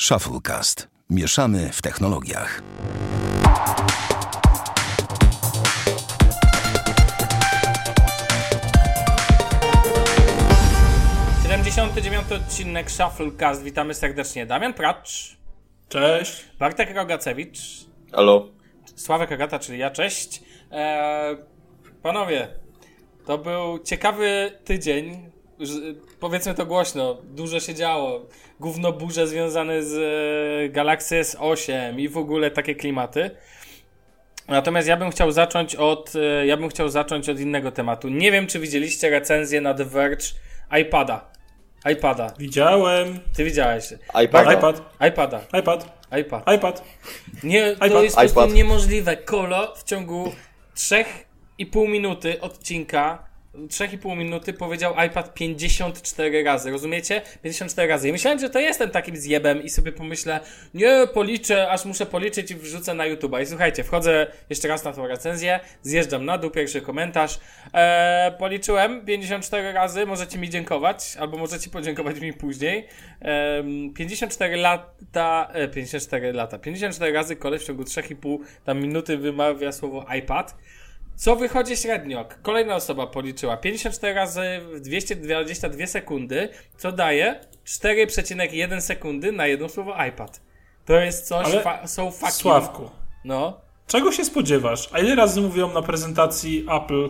Shufflecast. 0.00 0.88
Mieszamy 1.10 1.70
w 1.72 1.82
technologiach. 1.82 2.62
Dziewiąty 12.02 12.34
odcinek 12.34 12.90
Shufflecast. 12.90 13.62
Witamy 13.62 13.94
serdecznie. 13.94 14.46
Damian 14.46 14.74
Pracz, 14.74 15.36
Cześć. 15.88 16.44
Bartek 16.58 16.96
Rogacewicz, 16.96 17.58
Halo. 18.12 18.48
Sławek 18.96 19.32
Agata, 19.32 19.58
czyli 19.58 19.78
ja, 19.78 19.90
cześć. 19.90 20.42
Eee, 20.70 21.36
panowie, 22.02 22.48
to 23.26 23.38
był 23.38 23.78
ciekawy 23.78 24.58
tydzień. 24.64 25.30
Ż- 25.60 25.96
Powiedzmy 26.20 26.54
to 26.54 26.66
głośno, 26.66 27.14
dużo 27.24 27.60
się 27.60 27.74
działo. 27.74 28.26
Gówno 28.60 28.92
burze 28.92 29.26
związane 29.26 29.82
z 29.82 29.94
e, 29.94 30.68
Galaxy 30.68 31.20
S8 31.22 32.00
i 32.00 32.08
w 32.08 32.18
ogóle 32.18 32.50
takie 32.50 32.74
klimaty. 32.74 33.30
Natomiast 34.48 34.88
ja 34.88 34.96
bym 34.96 35.10
chciał 35.10 35.32
zacząć 35.32 35.74
od 35.76 36.12
e, 36.16 36.46
ja 36.46 36.56
bym 36.56 36.68
chciał 36.68 36.88
zacząć 36.88 37.28
od 37.28 37.40
innego 37.40 37.72
tematu. 37.72 38.08
Nie 38.08 38.32
wiem, 38.32 38.46
czy 38.46 38.58
widzieliście 38.58 39.10
recenzję 39.10 39.60
na 39.60 39.74
The 39.74 39.84
Verge 39.84 40.24
iPada. 40.80 41.30
iPada. 41.92 42.32
Widziałem. 42.38 43.20
Ty 43.36 43.44
widziałeś. 43.44 43.84
iPad. 44.24 44.52
iPad. 44.54 44.82
iPada. 45.08 45.40
iPad. 45.58 45.86
iPad. 46.20 46.54
iPad. 46.56 46.84
Nie, 47.44 47.76
to 47.76 47.86
iPad. 47.86 48.02
jest 48.02 48.16
po 48.16 48.22
prostu 48.22 48.54
niemożliwe. 48.54 49.16
Kolo 49.16 49.74
w 49.76 49.84
ciągu 49.84 50.32
3,5 50.76 51.88
minuty 51.88 52.40
odcinka 52.40 53.25
3,5 53.56 54.16
minuty 54.16 54.52
powiedział 54.52 54.94
iPad 55.06 55.34
54 55.34 56.44
razy, 56.44 56.70
rozumiecie? 56.70 57.22
54 57.42 57.88
razy. 57.88 58.06
Ja 58.06 58.12
myślałem, 58.12 58.38
że 58.38 58.50
to 58.50 58.60
jestem 58.60 58.90
takim 58.90 59.16
zjebem 59.16 59.62
i 59.62 59.68
sobie 59.68 59.92
pomyślę, 59.92 60.40
nie, 60.74 61.06
policzę, 61.14 61.68
aż 61.68 61.84
muszę 61.84 62.06
policzyć 62.06 62.50
i 62.50 62.54
wrzucę 62.54 62.94
na 62.94 63.04
YouTube'a. 63.04 63.42
I 63.42 63.46
słuchajcie, 63.46 63.84
wchodzę 63.84 64.26
jeszcze 64.50 64.68
raz 64.68 64.84
na 64.84 64.92
tą 64.92 65.06
recenzję, 65.06 65.60
zjeżdżam 65.82 66.24
na 66.24 66.38
dół, 66.38 66.50
pierwszy 66.50 66.80
komentarz. 66.80 67.40
Eee, 67.72 68.32
policzyłem 68.38 69.04
54 69.04 69.72
razy, 69.72 70.06
możecie 70.06 70.38
mi 70.38 70.50
dziękować, 70.50 71.16
albo 71.20 71.36
możecie 71.36 71.70
podziękować 71.70 72.20
mi 72.20 72.32
później. 72.32 72.86
Ehm, 73.20 73.94
54 73.94 74.56
lata, 74.56 75.48
e, 75.52 75.68
54 75.68 76.32
lata, 76.32 76.58
54 76.58 77.12
razy 77.12 77.36
koleś 77.36 77.62
w 77.62 77.66
ciągu 77.66 77.84
3,5 77.84 78.38
tam 78.64 78.80
minuty 78.80 79.16
wymawia 79.16 79.72
słowo 79.72 80.06
iPad. 80.18 80.56
Co 81.16 81.36
wychodzi 81.36 81.76
średnio? 81.76 82.28
Kolejna 82.42 82.74
osoba 82.76 83.06
policzyła 83.06 83.56
54 83.56 84.14
razy 84.14 84.42
w 84.74 84.80
222 84.80 85.86
sekundy, 85.86 86.48
co 86.76 86.92
daje 86.92 87.40
4,1 87.66 88.80
sekundy 88.80 89.32
na 89.32 89.46
jedno 89.46 89.68
słowo 89.68 90.04
iPad. 90.08 90.40
To 90.86 90.94
jest 91.00 91.26
coś, 91.28 91.46
Ale 91.46 91.60
fa- 91.60 91.86
są 91.86 92.10
fucking... 92.10 92.32
Sławku, 92.32 92.90
No. 93.24 93.60
czego 93.86 94.12
się 94.12 94.24
spodziewasz? 94.24 94.88
A 94.92 94.98
ile 94.98 95.14
razy 95.14 95.40
mówią 95.40 95.72
na 95.72 95.82
prezentacji 95.82 96.66
Apple 96.82 97.08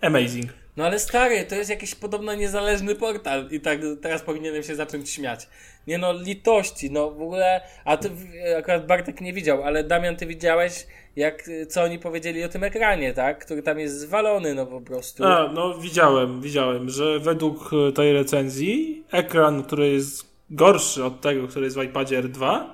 Amazing? 0.00 0.52
No 0.76 0.86
ale 0.86 0.98
stary, 0.98 1.44
to 1.44 1.54
jest 1.54 1.70
jakiś 1.70 1.94
podobno 1.94 2.34
niezależny 2.34 2.94
portal 2.94 3.48
i 3.50 3.60
tak 3.60 3.78
teraz 4.02 4.22
powinienem 4.22 4.62
się 4.62 4.74
zacząć 4.74 5.10
śmiać. 5.10 5.48
Nie 5.86 5.98
no, 5.98 6.12
litości, 6.12 6.90
no 6.90 7.10
w 7.10 7.22
ogóle, 7.22 7.60
a 7.84 7.96
ty 7.96 8.10
akurat 8.58 8.86
Bartek 8.86 9.20
nie 9.20 9.32
widział, 9.32 9.62
ale 9.62 9.84
Damian, 9.84 10.16
ty 10.16 10.26
widziałeś, 10.26 10.86
jak, 11.18 11.50
co 11.68 11.82
oni 11.82 11.98
powiedzieli 11.98 12.44
o 12.44 12.48
tym 12.48 12.64
ekranie, 12.64 13.14
tak? 13.14 13.44
Który 13.44 13.62
tam 13.62 13.78
jest 13.78 14.00
zwalony, 14.00 14.54
no 14.54 14.66
po 14.66 14.80
prostu. 14.80 15.24
A, 15.24 15.52
no 15.54 15.78
widziałem, 15.78 16.40
widziałem, 16.40 16.90
że 16.90 17.20
według 17.20 17.70
e, 17.88 17.92
tej 17.92 18.12
recenzji 18.12 19.04
ekran, 19.12 19.62
który 19.62 19.88
jest 19.88 20.26
gorszy 20.50 21.04
od 21.04 21.20
tego, 21.20 21.48
który 21.48 21.64
jest 21.64 21.76
w 21.76 21.82
iPadzie 21.82 22.22
R2, 22.22 22.64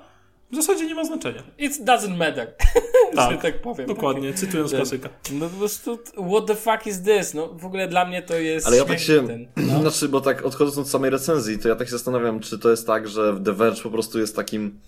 w 0.51 0.55
zasadzie 0.55 0.87
nie 0.87 0.95
ma 0.95 1.05
znaczenia. 1.05 1.43
It 1.57 1.73
doesn't 1.85 2.17
matter, 2.17 2.53
Tak, 3.15 3.41
tak 3.41 3.61
powiem. 3.61 3.87
Dokładnie, 3.87 4.33
cytując 4.33 4.71
Ten- 4.71 4.79
klasyka. 4.79 5.09
No 5.31 5.49
po 5.49 5.57
prostu, 5.57 5.99
what 6.29 6.45
the 6.47 6.55
fuck 6.55 6.87
is 6.87 7.01
this? 7.01 7.33
No 7.33 7.47
w 7.47 7.65
ogóle 7.65 7.87
dla 7.87 8.05
mnie 8.05 8.21
to 8.21 8.35
jest 8.35 8.67
Ale 8.67 8.77
ja 8.77 8.85
tak 8.85 8.99
się, 8.99 9.27
ten, 9.27 9.47
no. 9.57 9.79
znaczy, 9.81 10.09
bo 10.09 10.21
tak 10.21 10.45
odchodząc 10.45 10.77
od 10.77 10.89
samej 10.89 11.09
recenzji, 11.09 11.59
to 11.59 11.69
ja 11.69 11.75
tak 11.75 11.87
się 11.87 11.91
zastanawiam, 11.91 12.39
czy 12.39 12.59
to 12.59 12.69
jest 12.69 12.87
tak, 12.87 13.07
że 13.07 13.41
The 13.45 13.53
Verge 13.53 13.81
po 13.81 13.89
prostu 13.89 14.19
jest 14.19 14.35
takim 14.35 14.79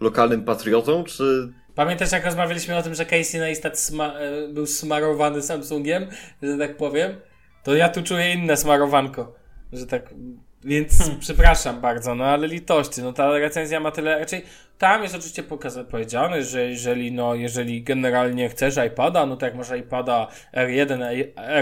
lokalnym 0.00 0.44
patriotą, 0.44 1.04
czy... 1.04 1.52
Pamiętasz, 1.74 2.12
jak 2.12 2.24
rozmawialiśmy 2.24 2.76
o 2.76 2.82
tym, 2.82 2.94
że 2.94 3.06
Casey 3.06 3.38
Neistat 3.40 3.74
sma- 3.74 4.16
e, 4.16 4.48
był 4.48 4.66
smarowany 4.66 5.42
Samsungiem, 5.42 6.06
że 6.42 6.58
tak 6.58 6.76
powiem? 6.76 7.20
To 7.62 7.74
ja 7.74 7.88
tu 7.88 8.02
czuję 8.02 8.32
inne 8.34 8.56
smarowanko, 8.56 9.34
że 9.72 9.86
tak... 9.86 10.14
Więc 10.64 10.98
Hmm. 10.98 11.20
przepraszam 11.20 11.80
bardzo, 11.80 12.14
no 12.14 12.24
ale 12.24 12.46
litości, 12.48 13.02
no 13.02 13.12
ta 13.12 13.38
recenzja 13.38 13.80
ma 13.80 13.90
tyle, 13.90 14.18
raczej 14.18 14.44
tam 14.78 15.02
jest 15.02 15.14
oczywiście 15.14 15.42
pokaza- 15.42 15.84
powiedziane, 15.84 16.42
że 16.42 16.64
jeżeli, 16.70 17.12
no, 17.12 17.34
jeżeli 17.34 17.82
generalnie 17.82 18.48
chcesz 18.48 18.74
iPada, 18.86 19.26
no 19.26 19.36
to 19.36 19.46
jak 19.46 19.54
masz 19.54 19.70
iPada 19.70 20.28
R1, 20.56 21.04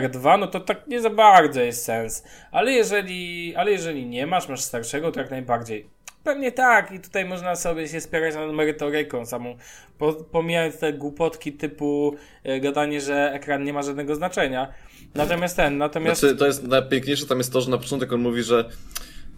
R2, 0.02 0.38
no 0.38 0.46
to 0.46 0.60
tak 0.60 0.86
nie 0.86 1.00
za 1.00 1.10
bardzo 1.10 1.60
jest 1.60 1.84
sens, 1.84 2.24
ale 2.52 2.72
jeżeli, 2.72 3.54
ale 3.56 3.70
jeżeli 3.70 4.06
nie 4.06 4.26
masz, 4.26 4.48
masz 4.48 4.60
starszego, 4.60 5.12
to 5.12 5.20
jak 5.20 5.30
najbardziej. 5.30 5.90
Pewnie 6.24 6.52
tak, 6.52 6.92
i 6.92 7.00
tutaj 7.00 7.24
można 7.24 7.56
sobie 7.56 7.88
się 7.88 8.00
spierać 8.00 8.34
nad 8.34 8.52
merytoryką 8.52 9.26
samą, 9.26 9.56
po, 9.98 10.12
pomijając 10.12 10.78
te 10.78 10.92
głupotki 10.92 11.52
typu 11.52 12.16
e, 12.44 12.60
gadanie, 12.60 13.00
że 13.00 13.32
ekran 13.32 13.64
nie 13.64 13.72
ma 13.72 13.82
żadnego 13.82 14.14
znaczenia. 14.14 14.72
Natomiast 15.14 15.56
ten, 15.56 15.78
natomiast... 15.78 16.20
Znaczy, 16.20 16.36
to 16.36 16.46
jest 16.46 16.62
najpiękniejsze 16.62 17.26
tam 17.26 17.38
jest 17.38 17.52
to, 17.52 17.60
że 17.60 17.70
na 17.70 17.78
początek 17.78 18.12
on 18.12 18.20
mówi, 18.20 18.42
że 18.42 18.64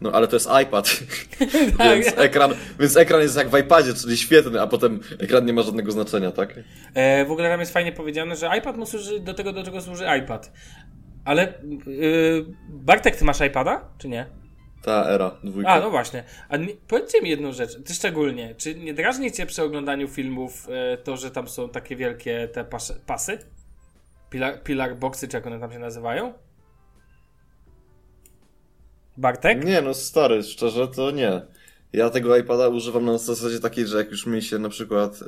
no 0.00 0.12
ale 0.12 0.28
to 0.28 0.36
jest 0.36 0.48
iPad, 0.62 0.90
Tak. 1.78 1.98
więc, 2.00 2.18
ekran, 2.18 2.54
więc 2.80 2.96
ekran 2.96 3.20
jest 3.20 3.36
jak 3.36 3.48
w 3.48 3.58
iPadzie, 3.58 3.94
czyli 3.94 4.16
świetny, 4.16 4.60
a 4.60 4.66
potem 4.66 5.00
ekran 5.18 5.46
nie 5.46 5.52
ma 5.52 5.62
żadnego 5.62 5.92
znaczenia, 5.92 6.32
tak? 6.32 6.54
E, 6.94 7.24
w 7.24 7.30
ogóle 7.30 7.48
tam 7.48 7.60
jest 7.60 7.72
fajnie 7.72 7.92
powiedziane, 7.92 8.36
że 8.36 8.50
iPad 8.58 8.76
mu 8.76 8.86
służy 8.86 9.20
do 9.20 9.34
tego, 9.34 9.52
do 9.52 9.62
czego 9.62 9.80
służy 9.80 10.04
iPad. 10.18 10.52
Ale 11.24 11.42
e, 11.42 11.52
Bartek, 12.68 13.16
ty 13.16 13.24
masz 13.24 13.40
iPada, 13.40 13.88
czy 13.98 14.08
nie? 14.08 14.26
Ta 14.84 15.10
era, 15.10 15.36
dwójka. 15.44 15.70
A, 15.70 15.80
no 15.80 15.90
właśnie. 15.90 16.24
A 16.48 16.56
nie, 16.56 16.68
powiedzcie 16.88 17.22
mi 17.22 17.30
jedną 17.30 17.52
rzecz, 17.52 17.82
ty 17.84 17.94
szczególnie, 17.94 18.54
czy 18.54 18.74
nie 18.74 18.94
drażni 18.94 19.32
cię 19.32 19.46
przy 19.46 19.62
oglądaniu 19.62 20.08
filmów 20.08 20.68
e, 20.68 20.96
to, 20.96 21.16
że 21.16 21.30
tam 21.30 21.48
są 21.48 21.68
takie 21.68 21.96
wielkie 21.96 22.48
te 22.48 22.64
pas, 22.64 22.92
pasy? 23.06 23.38
Pilar, 24.30 24.62
pilar 24.62 24.96
boxy, 24.96 25.28
czy 25.28 25.36
jak 25.36 25.46
one 25.46 25.60
tam 25.60 25.72
się 25.72 25.78
nazywają? 25.78 26.32
Bartek? 29.16 29.64
Nie, 29.64 29.82
no 29.82 29.94
stary, 29.94 30.42
szczerze 30.42 30.88
to 30.88 31.10
nie. 31.10 31.42
Ja 31.92 32.10
tego 32.10 32.36
iPada 32.36 32.68
używam 32.68 33.04
na 33.04 33.18
zasadzie 33.18 33.60
takiej, 33.60 33.86
że 33.86 33.98
jak 33.98 34.10
już 34.10 34.26
mi 34.26 34.42
się 34.42 34.58
na 34.58 34.68
przykład, 34.68 35.22
y, 35.22 35.24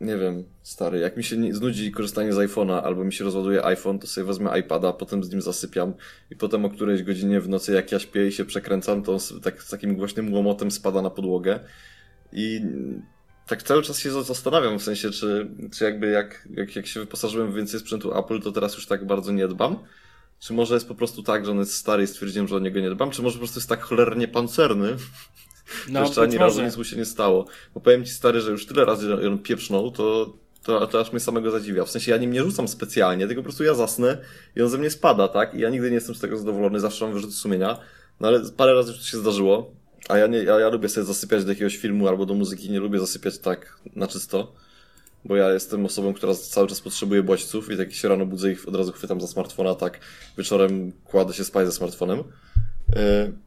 nie 0.00 0.16
wiem, 0.18 0.44
stary, 0.62 0.98
jak 0.98 1.16
mi 1.16 1.24
się 1.24 1.36
nie, 1.36 1.54
znudzi 1.54 1.92
korzystanie 1.92 2.32
z 2.32 2.36
iPhone'a 2.36 2.80
albo 2.82 3.04
mi 3.04 3.12
się 3.12 3.24
rozładuje 3.24 3.64
iPhone, 3.64 3.98
to 3.98 4.06
sobie 4.06 4.24
wezmę 4.24 4.58
iPada, 4.60 4.92
potem 4.92 5.24
z 5.24 5.30
nim 5.30 5.40
zasypiam 5.40 5.94
i 6.30 6.36
potem 6.36 6.64
o 6.64 6.70
którejś 6.70 7.02
godzinie 7.02 7.40
w 7.40 7.48
nocy 7.48 7.72
jak 7.72 7.92
ja 7.92 7.98
śpię 7.98 8.26
i 8.26 8.32
się 8.32 8.44
przekręcam, 8.44 9.02
to 9.02 9.12
on 9.12 9.18
tak, 9.42 9.62
z 9.62 9.70
takim 9.70 9.96
głośnym 9.96 10.34
łomotem 10.34 10.70
spada 10.70 11.02
na 11.02 11.10
podłogę 11.10 11.60
i 12.32 12.60
tak 13.46 13.62
cały 13.62 13.82
czas 13.82 13.98
się 13.98 14.22
zastanawiam 14.22 14.78
w 14.78 14.82
sensie, 14.82 15.10
czy, 15.10 15.50
czy 15.72 15.84
jakby 15.84 16.06
jak, 16.06 16.48
jak, 16.50 16.76
jak 16.76 16.86
się 16.86 17.00
wyposażyłem 17.00 17.52
w 17.52 17.54
więcej 17.54 17.80
sprzętu 17.80 18.18
Apple, 18.18 18.40
to 18.40 18.52
teraz 18.52 18.74
już 18.74 18.86
tak 18.86 19.06
bardzo 19.06 19.32
nie 19.32 19.48
dbam. 19.48 19.78
Czy 20.38 20.52
może 20.52 20.74
jest 20.74 20.88
po 20.88 20.94
prostu 20.94 21.22
tak, 21.22 21.46
że 21.46 21.50
on 21.50 21.58
jest 21.58 21.74
stary 21.74 22.02
i 22.02 22.06
stwierdziłem, 22.06 22.48
że 22.48 22.56
o 22.56 22.58
niego 22.58 22.80
nie 22.80 22.90
dbam? 22.90 23.10
Czy 23.10 23.22
może 23.22 23.34
po 23.34 23.38
prostu 23.38 23.58
jest 23.58 23.68
tak 23.68 23.80
cholernie 23.80 24.28
pancerny, 24.28 24.96
No, 25.88 26.00
jeszcze 26.00 26.22
ani 26.22 26.38
razu 26.38 26.62
nic 26.62 26.76
mu 26.76 26.84
się 26.84 26.96
nie 26.96 27.04
stało? 27.04 27.46
Bo 27.74 27.80
powiem 27.80 28.04
ci 28.04 28.12
stary, 28.12 28.40
że 28.40 28.50
już 28.50 28.66
tyle 28.66 28.84
razy 28.84 29.28
on 29.28 29.38
pieprznął, 29.38 29.90
to, 29.90 30.34
to, 30.62 30.86
to 30.86 31.00
aż 31.00 31.12
mnie 31.12 31.20
samego 31.20 31.50
zadziwia. 31.50 31.84
W 31.84 31.90
sensie 31.90 32.10
ja 32.10 32.16
nim 32.16 32.32
nie 32.32 32.42
rzucam 32.42 32.68
specjalnie, 32.68 33.26
tylko 33.26 33.42
po 33.42 33.44
prostu 33.44 33.64
ja 33.64 33.74
zasnę 33.74 34.18
i 34.56 34.62
on 34.62 34.68
ze 34.68 34.78
mnie 34.78 34.90
spada, 34.90 35.28
tak? 35.28 35.54
I 35.54 35.60
ja 35.60 35.70
nigdy 35.70 35.88
nie 35.88 35.94
jestem 35.94 36.14
z 36.14 36.20
tego 36.20 36.38
zadowolony, 36.38 36.80
zawsze 36.80 37.04
mam 37.04 37.14
wyrzuty 37.14 37.32
sumienia. 37.32 37.78
No 38.20 38.28
ale 38.28 38.40
parę 38.56 38.74
razy 38.74 38.92
już 38.92 39.00
to 39.00 39.06
się 39.06 39.18
zdarzyło. 39.18 39.70
A 40.08 40.18
ja, 40.18 40.26
nie, 40.26 40.38
ja, 40.38 40.60
ja 40.60 40.68
lubię 40.68 40.88
sobie 40.88 41.06
zasypiać 41.06 41.44
do 41.44 41.50
jakiegoś 41.50 41.76
filmu 41.76 42.08
albo 42.08 42.26
do 42.26 42.34
muzyki, 42.34 42.70
nie 42.70 42.80
lubię 42.80 42.98
zasypiać 42.98 43.38
tak 43.38 43.78
na 43.96 44.08
czysto. 44.08 44.52
Bo 45.24 45.36
ja 45.36 45.52
jestem 45.52 45.84
osobą, 45.84 46.14
która 46.14 46.34
cały 46.34 46.68
czas 46.68 46.80
potrzebuje 46.80 47.22
bodźców 47.22 47.70
i 47.70 47.76
tak 47.76 47.92
się 47.92 48.08
rano 48.08 48.26
budzę 48.26 48.52
i 48.52 48.56
od 48.66 48.74
razu 48.74 48.92
chwytam 48.92 49.20
za 49.20 49.26
smartfona, 49.26 49.74
tak 49.74 50.00
wieczorem 50.38 50.92
kładę 51.04 51.32
się 51.32 51.44
spać 51.44 51.66
ze 51.66 51.72
smartfonem. 51.72 52.18
Yy. 52.96 53.45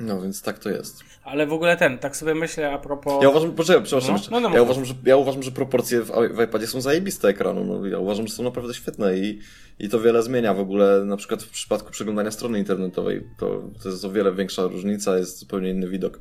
No 0.00 0.20
więc 0.20 0.42
tak 0.42 0.58
to 0.58 0.70
jest. 0.70 1.04
Ale 1.24 1.46
w 1.46 1.52
ogóle 1.52 1.76
ten, 1.76 1.98
tak 1.98 2.16
sobie 2.16 2.34
myślę 2.34 2.72
a 2.72 2.78
propos... 2.78 3.22
Ja 3.22 3.28
uważam, 3.28 3.52
poczekaj, 3.52 3.82
przepraszam, 3.82 4.10
No, 4.10 4.18
jeszcze. 4.18 4.30
no, 4.30 4.40
no, 4.40 4.54
ja, 4.54 4.62
uważam, 4.62 4.84
że, 4.84 4.94
ja 5.06 5.16
uważam, 5.16 5.42
że 5.42 5.50
proporcje 5.50 6.00
w, 6.02 6.10
w 6.10 6.42
iPadzie 6.44 6.66
są 6.66 6.80
zajebiste 6.80 7.28
ekranu. 7.28 7.64
No, 7.64 7.86
ja 7.86 7.98
uważam, 7.98 8.26
że 8.28 8.34
są 8.34 8.42
naprawdę 8.42 8.74
świetne 8.74 9.18
i, 9.18 9.38
i 9.78 9.88
to 9.88 10.00
wiele 10.00 10.22
zmienia 10.22 10.54
w 10.54 10.60
ogóle, 10.60 11.04
na 11.04 11.16
przykład 11.16 11.42
w 11.42 11.50
przypadku 11.50 11.90
przeglądania 11.90 12.30
strony 12.30 12.58
internetowej. 12.58 13.26
To, 13.38 13.62
to 13.82 13.88
jest 13.88 14.04
o 14.04 14.10
wiele 14.10 14.32
większa 14.32 14.62
różnica, 14.62 15.18
jest 15.18 15.38
zupełnie 15.38 15.70
inny 15.70 15.88
widok. 15.88 16.18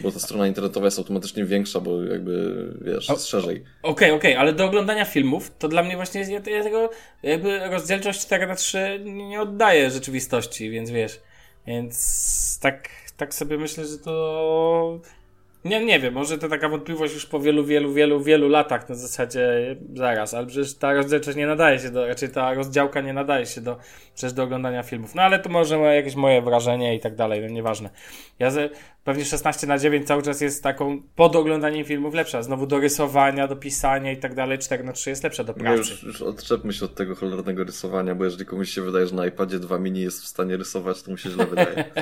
Bo 0.00 0.12
ta 0.12 0.18
strona 0.18 0.46
internetowa 0.46 0.86
jest 0.86 0.98
automatycznie 0.98 1.44
większa, 1.44 1.80
bo 1.80 2.02
jakby, 2.04 2.64
wiesz, 2.80 3.08
jest 3.08 3.26
szerzej. 3.26 3.64
Okej, 3.82 4.10
okej, 4.10 4.36
ale 4.36 4.52
do 4.52 4.64
oglądania 4.64 5.04
filmów 5.04 5.52
to 5.58 5.68
dla 5.68 5.82
mnie 5.82 5.96
właśnie 5.96 6.20
jest, 6.20 6.32
ja, 6.32 6.40
ja 6.56 6.62
tego 6.62 6.90
jakby 7.22 7.60
rozdzielczość 7.70 8.20
4 8.20 8.46
na 8.46 8.54
3 8.54 9.00
nie, 9.04 9.28
nie 9.28 9.40
oddaje 9.40 9.90
rzeczywistości, 9.90 10.70
więc 10.70 10.90
wiesz. 10.90 11.20
Więc 11.66 12.58
tak 12.62 12.88
tak 13.18 13.34
sobie 13.34 13.58
myślę, 13.58 13.86
że 13.86 13.98
to 13.98 15.00
nie, 15.64 15.84
nie 15.84 16.00
wiem, 16.00 16.14
może 16.14 16.38
to 16.38 16.48
taka 16.48 16.68
wątpliwość 16.68 17.14
już 17.14 17.26
po 17.26 17.40
wielu, 17.40 17.64
wielu, 17.64 17.92
wielu, 17.92 18.20
wielu 18.20 18.48
latach 18.48 18.88
na 18.88 18.94
zasadzie 18.94 19.76
zaraz, 19.94 20.34
ale 20.34 20.46
przecież 20.46 20.74
ta 20.74 20.92
rozdzielczość 20.92 21.36
nie 21.36 21.46
nadaje 21.46 21.78
się 21.78 21.90
do, 21.90 22.06
raczej 22.06 22.28
ta 22.28 22.54
rozdziałka 22.54 23.00
nie 23.00 23.12
nadaje 23.12 23.46
się 23.46 23.60
do, 23.60 23.76
przecież 24.18 24.32
do 24.32 24.42
oglądania 24.42 24.82
filmów. 24.82 25.14
No 25.14 25.22
ale 25.22 25.38
to 25.38 25.48
może 25.48 25.78
jakieś 25.78 26.14
moje 26.14 26.42
wrażenie 26.42 26.94
i 26.94 27.00
tak 27.00 27.14
dalej, 27.14 27.40
no 27.40 27.48
nieważne. 27.48 27.90
Ja 28.38 28.50
ze, 28.50 28.70
pewnie 29.04 29.24
16 29.24 29.66
na 29.66 29.78
9 29.78 30.06
cały 30.06 30.22
czas 30.22 30.40
jest 30.40 30.62
taką 30.62 31.02
pod 31.16 31.36
oglądaniem 31.36 31.84
filmów 31.84 32.14
lepsza. 32.14 32.42
Znowu 32.42 32.66
do 32.66 32.78
rysowania, 32.78 33.48
do 33.48 33.56
pisania 33.56 34.12
i 34.12 34.16
tak 34.16 34.34
dalej, 34.34 34.58
4 34.58 34.84
na 34.84 34.92
3 34.92 35.10
jest 35.10 35.24
lepsza 35.24 35.44
do 35.44 35.54
pracy. 35.54 35.78
już, 35.78 36.02
już 36.02 36.22
odczepmy 36.22 36.72
się 36.72 36.84
od 36.84 36.94
tego 36.94 37.14
cholernego 37.14 37.64
rysowania, 37.64 38.14
bo 38.14 38.24
jeżeli 38.24 38.44
komuś 38.44 38.70
się 38.70 38.82
wydaje, 38.82 39.06
że 39.06 39.14
na 39.14 39.26
iPadzie 39.26 39.58
2 39.58 39.78
mini 39.78 40.00
jest 40.00 40.22
w 40.22 40.26
stanie 40.26 40.56
rysować, 40.56 41.02
to 41.02 41.10
mu 41.10 41.16
się 41.16 41.30
źle 41.30 41.46
wydaje. 41.46 41.84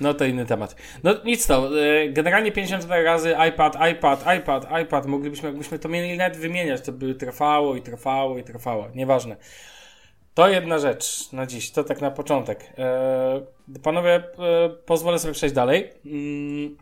No 0.00 0.14
to 0.14 0.24
inny 0.24 0.46
temat. 0.46 0.76
No 1.04 1.14
nic 1.24 1.46
to, 1.46 1.80
e, 1.80 2.08
generalnie 2.08 2.52
54 2.52 3.04
razy 3.04 3.36
iPad, 3.48 3.76
iPad, 3.92 4.24
iPad, 4.38 4.66
iPad, 4.82 5.06
moglibyśmy, 5.06 5.48
jakbyśmy 5.48 5.78
to 5.78 5.88
mieli 5.88 6.16
nawet 6.16 6.36
wymieniać, 6.36 6.80
to 6.80 6.92
by 6.92 7.14
trwało 7.14 7.76
i 7.76 7.82
trwało 7.82 8.38
i 8.38 8.44
trwało, 8.44 8.88
nieważne. 8.94 9.36
To 10.38 10.48
jedna 10.48 10.78
rzecz 10.78 11.32
na 11.32 11.46
dziś, 11.46 11.70
to 11.70 11.84
tak 11.84 12.00
na 12.00 12.10
początek. 12.10 12.72
E, 12.78 13.40
panowie, 13.82 14.14
e, 14.14 14.22
pozwolę 14.86 15.18
sobie 15.18 15.34
przejść 15.34 15.54
dalej. 15.54 15.90
Mm, 16.06 16.76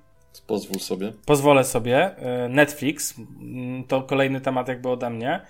Pozwól 0.46 0.78
sobie. 0.80 1.12
pozwolę 1.26 1.64
sobie. 1.64 2.16
E, 2.16 2.48
Netflix, 2.48 3.14
mm, 3.18 3.84
to 3.84 4.02
kolejny 4.02 4.40
temat 4.40 4.68
jakby 4.68 4.88
ode 4.88 5.10
mnie, 5.10 5.40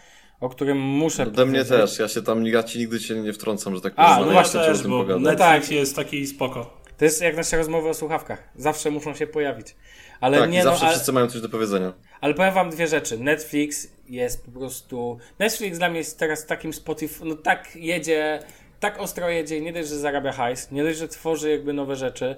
o 0.40 0.48
którym 0.48 0.78
muszę 0.78 1.22
Ode 1.22 1.46
mnie 1.46 1.58
powiedzieć. 1.64 1.68
też, 1.90 1.98
ja 1.98 2.08
się 2.08 2.22
tam 2.22 2.46
ja 2.46 2.62
ci 2.62 2.78
nigdy 2.78 3.00
cię 3.00 3.14
nie 3.14 3.32
wtrącam, 3.32 3.74
że 3.74 3.80
tak 3.80 3.92
A, 3.96 4.02
powiem. 4.02 4.18
no 4.18 4.24
ale 4.24 4.32
właśnie, 4.32 4.60
też, 4.60 4.82
bo 4.88 4.98
pogadać. 5.02 5.22
Netflix 5.22 5.68
tak. 5.68 5.70
jest 5.70 5.96
taki 5.96 6.26
spoko. 6.26 6.80
To 6.98 7.04
jest 7.04 7.22
jak 7.22 7.36
nasze 7.36 7.56
rozmowy 7.56 7.88
o 7.88 7.94
słuchawkach. 7.94 8.48
Zawsze 8.56 8.90
muszą 8.90 9.14
się 9.14 9.26
pojawić. 9.26 9.76
Ale 10.20 10.38
Tak, 10.38 10.50
nie 10.50 10.58
i 10.58 10.62
zawsze 10.62 10.80
no, 10.80 10.86
ale... 10.86 10.94
wszyscy 10.96 11.12
mają 11.12 11.26
coś 11.26 11.40
do 11.40 11.48
powiedzenia. 11.48 11.92
Ale 12.20 12.34
powiem 12.34 12.54
wam 12.54 12.70
dwie 12.70 12.86
rzeczy. 12.86 13.18
Netflix 13.18 13.88
jest 14.08 14.44
po 14.44 14.50
prostu. 14.50 15.18
Netflix 15.38 15.78
dla 15.78 15.88
mnie 15.88 15.98
jest 15.98 16.18
teraz 16.18 16.46
takim 16.46 16.72
Spotify. 16.72 17.24
No 17.24 17.34
tak 17.34 17.76
jedzie, 17.76 18.42
tak 18.80 19.00
ostro 19.00 19.30
jedzie. 19.30 19.60
Nie 19.60 19.72
dość, 19.72 19.88
że 19.88 19.98
zarabia 19.98 20.32
hajs, 20.32 20.70
nie 20.70 20.82
dość, 20.82 20.98
że 20.98 21.08
tworzy 21.08 21.50
jakby 21.50 21.72
nowe 21.72 21.96
rzeczy, 21.96 22.36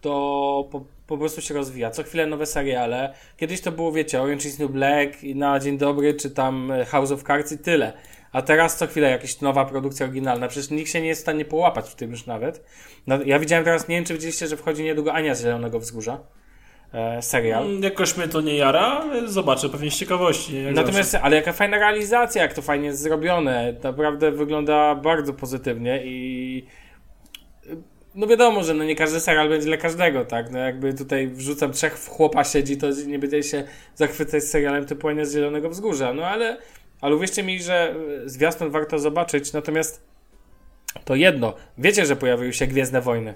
to 0.00 0.68
po, 0.72 0.84
po 1.06 1.18
prostu 1.18 1.40
się 1.40 1.54
rozwija. 1.54 1.90
Co 1.90 2.02
chwilę 2.02 2.26
nowe 2.26 2.46
seriale. 2.46 3.14
Kiedyś 3.36 3.60
to 3.60 3.72
było, 3.72 3.92
wiecie, 3.92 4.22
Orange 4.22 4.48
is 4.48 4.58
New 4.58 4.70
Black 4.70 5.24
i 5.24 5.34
na 5.34 5.60
Dzień 5.60 5.78
Dobry, 5.78 6.14
czy 6.14 6.30
tam 6.30 6.72
House 6.86 7.10
of 7.10 7.22
Cards 7.22 7.52
i 7.52 7.58
tyle. 7.58 7.92
A 8.32 8.42
teraz 8.42 8.76
co 8.76 8.86
chwilę 8.86 9.10
jakaś 9.10 9.40
nowa 9.40 9.64
produkcja 9.64 10.06
oryginalna. 10.06 10.48
Przecież 10.48 10.70
nikt 10.70 10.90
się 10.90 11.00
nie 11.00 11.08
jest 11.08 11.20
w 11.20 11.22
stanie 11.22 11.44
połapać 11.44 11.90
w 11.90 11.94
tym 11.94 12.10
już 12.10 12.26
nawet. 12.26 12.64
No, 13.06 13.18
ja 13.24 13.38
widziałem 13.38 13.64
teraz, 13.64 13.88
nie 13.88 13.96
wiem 13.96 14.04
czy 14.04 14.14
widzieliście, 14.14 14.46
że 14.46 14.56
wchodzi 14.56 14.82
niedługo 14.82 15.12
Ania 15.12 15.34
z 15.34 15.42
Zielonego 15.42 15.80
Wzgórza. 15.80 16.20
E, 16.92 17.22
serial. 17.22 17.64
Mm, 17.66 17.82
Jakoś 17.82 18.16
mnie 18.16 18.28
to 18.28 18.40
nie 18.40 18.56
jara, 18.56 18.80
ale 18.80 19.28
zobaczę 19.28 19.68
pewnie 19.68 19.90
z 19.90 19.96
ciekawości. 19.96 20.54
Natomiast, 20.72 21.14
ale 21.14 21.36
jaka 21.36 21.52
fajna 21.52 21.78
realizacja, 21.78 22.42
jak 22.42 22.54
to 22.54 22.62
fajnie 22.62 22.86
jest 22.86 23.00
zrobione. 23.00 23.74
Naprawdę 23.82 24.30
wygląda 24.32 24.94
bardzo 24.94 25.34
pozytywnie 25.34 26.00
i 26.04 26.64
no 28.14 28.26
wiadomo, 28.26 28.64
że 28.64 28.74
no 28.74 28.84
nie 28.84 28.96
każdy 28.96 29.20
serial 29.20 29.48
będzie 29.48 29.66
dla 29.66 29.76
każdego, 29.76 30.24
tak? 30.24 30.50
No 30.50 30.58
jakby 30.58 30.94
tutaj 30.94 31.28
wrzucam 31.28 31.72
trzech 31.72 31.98
w 31.98 32.08
chłopa 32.08 32.44
siedzi, 32.44 32.76
to 32.76 32.86
nie 33.06 33.18
będzie 33.18 33.42
się 33.42 33.64
zachwycać 33.94 34.44
serialem 34.44 34.86
typu 34.86 35.08
Ania 35.08 35.24
z 35.24 35.32
Zielonego 35.32 35.70
Wzgórza. 35.70 36.12
No 36.12 36.26
ale, 36.26 36.58
ale 37.00 37.16
uwierzcie 37.16 37.42
mi, 37.42 37.62
że 37.62 37.94
e, 38.24 38.28
zwiastun 38.28 38.70
warto 38.70 38.98
zobaczyć, 38.98 39.52
natomiast 39.52 40.06
to 41.04 41.14
jedno. 41.14 41.54
Wiecie, 41.78 42.06
że 42.06 42.16
pojawiły 42.16 42.52
się 42.52 42.66
Gwiezdne 42.66 43.00
Wojny. 43.00 43.34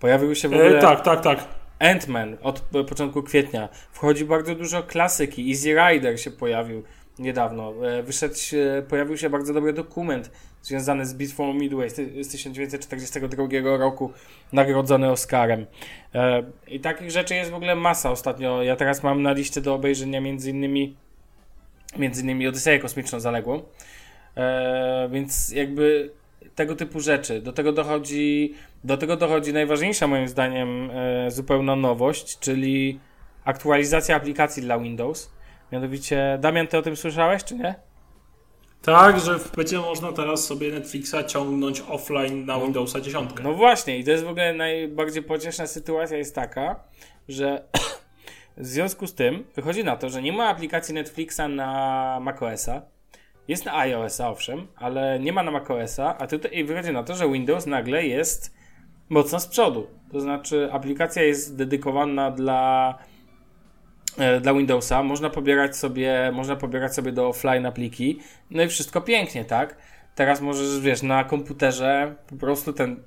Pojawiły 0.00 0.36
się 0.36 0.48
w 0.48 0.52
ogóle... 0.52 0.78
E, 0.78 0.80
tak, 0.80 1.00
tak, 1.00 1.20
tak. 1.20 1.44
Ant-Man 1.78 2.36
od 2.42 2.60
początku 2.88 3.22
kwietnia. 3.22 3.68
Wchodzi 3.92 4.24
bardzo 4.24 4.54
dużo 4.54 4.82
klasyki. 4.82 5.50
Easy 5.50 5.74
Rider 5.74 6.20
się 6.20 6.30
pojawił 6.30 6.82
niedawno. 7.18 7.72
E, 7.88 8.02
Wyszedł, 8.02 8.34
pojawił 8.88 9.16
się 9.16 9.30
bardzo 9.30 9.54
dobry 9.54 9.72
dokument 9.72 10.30
związany 10.62 11.06
z 11.06 11.14
Bitwą 11.14 11.52
Midway 11.54 11.90
z 11.90 11.94
ty- 11.94 12.24
z 12.24 12.28
1942 12.28 13.76
roku, 13.76 14.12
nagrodzony 14.52 15.10
Oscarem. 15.10 15.66
E, 16.14 16.42
I 16.68 16.80
takich 16.80 17.10
rzeczy 17.10 17.34
jest 17.34 17.50
w 17.50 17.54
ogóle 17.54 17.74
masa 17.74 18.10
ostatnio. 18.10 18.62
Ja 18.62 18.76
teraz 18.76 19.02
mam 19.02 19.22
na 19.22 19.32
liście 19.32 19.60
do 19.60 19.74
obejrzenia 19.74 20.20
między 20.20 20.50
innymi 20.50 20.96
między 21.98 22.22
innymi 22.22 22.48
Odyseję 22.48 22.78
Kosmiczną 22.78 23.20
Zaległą. 23.20 23.62
E, 24.36 25.08
więc 25.12 25.50
jakby 25.52 26.10
tego 26.54 26.76
typu 26.76 27.00
rzeczy. 27.00 27.40
Do 27.40 27.52
tego 27.52 27.72
dochodzi, 27.72 28.54
do 28.84 28.96
tego 28.96 29.16
dochodzi 29.16 29.52
najważniejsza 29.52 30.06
moim 30.06 30.28
zdaniem 30.28 30.90
e, 30.90 31.30
zupełna 31.30 31.76
nowość, 31.76 32.38
czyli 32.38 33.00
aktualizacja 33.44 34.16
aplikacji 34.16 34.62
dla 34.62 34.78
Windows. 34.78 35.30
Mianowicie, 35.72 36.38
Damian, 36.40 36.66
ty 36.66 36.78
o 36.78 36.82
tym 36.82 36.96
słyszałeś, 36.96 37.44
czy 37.44 37.54
nie? 37.54 37.74
Tak, 38.82 39.20
że 39.20 39.38
będzie 39.56 39.78
można 39.78 40.12
teraz 40.12 40.44
sobie 40.44 40.70
Netflixa 40.70 41.14
ciągnąć 41.26 41.82
offline 41.88 42.46
na 42.46 42.60
Windowsa 42.60 43.00
10. 43.00 43.30
No 43.42 43.52
właśnie, 43.52 43.98
i 43.98 44.04
to 44.04 44.10
jest 44.10 44.24
w 44.24 44.28
ogóle 44.28 44.54
najbardziej 44.54 45.22
pocieszna 45.22 45.66
sytuacja 45.66 46.16
jest 46.16 46.34
taka, 46.34 46.80
że 47.28 47.64
w 48.56 48.66
związku 48.66 49.06
z 49.06 49.14
tym 49.14 49.44
wychodzi 49.54 49.84
na 49.84 49.96
to, 49.96 50.08
że 50.08 50.22
nie 50.22 50.32
ma 50.32 50.48
aplikacji 50.48 50.94
Netflixa 50.94 51.40
na 51.48 52.18
macOSa. 52.22 52.82
Jest 53.48 53.64
na 53.64 53.78
iOSa, 53.78 54.30
owszem, 54.30 54.66
ale 54.76 55.18
nie 55.18 55.32
ma 55.32 55.42
na 55.42 55.50
macOSa, 55.50 56.18
a 56.18 56.26
tutaj 56.26 56.64
wychodzi 56.64 56.92
na 56.92 57.02
to, 57.02 57.14
że 57.14 57.28
Windows 57.28 57.66
nagle 57.66 58.06
jest 58.06 58.63
mocno 59.14 59.40
z 59.40 59.46
przodu. 59.46 59.86
To 60.12 60.20
znaczy 60.20 60.68
aplikacja 60.72 61.22
jest 61.22 61.56
dedykowana 61.56 62.30
dla 62.30 62.94
e, 64.18 64.40
dla 64.40 64.54
Windowsa, 64.54 65.02
można 65.02 65.30
pobierać 65.30 65.76
sobie, 65.76 66.30
można 66.34 66.56
pobierać 66.56 66.94
sobie 66.94 67.12
do 67.12 67.28
offline 67.28 67.66
apliki, 67.66 68.20
no 68.50 68.62
i 68.62 68.68
wszystko 68.68 69.00
pięknie, 69.00 69.44
tak? 69.44 69.76
Teraz 70.14 70.40
możesz, 70.40 70.80
wiesz, 70.80 71.02
na 71.02 71.24
komputerze 71.24 72.14
po 72.26 72.36
prostu 72.36 72.72
ten 72.72 73.02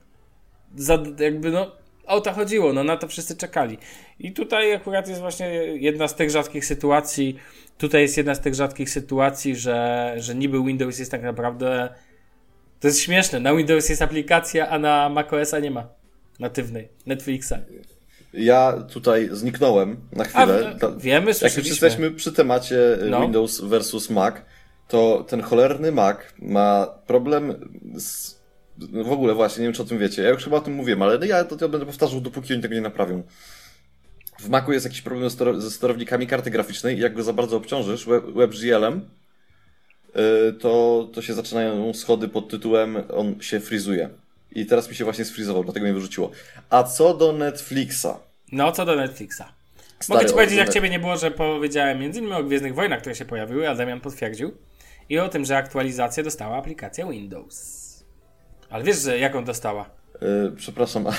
jakby 1.19 1.51
no 1.51 1.71
o 2.05 2.21
to 2.21 2.33
chodziło, 2.33 2.73
no 2.73 2.83
na 2.83 2.97
to 2.97 3.07
wszyscy 3.07 3.37
czekali. 3.37 3.77
I 4.19 4.31
tutaj 4.31 4.73
akurat 4.73 5.07
jest 5.07 5.21
właśnie 5.21 5.47
jedna 5.55 6.07
z 6.07 6.15
tych 6.15 6.29
rzadkich 6.29 6.65
sytuacji, 6.65 7.39
tutaj 7.77 8.01
jest 8.01 8.17
jedna 8.17 8.35
z 8.35 8.41
tych 8.41 8.55
rzadkich 8.55 8.89
sytuacji, 8.89 9.55
że, 9.55 10.13
że 10.17 10.35
niby 10.35 10.63
Windows 10.63 10.99
jest 10.99 11.11
tak 11.11 11.23
naprawdę 11.23 11.89
to 12.79 12.87
jest 12.87 13.01
śmieszne, 13.01 13.39
na 13.39 13.55
Windows 13.55 13.89
jest 13.89 14.01
aplikacja, 14.01 14.69
a 14.69 14.79
na 14.79 15.09
macOSa 15.09 15.59
nie 15.59 15.71
ma 15.71 15.96
natywnej, 16.39 16.89
Netflixa. 17.05 17.53
Ja 18.33 18.73
tutaj 18.91 19.29
zniknąłem 19.31 19.97
na 20.11 20.23
A, 20.23 20.27
chwilę. 20.27 20.77
Ta- 20.81 20.91
wiemy, 20.91 21.31
Jak 21.41 21.57
już 21.57 21.67
jesteśmy 21.67 22.11
przy 22.11 22.31
temacie 22.31 23.03
y, 23.03 23.09
No. 23.09 23.21
Windows 23.21 23.61
versus 23.61 24.09
Mac, 24.09 24.35
to 24.87 25.25
ten 25.29 25.41
cholerny 25.41 25.91
Mac 25.91 26.17
ma 26.39 26.87
problem 27.07 27.69
z... 27.97 28.35
no 28.91 29.03
W 29.03 29.11
ogóle 29.11 29.33
właśnie, 29.33 29.61
nie 29.61 29.65
wiem 29.67 29.73
czy 29.73 29.81
o 29.81 29.85
tym 29.85 29.99
wiecie. 29.99 30.21
Ja 30.23 30.29
już 30.29 30.43
chyba 30.43 30.57
o 30.57 30.61
tym 30.61 30.73
mówiłem, 30.73 31.01
ale 31.01 31.27
ja 31.27 31.43
to, 31.43 31.55
to 31.57 31.69
będę 31.69 31.85
powtarzał, 31.85 32.21
dopóki 32.21 32.53
oni 32.53 32.61
tego 32.61 32.75
nie 32.75 32.81
naprawią. 32.81 33.23
W 34.39 34.49
Macu 34.49 34.71
jest 34.73 34.85
jakiś 34.85 35.01
problem 35.01 35.29
ze 35.29 35.37
stero- 35.37 35.59
ze 35.59 35.71
sterownikami 35.71 36.27
karty 36.27 36.51
graficznej 36.51 36.97
i 36.97 36.99
jak 36.99 37.13
go 37.13 37.23
za 37.23 37.33
bardzo 37.33 37.57
obciążysz 37.57 38.05
web, 38.05 38.25
WebGL-em, 38.25 39.01
y, 40.49 40.53
to, 40.53 41.09
to 41.13 41.21
się 41.21 41.33
zaczynają 41.33 41.93
schody 41.93 42.27
pod 42.27 42.49
tytułem 42.49 42.97
on 43.13 43.41
się 43.41 43.59
frizuje. 43.59 44.09
I 44.51 44.65
teraz 44.65 44.89
mi 44.89 44.95
się 44.95 45.03
właśnie 45.03 45.25
sfrizował, 45.25 45.63
dlatego 45.63 45.83
mnie 45.83 45.93
wyrzuciło. 45.93 46.31
A 46.69 46.83
co 46.83 47.13
do 47.13 47.33
Netflixa? 47.33 48.07
No, 48.51 48.71
co 48.71 48.85
do 48.85 48.95
Netflixa. 48.95 49.43
Stary, 49.99 50.17
Mogę 50.17 50.29
ci 50.29 50.33
powiedzieć, 50.33 50.57
jak 50.57 50.69
ciebie 50.69 50.89
nie 50.89 50.99
było, 50.99 51.17
że 51.17 51.31
powiedziałem 51.31 51.99
między 51.99 52.19
innymi 52.19 52.35
o 52.35 52.43
Gwiezdnych 52.43 52.75
Wojnach, 52.75 52.99
które 52.99 53.15
się 53.15 53.25
pojawiły, 53.25 53.69
a 53.69 53.75
Damian 53.75 54.01
potwierdził. 54.01 54.57
I 55.09 55.19
o 55.19 55.29
tym, 55.29 55.45
że 55.45 55.57
aktualizację 55.57 56.23
dostała 56.23 56.57
aplikacja 56.57 57.07
Windows. 57.07 57.87
Ale 58.69 58.83
wiesz, 58.83 58.97
że 58.97 59.19
jaką 59.19 59.45
dostała? 59.45 59.89
Yy, 60.21 60.51
przepraszam, 60.57 61.07
ale 61.07 61.17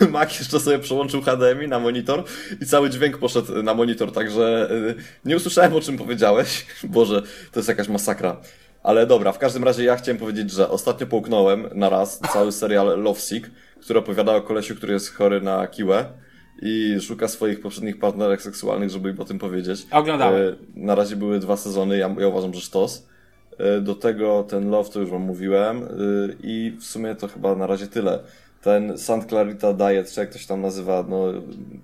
Mac 0.10 0.38
jeszcze 0.38 0.60
sobie 0.60 0.78
przełączył 0.78 1.22
HDMI 1.22 1.68
na 1.68 1.78
monitor 1.78 2.24
i 2.60 2.66
cały 2.66 2.90
dźwięk 2.90 3.18
poszedł 3.18 3.62
na 3.62 3.74
monitor, 3.74 4.12
także 4.12 4.68
yy, 4.70 4.94
nie 5.24 5.36
usłyszałem 5.36 5.72
o 5.74 5.80
czym 5.80 5.98
powiedziałeś. 5.98 6.66
Boże, 6.84 7.22
to 7.52 7.60
jest 7.60 7.68
jakaś 7.68 7.88
masakra. 7.88 8.40
Ale 8.86 9.06
dobra, 9.06 9.32
w 9.32 9.38
każdym 9.38 9.64
razie 9.64 9.84
ja 9.84 9.96
chciałem 9.96 10.18
powiedzieć, 10.18 10.50
że 10.50 10.68
ostatnio 10.68 11.06
połknąłem 11.06 11.68
na 11.74 11.88
raz 11.88 12.20
cały 12.32 12.52
serial 12.52 13.02
Lovesick, 13.02 13.50
który 13.80 13.98
opowiada 13.98 14.34
o 14.34 14.42
kolesiu, 14.42 14.76
który 14.76 14.92
jest 14.92 15.14
chory 15.14 15.40
na 15.40 15.66
kiłę 15.66 16.04
i 16.62 16.96
szuka 17.00 17.28
swoich 17.28 17.60
poprzednich 17.60 17.98
partnerek 17.98 18.42
seksualnych, 18.42 18.90
żeby 18.90 19.10
im 19.10 19.20
o 19.20 19.24
tym 19.24 19.38
powiedzieć. 19.38 19.86
Oglądałem. 19.90 20.42
Yy, 20.42 20.56
Na 20.76 20.94
razie 20.94 21.16
były 21.16 21.38
dwa 21.38 21.56
sezony, 21.56 21.98
ja, 21.98 22.14
ja 22.18 22.28
uważam, 22.28 22.54
że 22.54 22.60
sztos. 22.60 23.06
Yy, 23.58 23.80
Do 23.80 23.94
tego 23.94 24.42
ten 24.42 24.70
Love, 24.70 24.90
to 24.90 25.00
już 25.00 25.10
wam 25.10 25.22
mówiłem 25.22 25.80
yy, 25.80 26.36
i 26.42 26.76
w 26.80 26.84
sumie 26.84 27.14
to 27.14 27.28
chyba 27.28 27.54
na 27.54 27.66
razie 27.66 27.86
tyle. 27.86 28.18
Ten 28.62 28.98
St. 28.98 29.28
Clarita 29.28 29.72
Diet, 29.72 30.12
czy 30.12 30.20
jak 30.20 30.30
to 30.30 30.38
się 30.38 30.48
tam 30.48 30.60
nazywa, 30.60 31.04
no 31.08 31.24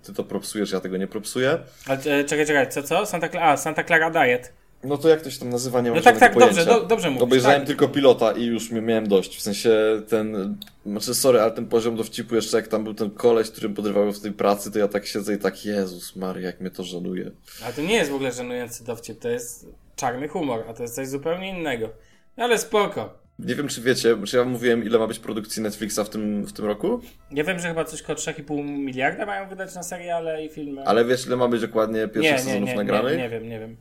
ty 0.03 0.15
to 0.15 0.25
propsujesz, 0.25 0.73
ja 0.73 0.81
tego 0.81 0.97
nie 0.97 1.07
propsuję. 1.07 1.59
E, 1.89 2.25
czekaj, 2.25 2.47
czekaj, 2.47 2.69
co, 2.71 2.83
co? 2.83 3.07
Santa, 3.07 3.29
a, 3.41 3.57
Santa 3.57 3.85
Clara 3.85 4.11
Diet. 4.11 4.53
No 4.85 4.97
to 4.99 5.09
jak 5.09 5.21
to 5.21 5.31
się 5.31 5.39
tam 5.41 5.49
nazywa, 5.51 5.81
nie 5.81 5.91
mam 5.91 5.97
No 5.99 6.03
tak, 6.05 6.19
tak, 6.19 6.33
dobrze, 6.35 6.49
pojęcia. 6.49 6.75
do, 6.81 6.87
dobrze 6.87 7.11
mówisz. 7.11 7.23
obejrzałem 7.23 7.59
tak. 7.61 7.67
tylko 7.67 7.89
pilota 7.89 8.33
i 8.33 8.45
już 8.45 8.71
mi- 8.71 8.81
miałem 8.83 9.09
dość. 9.09 9.37
W 9.39 9.43
sensie 9.43 9.71
ten, 10.09 10.57
znaczy 10.87 11.15
sorry, 11.15 11.41
ale 11.41 11.51
ten 11.51 11.67
poziom 11.67 11.97
dowcipu 11.97 12.35
jeszcze 12.35 12.57
jak 12.57 12.69
tam 12.69 12.85
był 12.85 12.95
ten 12.95 13.11
koleś, 13.11 13.51
którym 13.51 13.75
podrywał 13.75 14.13
w 14.13 14.21
tej 14.21 14.33
pracy, 14.33 14.71
to 14.73 14.79
ja 14.79 14.89
tak 14.89 15.07
siedzę 15.07 15.35
i 15.35 15.39
tak, 15.39 15.65
Jezus 15.65 16.17
Maria, 16.17 16.47
jak 16.47 16.61
mnie 16.61 16.71
to 16.71 16.85
żenuje. 16.85 17.31
Ale 17.65 17.73
to 17.73 17.83
nie 17.83 17.95
jest 17.95 18.11
w 18.11 18.15
ogóle 18.15 18.33
żenujący 18.33 18.85
dowcip, 18.85 19.19
to 19.21 19.29
jest 19.29 19.67
czarny 19.97 20.29
humor, 20.29 20.65
a 20.69 20.75
to 20.75 20.83
jest 20.83 20.95
coś 20.95 21.09
zupełnie 21.09 21.59
innego. 21.59 21.89
No 22.37 22.45
ale 22.45 22.59
spoko. 22.59 23.23
Nie 23.39 23.55
wiem, 23.55 23.69
czy 23.69 23.81
wiecie, 23.81 24.17
czy 24.27 24.37
ja 24.37 24.45
mówiłem, 24.45 24.85
ile 24.85 24.99
ma 24.99 25.07
być 25.07 25.19
produkcji 25.19 25.63
Netflixa 25.63 25.99
w 26.05 26.09
tym, 26.09 26.45
w 26.45 26.53
tym 26.53 26.65
roku? 26.65 27.01
Ja 27.31 27.45
wiem, 27.45 27.59
że 27.59 27.69
chyba 27.69 27.85
coś 27.85 28.03
koło 28.03 28.17
3,5 28.19 28.65
miliarda 28.65 29.27
mają 29.27 29.49
wydać 29.49 29.75
na 29.75 29.83
seriale 29.83 30.45
i 30.45 30.49
filmy. 30.49 30.83
Ale 30.85 31.05
wiesz, 31.05 31.27
ile 31.27 31.37
ma 31.37 31.49
być 31.49 31.61
dokładnie 31.61 32.09
pierwszych 32.09 32.23
nie, 32.25 32.31
nie, 32.33 32.39
sezonów 32.39 32.69
nie, 32.69 32.75
nagranych? 32.77 33.17
nie, 33.17 33.23
nie 33.23 33.29
wiem, 33.29 33.49
nie 33.49 33.61
wiem. 33.61 33.77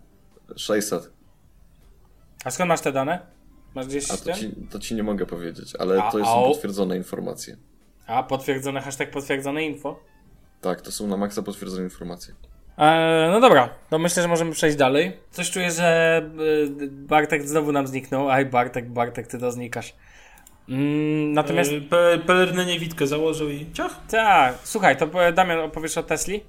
600. 0.58 1.12
A 2.46 2.52
skąd 2.52 2.70
masz 2.70 2.82
te 2.82 2.92
dane? 2.92 3.20
Masz 3.76 3.88
gdzieś 3.88 4.12
A 4.12 4.18
to 4.18 4.34
ci, 4.34 4.52
to 4.72 4.80
ci 4.80 4.96
nie 4.96 5.04
mogę 5.04 5.26
powiedzieć, 5.26 5.74
ale 5.80 6.04
A- 6.04 6.12
to 6.12 6.26
są 6.26 6.46
o- 6.46 6.52
potwierdzone 6.52 6.98
informacje. 6.98 7.58
A, 8.08 8.24
potwierdzone, 8.24 8.82
hashtag 8.82 9.12
potwierdzone 9.12 9.64
info. 9.64 10.00
Tak, 10.62 10.82
to 10.82 10.92
są 10.92 11.08
na 11.08 11.18
maksa 11.18 11.42
potwierdzone 11.44 11.84
informacje. 11.84 12.34
E, 12.78 13.28
no 13.32 13.40
dobra, 13.42 13.70
to 13.90 14.00
myślę, 14.00 14.24
że 14.24 14.30
możemy 14.30 14.52
przejść 14.52 14.78
dalej. 14.78 15.18
Coś 15.32 15.52
czuję, 15.52 15.72
że 15.72 16.22
y, 16.82 16.88
Bartek 16.92 17.48
znowu 17.48 17.72
nam 17.72 17.88
zniknął. 17.88 18.30
Aj, 18.30 18.46
Bartek, 18.46 18.90
Bartek, 18.90 19.28
ty 19.28 19.40
to 19.40 19.52
znikasz. 19.52 19.94
Mm, 20.70 21.34
natomiast, 21.34 21.72
Yy, 21.72 21.82
pe- 21.82 22.20
Pelerynę 22.26 22.66
niewidkę 22.66 23.08
założył 23.08 23.50
i 23.50 23.72
ciach. 23.74 24.00
tak, 24.10 24.56
słuchaj, 24.64 24.98
to 24.98 25.26
e, 25.28 25.34
Damian 25.34 25.60
opowiesz 25.60 25.98
o 25.98 26.04
Tesli? 26.04 26.44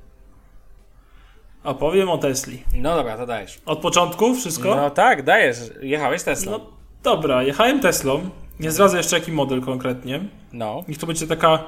Opowiem 1.64 2.09
o 2.11 2.19
Tesli. 2.19 2.62
No 2.75 2.97
dobra, 2.97 3.16
to 3.16 3.26
dajesz. 3.26 3.61
Od 3.66 3.78
początku 3.78 4.35
wszystko? 4.35 4.76
No 4.76 4.90
tak, 4.90 5.23
dajesz. 5.23 5.59
Jechałeś 5.81 6.23
Teslą. 6.23 6.52
No 6.52 6.61
dobra, 7.02 7.42
jechałem 7.42 7.81
Teslą. 7.81 8.31
Nie 8.61 8.71
zdradzę 8.71 8.97
jeszcze 8.97 9.19
jaki 9.19 9.33
model 9.33 9.61
konkretnie. 9.61 10.21
No. 10.52 10.85
Niech 10.88 10.99
to 10.99 11.07
będzie 11.07 11.26
taka 11.26 11.64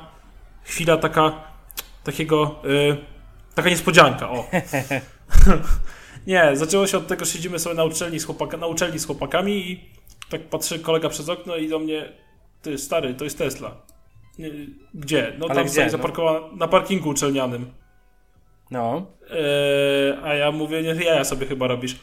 chwila 0.65 0.97
taka 0.97 1.33
takiego 2.05 2.57
y, 2.65 2.97
taka 3.55 3.71
niespodzianka, 3.71 4.31
o. 4.31 4.45
Nie, 6.27 6.51
zaczęło 6.57 6.87
się 6.87 6.99
od 6.99 7.07
tego, 7.07 7.25
że 7.25 7.31
siedzimy 7.31 7.59
sobie 7.59 7.75
na 7.77 7.85
uczelni 7.85 8.21
z, 8.21 8.25
chłopaka, 8.25 8.57
na 8.57 8.67
uczelni 8.67 8.99
z 8.99 9.07
chłopakami 9.07 9.71
i 9.71 9.81
tak 10.31 10.49
patrzy 10.49 10.79
kolega 10.79 11.09
przez 11.09 11.29
okno 11.29 11.57
i 11.57 11.69
do 11.69 11.79
mnie 11.79 12.13
ty 12.63 12.79
stary, 12.79 13.15
to 13.15 13.25
jest 13.25 13.39
Tesla. 13.39 13.77
Y, 14.41 14.67
Gdzie? 14.95 15.33
No 15.39 15.47
Ale 15.47 15.55
tam 15.55 15.65
gdzie, 15.65 15.73
stoi 15.73 15.85
no? 15.85 15.91
zaparkowana 15.91 16.41
na 16.57 16.69
parkingu 16.69 17.09
uczelnianym. 17.09 17.67
No. 18.75 19.07
Eee, 19.31 20.19
a 20.25 20.35
ja 20.35 20.53
mówię, 20.53 20.83
nie, 20.83 21.05
ja 21.05 21.25
sobie 21.25 21.47
chyba 21.47 21.67
robisz. 21.67 21.97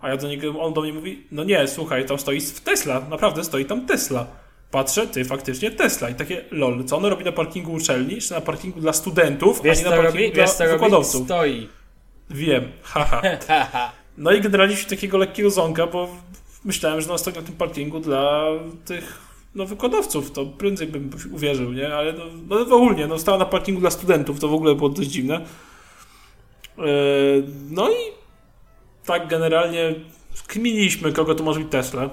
A 0.00 0.08
ja 0.08 0.16
do 0.16 0.28
niego, 0.28 0.60
on 0.60 0.72
do 0.74 0.80
mnie 0.80 0.92
mówi, 0.92 1.22
no 1.32 1.44
nie, 1.44 1.68
słuchaj, 1.68 2.06
tam 2.06 2.18
stoi 2.18 2.40
w 2.40 2.60
Tesla, 2.60 3.00
naprawdę 3.10 3.44
stoi 3.44 3.64
tam 3.64 3.86
Tesla. 3.86 4.26
Patrzę, 4.70 5.06
ty, 5.06 5.24
faktycznie 5.24 5.70
Tesla. 5.70 6.10
I 6.10 6.14
takie, 6.14 6.44
lol, 6.50 6.84
co 6.84 6.96
on 6.96 7.04
robi 7.04 7.24
na 7.24 7.32
parkingu 7.32 7.72
uczelni, 7.72 8.20
czy 8.20 8.32
na 8.32 8.40
parkingu 8.40 8.80
dla 8.80 8.92
studentów, 8.92 9.62
Wiesz 9.62 9.78
a 9.78 9.82
nie 9.82 9.90
na 9.90 9.96
parkingu 9.96 10.16
robi? 10.18 10.32
dla 10.32 10.42
Wiesz 10.42 10.52
co 10.52 10.64
robi? 10.64 10.72
wykładowców. 10.74 11.24
Stoi. 11.24 11.68
Wiem, 12.30 12.64
haha. 12.82 13.22
Haha. 13.48 13.92
No 14.18 14.32
i 14.32 14.40
generalnie 14.40 14.76
się 14.76 14.86
takiego 14.86 15.18
lekkiego 15.18 15.50
zonka, 15.50 15.86
bo 15.86 16.08
myślałem, 16.64 17.00
że 17.00 17.08
no 17.08 17.18
stoi 17.18 17.34
na 17.34 17.42
tym 17.42 17.54
parkingu 17.54 18.00
dla 18.00 18.42
tych 18.84 19.18
no, 19.54 19.66
wykładowców, 19.66 20.32
to 20.32 20.46
prędzej 20.46 20.86
bym 20.86 21.10
uwierzył, 21.32 21.72
nie? 21.72 21.94
Ale 21.94 22.12
no, 22.12 22.24
no 22.48 22.76
ogólnie, 22.76 23.06
no 23.06 23.18
stała 23.18 23.38
na 23.38 23.44
parkingu 23.44 23.80
dla 23.80 23.90
studentów, 23.90 24.40
to 24.40 24.48
w 24.48 24.54
ogóle 24.54 24.74
było 24.74 24.88
dość 24.88 25.08
dziwne. 25.08 25.40
Yy, 26.78 26.84
No 27.70 27.90
i 27.90 27.94
tak 29.06 29.28
generalnie 29.28 29.94
kminiliśmy, 30.46 31.12
kogo 31.12 31.34
to 31.34 31.44
może 31.44 31.60
być 31.60 31.70
Tesla. 31.70 32.10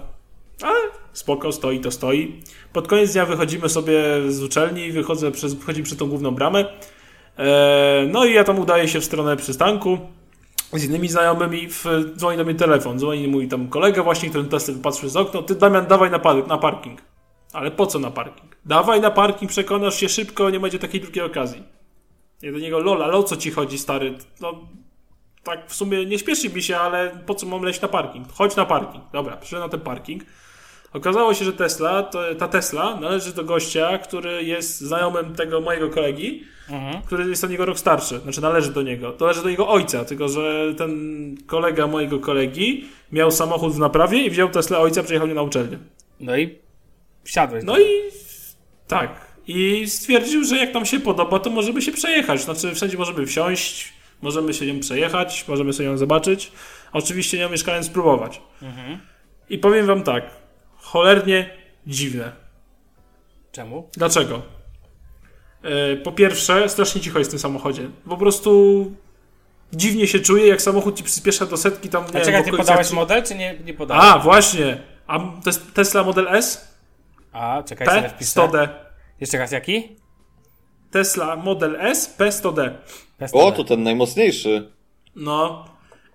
Ale 0.62 0.80
spoko, 1.14 1.52
stoi 1.52 1.80
to 1.80 1.92
stoi. 1.92 2.42
Pod 2.74 2.88
koniec 2.88 3.14
dnia 3.14 3.26
wychodzimy 3.26 3.70
sobie 3.70 4.02
z 4.28 4.44
uczelni, 4.44 4.92
wychodzę 4.92 5.32
przez, 5.32 5.54
wychodzimy 5.54 5.86
przez 5.86 5.98
tą 5.98 6.10
główną 6.10 6.32
bramę. 6.32 6.66
E, 7.38 8.08
No 8.12 8.26
i 8.26 8.34
ja 8.34 8.44
tam 8.44 8.60
udaję 8.60 8.88
się 8.88 9.00
w 9.00 9.06
stronę 9.06 9.38
przystanku 9.38 9.98
z 10.74 10.84
innymi 10.84 11.08
znajomymi. 11.10 11.68
W, 11.70 11.86
dzwoni 12.18 12.38
do 12.38 12.44
mnie 12.44 12.56
telefon. 12.56 13.00
Dzwoni 13.00 13.28
mój 13.28 13.48
tam 13.48 13.68
kolega 13.68 14.04
właśnie, 14.04 14.30
który 14.30 14.44
Tesla 14.44 14.74
patrzył 14.84 15.10
z 15.10 15.16
okno. 15.18 15.42
Ty 15.44 15.56
Damian, 15.56 15.86
dawaj 15.86 16.12
na, 16.12 16.20
par- 16.20 16.48
na 16.48 16.58
parking. 16.58 17.02
Ale 17.54 17.72
po 17.72 17.88
co 17.88 18.00
na 18.00 18.12
parking? 18.12 18.58
Dawaj 18.66 19.02
na 19.02 19.12
parking, 19.12 19.52
przekonasz 19.52 19.96
się 20.00 20.10
szybko, 20.10 20.50
nie 20.50 20.60
będzie 20.60 20.80
takiej 20.80 21.02
drugiej 21.02 21.26
okazji. 21.26 21.64
Ja 22.44 22.52
do 22.52 22.60
niego, 22.60 22.80
lol, 22.80 23.04
ale 23.04 23.14
o 23.14 23.24
co 23.24 23.38
ci 23.38 23.52
chodzi, 23.52 23.78
stary? 23.78 24.14
No, 24.42 24.68
tak 25.44 25.70
w 25.70 25.76
sumie 25.76 26.06
nie 26.06 26.20
śpieszy 26.20 26.50
mi 26.50 26.64
się, 26.64 26.78
ale 26.78 27.12
po 27.26 27.36
co 27.36 27.46
mam 27.46 27.64
leć 27.64 27.82
na 27.82 27.88
parking? 27.88 28.28
Chodź 28.32 28.56
na 28.56 28.66
parking. 28.66 29.04
Dobra, 29.14 29.38
przyszedłem 29.38 29.68
na 29.68 29.72
ten 29.72 29.80
parking. 29.80 30.24
Okazało 30.94 31.34
się, 31.34 31.46
że 31.46 31.54
Tesla, 31.54 32.04
to, 32.04 32.36
ta 32.36 32.48
Tesla 32.48 32.96
należy 33.00 33.34
do 33.34 33.44
gościa, 33.44 33.98
który 33.98 34.44
jest 34.44 34.82
znajomym 34.82 35.36
tego 35.36 35.62
mojego 35.62 35.90
kolegi, 35.90 36.44
który 37.06 37.30
jest 37.30 37.44
od 37.44 37.50
niego 37.50 37.66
rok 37.66 37.80
starszy. 37.80 38.20
Znaczy 38.20 38.42
należy 38.42 38.72
do 38.72 38.82
niego. 38.82 39.14
Należy 39.20 39.44
do 39.44 39.50
jego 39.50 39.68
ojca, 39.68 40.06
tylko 40.06 40.28
że 40.28 40.74
ten 40.78 41.36
kolega 41.48 41.88
mojego 41.88 42.20
kolegi 42.20 42.86
miał 43.12 43.32
samochód 43.32 43.74
w 43.74 43.80
naprawie 43.80 44.26
i 44.26 44.30
wziął 44.30 44.50
Tesla 44.50 44.80
ojca, 44.80 45.04
przyjechał 45.04 45.28
mnie 45.28 45.36
na 45.36 45.42
uczelnię. 45.42 45.80
No 46.20 46.38
i 46.38 46.58
wsiadłeś. 47.24 47.64
No 47.64 47.80
i 47.80 47.86
tak 48.88 49.33
i 49.48 49.90
stwierdził, 49.90 50.44
że 50.44 50.58
jak 50.58 50.72
tam 50.72 50.86
się 50.86 51.00
podoba, 51.00 51.40
to 51.40 51.50
możemy 51.50 51.82
się 51.82 51.92
przejechać. 51.92 52.42
Znaczy, 52.42 52.76
wszędzie 52.76 52.98
możemy 52.98 53.26
wsiąść, 53.26 53.94
możemy 54.22 54.54
się 54.54 54.66
nią 54.66 54.80
przejechać, 54.80 55.46
możemy 55.48 55.74
sobie 55.74 55.90
ją 55.90 55.98
zobaczyć. 55.98 56.52
Oczywiście 56.94 57.40
nią 57.40 57.50
mieszkając 57.50 57.86
spróbować. 57.86 58.42
Mhm. 58.62 59.00
I 59.50 59.58
powiem 59.58 59.86
wam 59.86 60.04
tak, 60.04 60.24
cholernie 60.78 61.50
dziwne. 61.88 62.32
Czemu? 63.52 63.90
Dlaczego? 63.94 64.42
E, 65.64 65.96
po 65.96 66.12
pierwsze, 66.12 66.70
strasznie 66.70 67.02
cicho 67.02 67.20
jest 67.20 67.32
w 67.32 67.34
tym 67.34 67.40
samochodzie. 67.40 67.90
Po 68.10 68.18
prostu 68.18 68.92
dziwnie 69.74 70.08
się 70.08 70.20
czuję, 70.20 70.48
jak 70.48 70.62
samochód 70.62 70.98
ci 70.98 71.04
przyspiesza 71.04 71.46
do 71.46 71.58
setki 71.58 71.90
tam... 71.90 72.06
Nie, 72.14 72.22
A 72.22 72.26
czekaj, 72.26 72.44
ty 72.44 72.52
podałeś 72.52 72.88
ci... 72.88 72.96
model, 72.96 73.24
czy 73.24 73.36
nie, 73.36 73.56
nie 73.66 73.74
podałeś? 73.74 74.04
A, 74.06 74.20
właśnie. 74.20 74.78
A 75.08 75.20
to 75.20 75.26
jest 75.46 75.74
Tesla 75.74 76.04
Model 76.04 76.28
S? 76.28 76.74
A, 77.32 77.64
czekaj, 77.64 77.88
P, 77.88 78.14
100D. 78.22 78.68
Jeszcze 79.24 79.38
raz, 79.38 79.52
jaki? 79.52 79.84
Tesla 80.92 81.36
Model 81.36 81.78
S 81.80 82.16
P100D. 82.18 82.72
O, 83.34 83.52
to 83.52 83.64
ten 83.64 83.84
najmocniejszy. 83.84 84.72
No. 85.16 85.66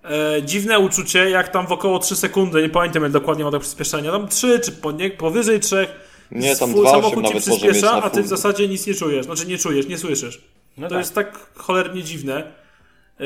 E, 0.03 0.43
dziwne 0.43 0.79
uczucie, 0.79 1.29
jak 1.29 1.47
tam 1.47 1.67
w 1.67 1.71
około 1.71 1.99
3 1.99 2.15
sekundy, 2.15 2.61
nie 2.61 2.69
pamiętam 2.69 3.03
jak 3.03 3.11
dokładnie 3.11 3.43
ma 3.43 3.51
tak 3.51 3.61
przyspieszenia, 3.61 4.11
tam 4.11 4.27
3 4.27 4.59
czy 4.59 4.71
po 4.71 4.91
nie, 4.91 5.09
powyżej 5.09 5.59
3. 5.59 5.87
Nie, 6.31 6.55
tam 6.55 6.69
swój 6.69 6.85
2,8 6.85 6.91
samochód 6.91 7.13
ci 7.13 7.21
nawet 7.21 7.35
mieć 7.35 7.43
przyspiesza, 7.43 8.03
a 8.03 8.09
ty 8.09 8.23
w 8.23 8.27
zasadzie 8.27 8.67
nic 8.67 8.87
nie 8.87 8.93
czujesz. 8.93 9.25
Znaczy 9.25 9.47
nie 9.47 9.57
czujesz, 9.57 9.87
nie 9.87 9.97
słyszysz. 9.97 10.41
No 10.77 10.87
to 10.87 10.89
tak. 10.89 10.99
jest 10.99 11.15
tak 11.15 11.51
cholernie 11.55 12.03
dziwne. 12.03 12.51
E, 13.19 13.25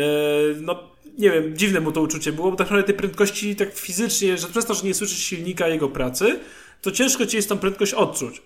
no, 0.62 0.84
nie 1.18 1.32
wiem, 1.32 1.58
dziwne 1.58 1.80
mu 1.80 1.92
to 1.92 2.02
uczucie 2.02 2.32
było, 2.32 2.52
bo 2.52 2.58
tak 2.58 2.68
naprawdę 2.68 2.88
tej 2.88 2.96
prędkości 2.96 3.56
tak 3.56 3.74
fizycznie, 3.74 4.38
że 4.38 4.48
przez 4.48 4.66
to, 4.66 4.74
że 4.74 4.84
nie 4.84 4.94
słyszysz 4.94 5.24
silnika 5.24 5.68
jego 5.68 5.90
pracy, 5.90 6.40
to 6.82 6.92
ciężko 6.92 7.26
ci 7.26 7.38
jest 7.38 7.50
tą 7.50 7.58
prędkość 7.58 7.94
odczuć. 7.94 8.42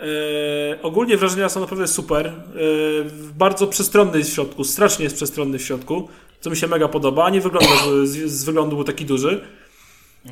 E, 0.00 0.82
ogólnie 0.82 1.16
wrażenia 1.16 1.48
są 1.48 1.60
naprawdę 1.60 1.86
super. 1.86 2.26
E, 2.26 2.32
bardzo 3.34 3.66
przestronny 3.66 4.18
jest 4.18 4.30
w 4.30 4.34
środku, 4.34 4.64
strasznie 4.64 5.04
jest 5.04 5.16
przestronny 5.16 5.58
w 5.58 5.62
środku, 5.62 6.08
co 6.40 6.50
mi 6.50 6.56
się 6.56 6.66
mega 6.66 6.88
podoba, 6.88 7.24
a 7.24 7.30
nie 7.30 7.40
wygląda, 7.40 7.76
że 7.76 8.06
z, 8.06 8.30
z 8.30 8.44
wyglądu 8.44 8.76
był 8.76 8.84
taki 8.84 9.04
duży. 9.04 9.40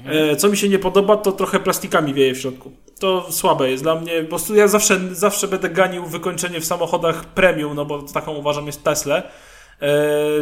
E, 0.06 0.36
co 0.36 0.48
mi 0.48 0.56
się 0.56 0.68
nie 0.68 0.78
podoba, 0.78 1.16
to 1.16 1.32
trochę 1.32 1.60
plastikami 1.60 2.14
wieje 2.14 2.34
w 2.34 2.38
środku. 2.38 2.72
To 2.98 3.26
słabe 3.30 3.70
jest 3.70 3.82
dla 3.82 3.94
mnie. 3.94 4.24
Prostu 4.24 4.54
ja 4.54 4.68
zawsze, 4.68 5.00
zawsze 5.12 5.48
będę 5.48 5.68
ganił 5.68 6.06
wykończenie 6.06 6.60
w 6.60 6.64
samochodach 6.64 7.24
premium, 7.24 7.74
no 7.74 7.84
bo 7.84 8.02
taką 8.02 8.34
uważam 8.34 8.66
jest 8.66 8.84
Tesla, 8.84 9.22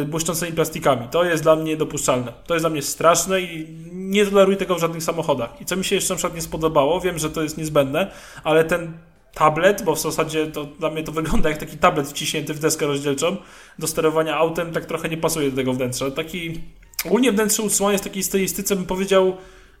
błyszczącymi 0.05 0.51
plastikami. 0.51 1.07
To 1.11 1.23
jest 1.23 1.43
dla 1.43 1.55
mnie 1.55 1.77
dopuszczalne. 1.77 2.33
To 2.47 2.53
jest 2.53 2.63
dla 2.63 2.69
mnie 2.69 2.81
straszne 2.81 3.41
i 3.41 3.67
nie 3.91 4.25
toleruję 4.25 4.57
tego 4.57 4.75
w 4.75 4.79
żadnych 4.79 5.03
samochodach. 5.03 5.61
I 5.61 5.65
co 5.65 5.75
mi 5.75 5.85
się 5.85 5.95
jeszcze 5.95 6.13
na 6.13 6.17
przykład 6.17 6.35
nie 6.35 6.41
spodobało, 6.41 7.01
wiem, 7.01 7.19
że 7.19 7.29
to 7.29 7.43
jest 7.43 7.57
niezbędne, 7.57 8.11
ale 8.43 8.63
ten 8.63 8.93
tablet, 9.33 9.83
bo 9.83 9.95
w 9.95 9.99
zasadzie 10.01 10.47
to 10.47 10.65
dla 10.65 10.89
mnie 10.89 11.03
to 11.03 11.11
wygląda 11.11 11.49
jak 11.49 11.57
taki 11.57 11.77
tablet 11.77 12.07
wciśnięty 12.07 12.53
w 12.53 12.59
deskę 12.59 12.87
rozdzielczą 12.87 13.37
do 13.79 13.87
sterowania 13.87 14.37
autem, 14.37 14.71
tak 14.71 14.85
trochę 14.85 15.09
nie 15.09 15.17
pasuje 15.17 15.49
do 15.49 15.55
tego 15.55 15.73
wnętrza. 15.73 16.11
Taki 16.11 16.59
ogólnie 17.05 17.31
wnętrze 17.31 17.63
utrzymane 17.63 17.93
jest 17.93 18.03
w 18.03 18.07
takiej 18.07 18.23
stylistyce, 18.23 18.75
bym 18.75 18.85
powiedział, 18.85 19.37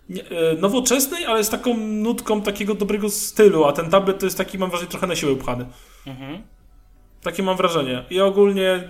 e, 0.09 0.57
nowoczesnej, 0.57 1.25
ale 1.25 1.43
z 1.43 1.49
taką 1.49 1.77
nutką 1.77 2.41
takiego 2.41 2.75
dobrego 2.75 3.09
stylu, 3.09 3.65
a 3.65 3.73
ten 3.73 3.89
tablet 3.89 4.19
to 4.19 4.25
jest 4.25 4.37
taki, 4.37 4.57
mam 4.57 4.69
wrażenie, 4.69 4.91
trochę 4.91 5.07
na 5.07 5.15
siłę 5.15 5.31
upchany. 5.31 5.65
Takie 7.21 7.43
mam 7.43 7.57
wrażenie. 7.57 8.05
I 8.09 8.21
ogólnie 8.21 8.87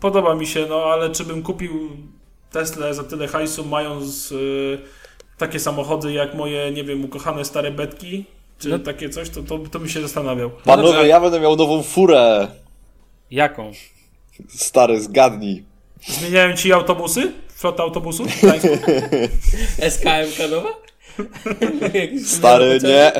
podoba 0.00 0.34
mi 0.34 0.46
się, 0.46 0.66
no 0.68 0.84
ale 0.84 1.10
czy 1.10 1.24
bym 1.24 1.42
kupił 1.42 1.90
Tesla 2.50 2.92
za 2.92 3.04
tyle 3.04 3.28
hajsu, 3.28 3.64
mając 3.64 4.32
y, 4.32 4.78
takie 5.38 5.58
samochody 5.60 6.12
jak 6.12 6.34
moje, 6.34 6.72
nie 6.72 6.84
wiem, 6.84 7.04
ukochane 7.04 7.44
stare 7.44 7.70
betki, 7.70 8.24
czy 8.60 8.68
No. 8.68 8.78
takie 8.78 9.10
coś, 9.10 9.30
to, 9.30 9.42
to, 9.42 9.58
to 9.58 9.78
mi 9.78 9.90
się 9.90 10.00
zastanawiał. 10.02 10.50
Panowie, 10.64 11.06
ja 11.08 11.20
będę 11.20 11.40
miał 11.40 11.56
nową 11.56 11.82
furę. 11.82 12.48
Jaką? 13.30 13.72
Stary, 14.48 15.00
zgadnij. 15.00 15.64
Zmieniają 16.08 16.56
ci 16.56 16.72
autobusy 16.72 17.32
flota 17.54 17.82
autobusów? 17.82 18.26
SKM 19.90 20.36
Kanowa? 20.38 20.68
Jakiś 22.00 22.26
Stary, 22.28 22.78
nie. 22.82 23.12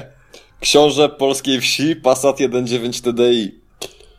Książę 0.61 1.09
polskiej 1.09 1.61
wsi, 1.61 1.97
Passat 1.97 2.37
1.9 2.41 3.03
TDI. 3.05 3.61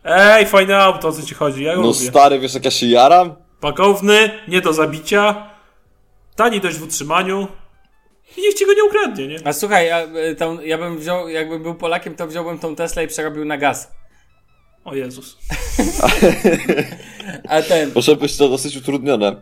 Ej, 0.03 0.45
fajne 0.45 0.77
auto, 0.77 1.07
o 1.07 1.11
co 1.11 1.21
ci 1.21 1.35
chodzi? 1.35 1.63
Ja 1.63 1.75
go 1.75 1.81
No 1.81 1.87
lubię. 1.87 1.99
stary, 1.99 2.39
wiesz 2.39 2.53
jak 2.53 2.65
ja 2.65 2.71
się 2.71 2.85
jaram? 2.87 3.35
Pakowny, 3.59 4.29
nie 4.47 4.61
do 4.61 4.73
zabicia, 4.73 5.47
tani 6.35 6.61
dość 6.61 6.77
w 6.77 6.83
utrzymaniu 6.83 7.47
i 8.38 8.41
nikt 8.41 8.57
ci 8.57 8.65
go 8.65 8.73
nie 8.73 8.83
ukradnie, 8.83 9.27
nie? 9.27 9.38
A 9.43 9.53
słuchaj, 9.53 9.88
ja, 9.88 10.07
y, 10.31 10.35
tą, 10.35 10.61
ja 10.61 10.77
bym 10.77 10.97
wziął, 10.97 11.29
jakbym 11.29 11.63
był 11.63 11.75
Polakiem, 11.75 12.15
to 12.15 12.27
wziąłbym 12.27 12.59
tą 12.59 12.75
Tesla 12.75 13.03
i 13.03 13.07
przerobił 13.07 13.45
na 13.45 13.57
gaz. 13.57 13.91
O 14.85 14.95
Jezus. 14.95 15.38
A 17.50 17.61
ten. 17.61 17.91
Może 17.95 18.15
być 18.15 18.38
to 18.38 18.50
dosyć 18.50 18.77
utrudnione 18.77 19.35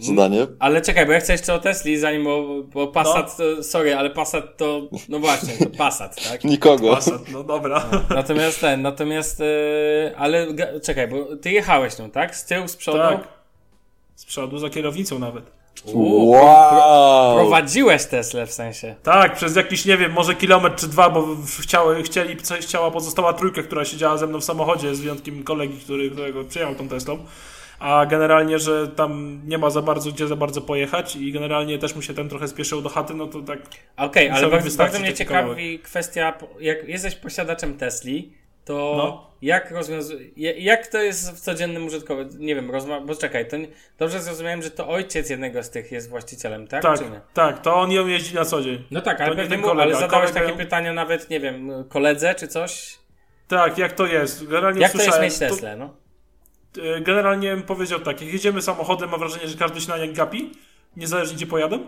zadanie. 0.00 0.46
Ale 0.58 0.82
czekaj, 0.82 1.06
bo 1.06 1.12
ja 1.12 1.20
chcę 1.20 1.32
jeszcze 1.32 1.54
o 1.54 1.58
Tesli, 1.58 1.98
zanim 1.98 2.26
o, 2.26 2.62
bo 2.72 2.86
Passat, 2.86 3.36
to, 3.36 3.62
sorry, 3.62 3.96
ale 3.96 4.10
Passat 4.10 4.56
to, 4.56 4.88
no 5.08 5.18
właśnie, 5.18 5.54
to 5.66 5.70
Passat, 5.78 6.16
tak? 6.30 6.44
Nikogo. 6.44 6.94
Passat, 6.94 7.28
no 7.32 7.44
dobra. 7.44 7.90
Natomiast 8.10 8.60
ten, 8.60 8.82
natomiast, 8.82 9.40
y, 9.40 9.44
ale 10.16 10.46
czekaj, 10.82 11.08
bo 11.08 11.36
ty 11.36 11.50
jechałeś 11.50 11.98
nią, 11.98 12.10
tak? 12.10 12.36
Z 12.36 12.44
tyłu, 12.44 12.68
z 12.68 12.76
przodu? 12.76 12.98
Tak. 12.98 13.28
Z 14.14 14.24
przodu, 14.24 14.58
za 14.58 14.70
kierownicą 14.70 15.18
nawet. 15.18 15.55
Wow! 15.94 17.36
Prowadziłeś 17.36 18.04
Teslę 18.04 18.46
w 18.46 18.52
sensie. 18.52 18.94
Tak, 19.02 19.34
przez 19.34 19.56
jakiś, 19.56 19.84
nie 19.84 19.96
wiem, 19.96 20.12
może 20.12 20.34
kilometr 20.34 20.76
czy 20.76 20.86
dwa, 20.86 21.10
bo 21.10 21.26
chciały, 21.60 22.02
chcieli, 22.02 22.36
coś 22.36 22.60
chciała 22.60 22.90
pozostała 22.90 23.32
trójka, 23.32 23.62
która 23.62 23.84
siedziała 23.84 24.16
ze 24.18 24.26
mną 24.26 24.40
w 24.40 24.44
samochodzie, 24.44 24.94
z 24.94 25.00
wyjątkiem 25.00 25.42
kolegi, 25.44 25.78
który, 25.78 26.10
którego 26.10 26.44
przyjechał 26.44 26.74
tą 26.74 26.88
Teslą. 26.88 27.18
A 27.78 28.06
generalnie, 28.06 28.58
że 28.58 28.88
tam 28.88 29.40
nie 29.46 29.58
ma 29.58 29.70
za 29.70 29.82
bardzo 29.82 30.12
gdzie 30.12 30.26
za 30.26 30.36
bardzo 30.36 30.60
pojechać 30.60 31.16
i 31.16 31.32
generalnie 31.32 31.78
też 31.78 31.94
mu 31.94 32.02
się 32.02 32.14
ten 32.14 32.28
trochę 32.28 32.48
spieszył 32.48 32.82
do 32.82 32.88
chaty, 32.88 33.14
no 33.14 33.26
to 33.26 33.40
tak 33.40 33.58
Okej, 33.96 34.28
ale 34.28 34.34
Musiałbym 34.36 34.60
bardzo, 34.60 34.78
bardzo 34.78 34.98
mnie 34.98 35.14
ciekawi 35.14 35.48
kawałek. 35.48 35.82
kwestia, 35.82 36.38
jak 36.60 36.88
jesteś 36.88 37.14
posiadaczem 37.14 37.76
Tesli, 37.78 38.32
to 38.66 38.94
No. 38.96 39.30
jak 39.42 39.70
rozwiązuje, 39.70 40.26
jak 40.52 40.86
to 40.86 40.98
jest 41.02 41.32
w 41.32 41.40
codziennym 41.40 41.86
użytkowym, 41.86 42.28
nie 42.38 42.54
wiem, 42.54 42.70
rozma- 42.70 43.06
bo 43.06 43.14
czekaj, 43.14 43.48
to 43.48 43.56
nie, 43.56 43.68
dobrze 43.98 44.20
zrozumiałem, 44.20 44.62
że 44.62 44.70
to 44.70 44.88
ojciec 44.88 45.30
jednego 45.30 45.62
z 45.62 45.70
tych 45.70 45.92
jest 45.92 46.08
właścicielem, 46.10 46.66
tak? 46.66 46.82
Tak, 46.82 47.00
tak, 47.34 47.62
to 47.62 47.74
on 47.76 47.92
ją 47.92 48.06
jeździ 48.06 48.34
na 48.34 48.44
co 48.44 48.62
dzień. 48.62 48.84
No 48.90 49.00
tak, 49.00 49.18
To 49.18 49.24
ale 49.24 49.36
nie 49.36 49.42
pewnie 49.42 49.58
mu, 49.58 49.70
ale 49.70 49.94
zadałeś 49.94 50.30
kolega- 50.30 50.46
takie 50.46 50.52
pytania 50.58 50.92
nawet, 50.92 51.30
nie 51.30 51.40
wiem, 51.40 51.84
koledze 51.88 52.34
czy 52.34 52.48
coś? 52.48 52.98
Tak, 53.48 53.78
jak 53.78 53.92
to 53.92 54.06
jest? 54.06 54.46
Generalnie 54.46 54.80
Jak 54.80 54.92
to 54.92 55.02
jest 55.02 55.20
mieć 55.20 55.38
Teslę, 55.38 55.76
no? 55.76 55.94
E, 56.96 57.00
Generalnie 57.00 57.50
bym 57.54 57.62
powiedział 57.62 58.00
tak, 58.00 58.20
jak 58.20 58.32
jedziemy 58.32 58.62
samochodem, 58.62 59.10
mam 59.10 59.20
wrażenie, 59.20 59.48
że 59.48 59.58
każdy 59.58 59.80
się 59.80 59.88
na 59.88 59.98
nie 59.98 60.08
gapi, 60.12 60.52
niezależnie 60.96 61.36
gdzie 61.36 61.46
pojadę. 61.46 61.78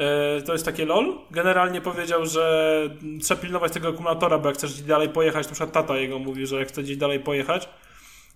E, 0.00 0.42
To 0.42 0.52
jest 0.52 0.64
takie 0.64 0.84
lol. 0.86 1.14
Generalnie 1.30 1.80
powiedział, 1.80 2.26
że 2.26 2.82
trzeba 3.22 3.40
pilnować 3.40 3.72
tego 3.72 3.88
akumulatora, 3.88 4.38
bo 4.38 4.48
jak 4.48 4.56
chcesz 4.58 4.72
gdzieś 4.72 4.86
dalej 4.86 5.08
pojechać, 5.08 5.46
na 5.46 5.52
przykład 5.52 5.72
tata 5.72 5.96
jego 5.96 6.18
mówi, 6.18 6.46
że 6.46 6.56
jak 6.58 6.68
chce 6.68 6.82
gdzieś 6.82 6.96
dalej 6.96 7.20
pojechać, 7.20 7.68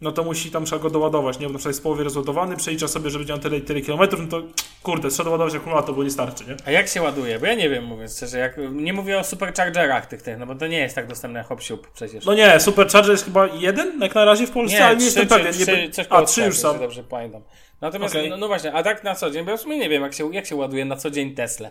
no 0.00 0.12
to 0.12 0.24
musi 0.24 0.50
tam 0.50 0.64
trzeba 0.64 0.82
go 0.82 0.90
doładować, 0.90 1.38
nie? 1.38 1.46
Bo 1.46 1.52
na 1.52 1.58
przykład 1.58 1.70
jest 1.70 1.80
w 1.80 1.82
połowie 1.82 2.04
rozładowany, 2.04 2.56
przelicza 2.56 2.88
sobie, 2.88 3.10
że 3.10 3.18
będzie 3.18 3.38
tyle 3.38 3.56
i 3.56 3.60
tyle 3.62 3.80
kilometrów, 3.80 4.20
no 4.20 4.26
to 4.26 4.42
kurde, 4.82 5.08
trzeba 5.08 5.24
doładować 5.24 5.54
akumulator, 5.54 5.94
bo 5.94 6.04
nie 6.04 6.10
starczy, 6.10 6.44
nie? 6.44 6.56
A 6.66 6.70
jak 6.70 6.88
się 6.88 7.02
ładuje? 7.02 7.38
Bo 7.38 7.46
ja 7.46 7.54
nie 7.54 7.70
wiem, 7.70 7.84
mówiąc 7.84 8.16
szczerze, 8.16 8.38
jak, 8.38 8.56
nie 8.72 8.92
mówię 8.92 9.18
o 9.18 9.24
superchargerach 9.24 10.06
tych, 10.06 10.22
tych, 10.22 10.38
no 10.38 10.46
bo 10.46 10.54
to 10.54 10.66
nie 10.66 10.78
jest 10.78 10.94
tak 10.94 11.06
dostępne 11.06 11.38
jak 11.38 11.48
hop 11.48 11.60
przecież. 11.94 12.24
No 12.24 12.34
nie, 12.34 12.60
Supercharger 12.60 13.10
jest 13.10 13.24
chyba 13.24 13.46
jeden, 13.46 14.00
jak 14.00 14.14
na 14.14 14.24
razie 14.24 14.46
w 14.46 14.50
Polsce, 14.50 14.84
ale 14.84 14.96
nie 14.96 15.04
jestem 15.04 15.26
pewien. 15.26 15.52
Trzy, 15.52 15.66
nie 15.66 15.90
coś 15.90 16.06
A, 16.10 16.22
trzy 16.22 16.44
już 16.44 16.54
jeśli 16.54 16.78
dobrze 16.78 17.04
pamiętam. 17.04 17.42
Natomiast, 17.80 18.14
Okej. 18.14 18.30
no, 18.30 18.36
no 18.36 18.48
właśnie, 18.48 18.72
a 18.72 18.82
tak 18.82 19.04
na 19.04 19.14
co 19.14 19.30
dzień, 19.30 19.44
bo 19.44 19.50
ja 19.50 19.56
w 19.56 19.60
sumie 19.60 19.78
nie 19.78 19.88
wiem, 19.88 20.02
jak 20.02 20.14
się, 20.14 20.34
jak 20.34 20.46
się 20.46 20.56
ładuje 20.56 20.84
na 20.84 20.96
co 20.96 21.10
dzień 21.10 21.34
Tesla. 21.34 21.70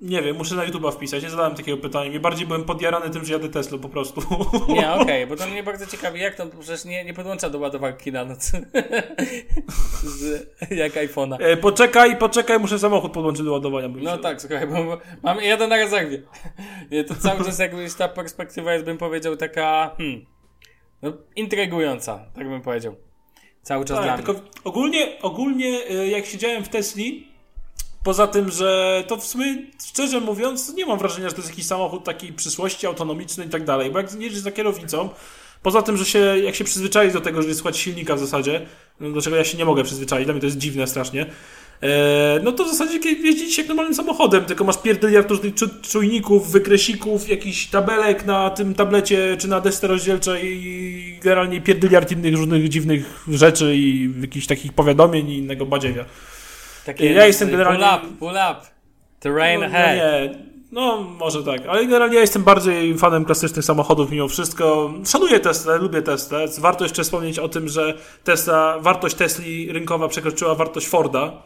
Nie 0.00 0.22
wiem, 0.22 0.36
muszę 0.36 0.54
na 0.54 0.66
YouTube'a 0.66 0.92
wpisać, 0.92 1.22
nie 1.22 1.30
zadałem 1.30 1.54
takiego 1.54 1.78
pytania. 1.78 2.10
Nie 2.10 2.20
bardziej 2.20 2.46
byłem 2.46 2.64
podjarany 2.64 3.10
tym, 3.10 3.24
że 3.24 3.32
jadę 3.32 3.48
Teslą 3.48 3.78
po 3.78 3.88
prostu. 3.88 4.20
Nie, 4.68 4.92
okej, 5.00 5.26
bo 5.26 5.36
to 5.36 5.46
mnie 5.46 5.62
bardzo 5.62 5.86
ciekawi, 5.86 6.20
jak 6.20 6.34
to 6.34 6.46
przecież 6.46 6.84
nie, 6.84 7.04
nie 7.04 7.14
podłącza 7.14 7.50
do 7.50 7.58
ładowarki 7.58 8.12
na 8.12 8.24
noc. 8.24 8.52
Z, 10.02 10.48
jak 10.70 10.92
iPhone'a. 10.92 11.36
E, 11.40 11.56
poczekaj, 11.56 12.16
poczekaj, 12.16 12.58
muszę 12.58 12.78
samochód 12.78 13.12
podłączyć 13.12 13.44
do 13.44 13.52
ładowania. 13.52 13.88
No 13.88 14.18
tak, 14.18 14.40
słuchaj, 14.40 14.66
bo 14.66 14.84
bo 14.84 14.98
mam 15.22 15.40
jeden 15.40 15.70
na 15.70 15.76
rezerwie. 15.76 16.22
Nie, 16.90 17.04
to 17.04 17.14
cały 17.14 17.44
czas 17.44 17.58
jakbyś 17.58 17.94
ta 17.94 18.08
perspektywa 18.08 18.72
jest, 18.72 18.84
bym 18.84 18.98
powiedział, 18.98 19.36
taka 19.36 19.94
hmm, 19.98 20.24
no, 21.02 21.12
intrygująca, 21.36 22.24
tak 22.34 22.48
bym 22.48 22.62
powiedział. 22.62 22.96
Cały 23.62 23.84
czas 23.84 23.98
dla 23.98 24.06
Tak, 24.06 24.16
mnie. 24.16 24.34
tylko 24.34 24.50
ogólnie, 24.64 25.22
ogólnie 25.22 25.80
e, 25.90 26.08
jak 26.08 26.26
siedziałem 26.26 26.64
w 26.64 26.68
Tesli, 26.68 27.33
poza 28.04 28.26
tym, 28.26 28.50
że 28.50 29.04
to 29.06 29.16
w 29.16 29.26
sumie, 29.26 29.56
szczerze 29.88 30.20
mówiąc, 30.20 30.74
nie 30.74 30.86
mam 30.86 30.98
wrażenia, 30.98 31.28
że 31.28 31.34
to 31.34 31.40
jest 31.40 31.50
jakiś 31.50 31.66
samochód 31.66 32.04
takiej 32.04 32.32
przyszłości, 32.32 32.86
autonomiczny 32.86 33.44
i 33.44 33.48
tak 33.48 33.64
dalej, 33.64 33.90
bo 33.90 33.98
jak 33.98 34.20
jedziesz 34.20 34.38
za 34.38 34.52
kierownicą, 34.52 35.08
poza 35.62 35.82
tym, 35.82 35.96
że 35.96 36.04
się, 36.04 36.18
jak 36.18 36.54
się 36.54 36.64
przyzwyczaisz 36.64 37.12
do 37.12 37.20
tego, 37.20 37.42
że 37.42 37.54
słuchać 37.54 37.78
silnika 37.78 38.16
w 38.16 38.18
zasadzie, 38.18 38.66
no, 39.00 39.10
do 39.10 39.22
czego 39.22 39.36
ja 39.36 39.44
się 39.44 39.58
nie 39.58 39.64
mogę 39.64 39.84
przyzwyczaić, 39.84 40.24
dla 40.24 40.34
mnie 40.34 40.40
to 40.40 40.46
jest 40.46 40.58
dziwne 40.58 40.86
strasznie, 40.86 41.26
e, 41.82 42.40
no 42.42 42.52
to 42.52 42.64
w 42.64 42.68
zasadzie 42.68 43.10
jeździć 43.10 43.58
jak 43.58 43.68
normalnym 43.68 43.94
samochodem, 43.94 44.44
tylko 44.44 44.64
masz 44.64 44.78
pierdyliard 44.78 45.30
różnych 45.30 45.54
czu- 45.54 45.80
czujników, 45.90 46.50
wykreśników, 46.52 47.28
jakichś 47.28 47.66
tabelek 47.66 48.26
na 48.26 48.50
tym 48.50 48.74
tablecie, 48.74 49.36
czy 49.38 49.48
na 49.48 49.60
desce 49.60 49.86
rozdzielczej 49.86 50.42
i 50.44 51.18
generalnie 51.22 51.60
pierdyliard 51.60 52.12
innych 52.12 52.34
różnych 52.34 52.68
dziwnych 52.68 53.24
rzeczy 53.28 53.76
i 53.76 54.10
jakichś 54.20 54.46
takich 54.46 54.72
powiadomień 54.72 55.30
i 55.30 55.38
innego 55.38 55.66
badziewia. 55.66 56.04
Takie, 56.86 57.12
ja 57.12 57.26
jestem 57.26 57.50
generalnie- 57.50 57.84
Pull 57.98 58.08
up, 58.08 58.16
pull 58.18 58.30
up. 58.34 58.66
Terrain 59.20 59.60
No, 59.60 59.68
no 59.68 59.74
ahead. 59.74 59.96
nie, 59.96 60.38
no 60.72 61.02
może 61.02 61.42
tak, 61.44 61.66
ale 61.68 61.84
generalnie 61.86 62.14
ja 62.14 62.20
jestem 62.20 62.42
bardziej 62.42 62.98
fanem 62.98 63.24
klasycznych 63.24 63.64
samochodów 63.64 64.10
mimo 64.10 64.28
wszystko. 64.28 64.92
Szanuję 65.06 65.40
Tesla, 65.40 65.74
lubię 65.76 66.02
Tesla. 66.02 66.38
Warto 66.58 66.84
jeszcze 66.84 67.02
wspomnieć 67.02 67.38
o 67.38 67.48
tym, 67.48 67.68
że 67.68 67.94
Tesla, 68.24 68.78
wartość 68.80 69.14
Tesli 69.14 69.72
rynkowa 69.72 70.08
przekroczyła 70.08 70.54
wartość 70.54 70.86
Forda 70.86 71.42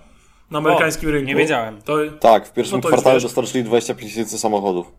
na 0.50 0.58
amerykańskim 0.58 1.10
rynku. 1.10 1.28
nie 1.28 1.34
wiedziałem. 1.36 1.82
To, 1.82 1.96
Tak, 2.20 2.48
w 2.48 2.52
pierwszym 2.52 2.80
No 2.80 2.88
kwartale 2.88 3.20
dostarczyli 3.20 3.64
25 3.64 4.10
tysięcy 4.12 4.38
samochodów. 4.38 4.92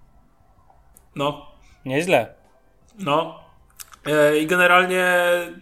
no, 1.16 1.46
Nieźle. 1.86 2.34
no. 3.00 3.39
E, 4.12 4.38
I 4.40 4.48
generalnie 4.48 5.06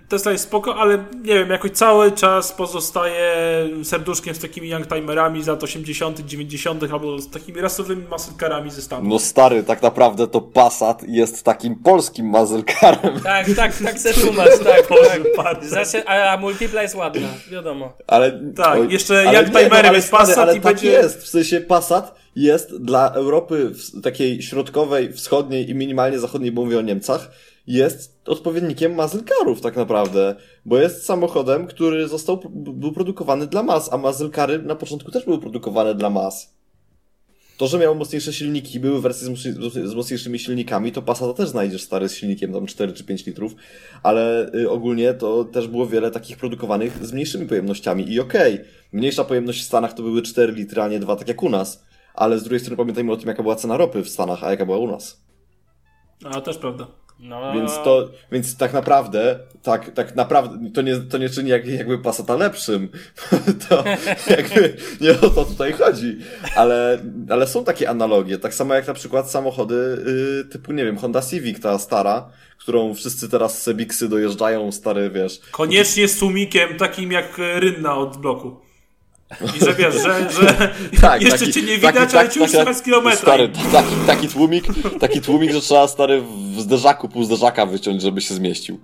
Tesla 0.10 0.32
jest 0.32 0.44
spoko, 0.44 0.76
ale 0.76 0.98
nie 0.98 1.34
wiem, 1.34 1.50
jakoś 1.50 1.72
cały 1.72 2.12
czas 2.12 2.52
pozostaje 2.54 3.34
serduszkiem 3.84 4.36
z 4.36 4.40
takimi 4.40 4.70
youngtimerami 4.70 5.44
z 5.44 5.48
lat 5.48 5.64
80., 5.64 6.20
90., 6.20 6.84
albo 6.92 7.20
z 7.20 7.30
takimi 7.32 7.62
rasowymi 7.62 8.04
masylkarami 8.10 8.72
ze 8.72 8.82
Stanów. 8.82 9.08
No 9.10 9.20
stary, 9.20 9.64
tak 9.64 9.82
naprawdę 9.82 10.28
to 10.28 10.42
Passat 10.42 11.04
jest 11.08 11.44
takim 11.44 11.76
polskim 11.76 12.30
mazelkarem. 12.30 13.20
Tak, 13.24 13.48
tak, 13.56 13.74
tak 13.86 14.00
se 14.00 14.14
tłumacz, 14.22 14.60
tak. 14.64 14.88
tak. 15.44 15.66
Zacznie, 15.66 16.10
a, 16.10 16.38
multipla 16.38 16.82
jest 16.82 16.96
ładna, 16.96 17.28
wiadomo. 17.52 17.94
Ale, 18.08 18.40
Tak, 18.56 18.92
jeszcze 18.92 19.20
ale 19.20 19.34
jak 19.34 19.48
nie, 19.48 19.54
no, 19.54 19.60
timerem 19.60 19.86
ale 19.86 19.96
jest 19.98 20.08
stary, 20.08 20.24
Passat 20.26 20.38
ale 20.38 20.58
i 20.58 20.62
tak 20.62 20.74
będzie- 20.76 20.90
jest, 20.92 21.24
w 21.24 21.28
sensie 21.28 21.62
Passat 21.62 22.16
jest 22.36 22.78
dla 22.84 23.12
Europy 23.12 23.70
w- 23.70 24.02
takiej 24.02 24.42
środkowej, 24.42 25.14
wschodniej 25.14 25.70
i 25.70 25.76
minimalnie 25.76 26.20
zachodniej, 26.20 26.52
bo 26.52 26.66
mówię 26.66 26.78
o 26.78 26.82
Niemcach, 26.82 27.32
jest 27.68 28.17
odpowiednikiem 28.30 28.96
mazelkarów 28.96 29.62
tak 29.62 29.76
naprawdę, 29.76 30.36
bo 30.66 30.78
jest 30.78 31.06
samochodem, 31.06 31.68
który 31.68 32.08
został, 32.08 32.42
był 32.54 32.92
produkowany 32.92 33.48
dla 33.48 33.64
mas, 33.64 33.94
a 33.94 33.98
mazelkary 33.98 34.60
na 34.60 34.76
początku 34.76 35.12
też 35.12 35.26
były 35.26 35.40
produkowane 35.40 35.96
dla 35.96 36.10
mas. 36.10 36.58
To, 37.58 37.68
że 37.68 37.80
miały 37.80 37.96
mocniejsze 37.96 38.34
silniki, 38.34 38.80
były 38.80 39.02
wersje 39.02 39.28
z, 39.28 39.30
mocniej- 39.30 39.88
z 39.88 39.94
mocniejszymi 39.94 40.40
silnikami, 40.40 40.92
to 40.92 41.02
Passata 41.02 41.34
też 41.34 41.50
znajdziesz 41.50 41.84
stary 41.84 42.10
z 42.10 42.16
silnikiem 42.16 42.54
tam 42.54 42.66
4 42.66 42.94
czy 42.94 43.04
5 43.04 43.26
litrów, 43.26 43.56
ale 44.04 44.54
y, 44.56 44.70
ogólnie 44.70 45.14
to 45.14 45.44
też 45.44 45.68
było 45.68 45.88
wiele 45.88 46.12
takich 46.12 46.38
produkowanych 46.38 47.06
z 47.06 47.14
mniejszymi 47.14 47.46
pojemnościami 47.46 48.12
i 48.12 48.20
okej, 48.20 48.60
mniejsza 48.92 49.24
pojemność 49.24 49.62
w 49.62 49.66
Stanach 49.66 49.94
to 49.94 50.04
były 50.04 50.22
4 50.22 50.54
litry, 50.54 50.82
a 50.82 50.88
nie 50.88 51.00
2 51.00 51.16
tak 51.16 51.28
jak 51.28 51.44
u 51.44 51.50
nas, 51.50 51.84
ale 52.14 52.40
z 52.40 52.44
drugiej 52.44 52.60
strony 52.60 52.78
pamiętajmy 52.78 53.12
o 53.12 53.18
tym, 53.18 53.28
jaka 53.28 53.44
była 53.44 53.56
cena 53.56 53.78
ropy 53.78 54.04
w 54.04 54.10
Stanach, 54.10 54.44
a 54.44 54.52
jaka 54.52 54.66
była 54.66 54.78
u 54.78 54.88
nas. 54.88 55.22
A 56.26 56.42
też 56.42 56.58
prawda. 56.58 56.88
No, 57.20 57.54
Więc 57.54 57.72
to, 57.84 58.10
więc 58.32 58.58
tak 58.58 58.74
naprawdę, 58.74 59.40
tak, 59.64 59.92
tak 59.92 60.16
naprawdę, 60.16 60.72
to 60.72 60.82
nie, 60.82 60.96
to 60.98 61.18
nie 61.18 61.30
czyni 61.30 61.50
jak, 61.50 61.68
jakby 61.68 61.98
Passata 61.98 62.36
lepszym. 62.36 62.90
To 63.70 63.84
jakby 64.30 64.78
nie 65.02 65.12
o 65.12 65.30
to 65.30 65.46
tutaj 65.46 65.74
chodzi. 65.74 66.18
Ale, 66.56 67.00
ale 67.30 67.48
są 67.48 67.64
takie 67.64 67.90
analogie. 67.90 68.38
Tak 68.38 68.54
samo 68.54 68.74
jak 68.74 68.88
na 68.88 68.94
przykład 68.94 69.32
samochody 69.32 69.76
y, 70.46 70.46
typu, 70.46 70.74
nie 70.74 70.86
wiem, 70.86 70.98
Honda 70.98 71.22
Civic, 71.22 71.60
ta 71.60 71.80
stara, 71.80 72.30
którą 72.58 72.94
wszyscy 72.94 73.30
teraz 73.30 73.62
Sebiksy 73.62 74.10
dojeżdżają, 74.10 74.72
stary, 74.72 75.10
wiesz. 75.10 75.40
Koniecznie 75.52 76.08
z 76.08 76.20
tłumikiem 76.20 76.78
takim 76.78 77.12
jak 77.12 77.38
rynna 77.38 77.96
od 77.96 78.18
bloku. 78.18 78.67
I 79.56 79.66
że 79.66 79.74
wiesz, 79.74 79.94
że, 79.96 80.30
że 80.32 80.74
Tak, 81.02 81.22
jeszcze 81.22 81.40
taki- 81.40 81.54
cię 81.54 81.62
nie 81.62 81.68
taki- 81.68 81.78
widać, 81.78 81.96
ale 81.96 82.24
tak- 82.24 82.34
cię 82.34 82.40
już 82.40 82.52
taka- 82.52 82.64
słychać 82.64 82.78
z 82.78 82.82
kilometra. 82.82 83.20
Stary, 83.22 83.50
taki, 83.72 83.96
taki, 84.08 84.28
tłumik, 84.28 84.64
taki 85.00 85.22
tłumik, 85.22 85.52
że 85.52 85.62
trzeba 85.62 85.88
stary 85.88 86.22
w 86.56 86.62
zderzaku, 86.62 87.10
pół 87.10 87.24
zderzaka 87.24 87.66
wyciąć, 87.66 88.02
żeby 88.02 88.22
się 88.22 88.34
zmieścił. 88.34 88.80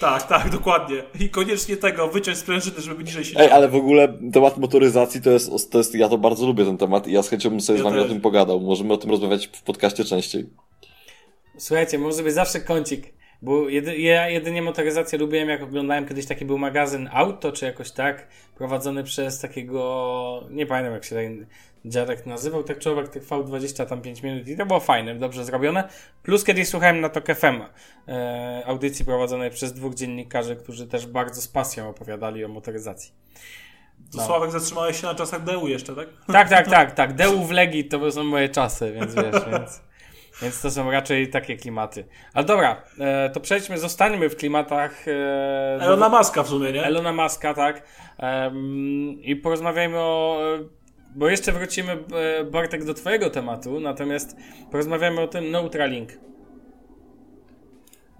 Tak, 0.00 0.22
tak, 0.28 0.50
dokładnie. 0.50 1.02
I 1.20 1.28
koniecznie 1.30 1.76
tego, 1.76 2.08
wyciąć 2.08 2.38
sprężyny, 2.38 2.80
żeby 2.80 3.04
niżej 3.04 3.24
się 3.24 3.38
Ej, 3.40 3.50
ale 3.50 3.68
w 3.68 3.74
ogóle 3.74 4.18
temat 4.32 4.58
motoryzacji 4.58 5.22
to 5.22 5.30
jest, 5.30 5.72
to 5.72 5.78
jest, 5.78 5.94
ja 5.94 6.08
to 6.08 6.18
bardzo 6.18 6.46
lubię 6.46 6.64
ten 6.64 6.78
temat 6.78 7.06
i 7.06 7.12
ja 7.12 7.22
z 7.22 7.28
chęcią 7.28 7.50
bym 7.50 7.60
sobie 7.60 7.78
Ja 7.78 7.82
z 7.82 7.84
wami 7.84 7.96
też. 7.96 8.06
o 8.06 8.08
tym 8.08 8.20
pogadał. 8.20 8.60
Możemy 8.60 8.92
o 8.92 8.96
tym 8.96 9.10
rozmawiać 9.10 9.46
w 9.52 9.62
podcaście 9.62 10.04
częściej. 10.04 10.46
Słuchajcie, 11.58 11.98
może 11.98 12.22
być 12.22 12.34
zawsze 12.34 12.60
kącik. 12.60 13.17
Bo 13.42 13.68
jedy, 13.68 13.98
ja 13.98 14.28
jedynie 14.28 14.62
motoryzację 14.62 15.18
lubiłem, 15.18 15.48
jak 15.48 15.62
oglądałem 15.62 16.06
kiedyś 16.06 16.26
taki 16.26 16.44
był 16.44 16.58
magazyn 16.58 17.08
Auto, 17.12 17.52
czy 17.52 17.64
jakoś 17.64 17.90
tak, 17.90 18.28
prowadzony 18.54 19.04
przez 19.04 19.40
takiego, 19.40 20.44
nie 20.50 20.66
pamiętam 20.66 20.94
jak 20.94 21.04
się 21.04 21.14
ten 21.14 21.46
dziadek 21.84 22.26
nazywał, 22.26 22.64
tak 22.64 22.78
człowiek 22.78 23.08
trwał 23.08 23.44
20 23.44 23.86
tam 23.86 24.02
5 24.02 24.22
minut 24.22 24.48
i 24.48 24.56
to 24.56 24.66
było 24.66 24.80
fajne, 24.80 25.14
dobrze 25.14 25.44
zrobione. 25.44 25.88
Plus 26.22 26.44
kiedyś 26.44 26.68
słuchałem 26.68 27.00
na 27.00 27.08
Tok 27.08 27.26
FM 27.26 27.62
e, 28.08 28.62
audycji 28.66 29.04
prowadzonej 29.04 29.50
przez 29.50 29.72
dwóch 29.72 29.94
dziennikarzy, 29.94 30.56
którzy 30.56 30.86
też 30.86 31.06
bardzo 31.06 31.40
z 31.40 31.48
pasją 31.48 31.88
opowiadali 31.88 32.44
o 32.44 32.48
motoryzacji. 32.48 33.12
To 34.12 34.26
Sławek 34.26 34.50
zatrzymałeś 34.50 35.00
się 35.00 35.06
na 35.06 35.14
czasach 35.14 35.44
DU 35.44 35.68
jeszcze, 35.68 35.94
tak? 35.94 36.08
Tak, 36.26 36.48
tak, 36.48 36.68
tak, 36.68 36.94
tak. 36.94 37.14
Deu 37.14 37.44
w 37.44 37.50
Legii 37.50 37.84
to 37.84 38.12
są 38.12 38.24
moje 38.24 38.48
czasy, 38.48 38.92
więc 38.92 39.14
wiesz, 39.14 39.44
więc, 39.52 39.80
więc 40.42 40.62
to 40.62 40.70
są 40.70 40.90
raczej 40.90 41.28
takie 41.30 41.56
klimaty. 41.56 42.04
Ale 42.34 42.44
dobra, 42.44 42.82
e, 43.00 43.30
to 43.30 43.40
przejdźmy, 43.40 43.78
zostańmy 43.78 44.28
w 44.28 44.36
klimatach 44.36 45.08
e, 45.08 45.78
Elona 45.80 46.08
Maska 46.08 46.42
w 46.42 46.48
sumie, 46.48 46.72
nie? 46.72 46.84
Elona 46.84 47.12
Muska, 47.12 47.54
tak. 47.54 47.82
Em, 48.18 49.22
I 49.22 49.36
porozmawiajmy 49.36 49.98
o. 49.98 50.40
Bo 51.14 51.28
jeszcze 51.28 51.52
wrócimy, 51.52 51.92
e, 51.92 52.44
Bartek, 52.44 52.84
do 52.84 52.94
Twojego 52.94 53.30
tematu, 53.30 53.80
natomiast 53.80 54.36
porozmawiamy 54.70 55.20
o 55.20 55.28
tym 55.28 55.50
Neuralink. 55.50 56.10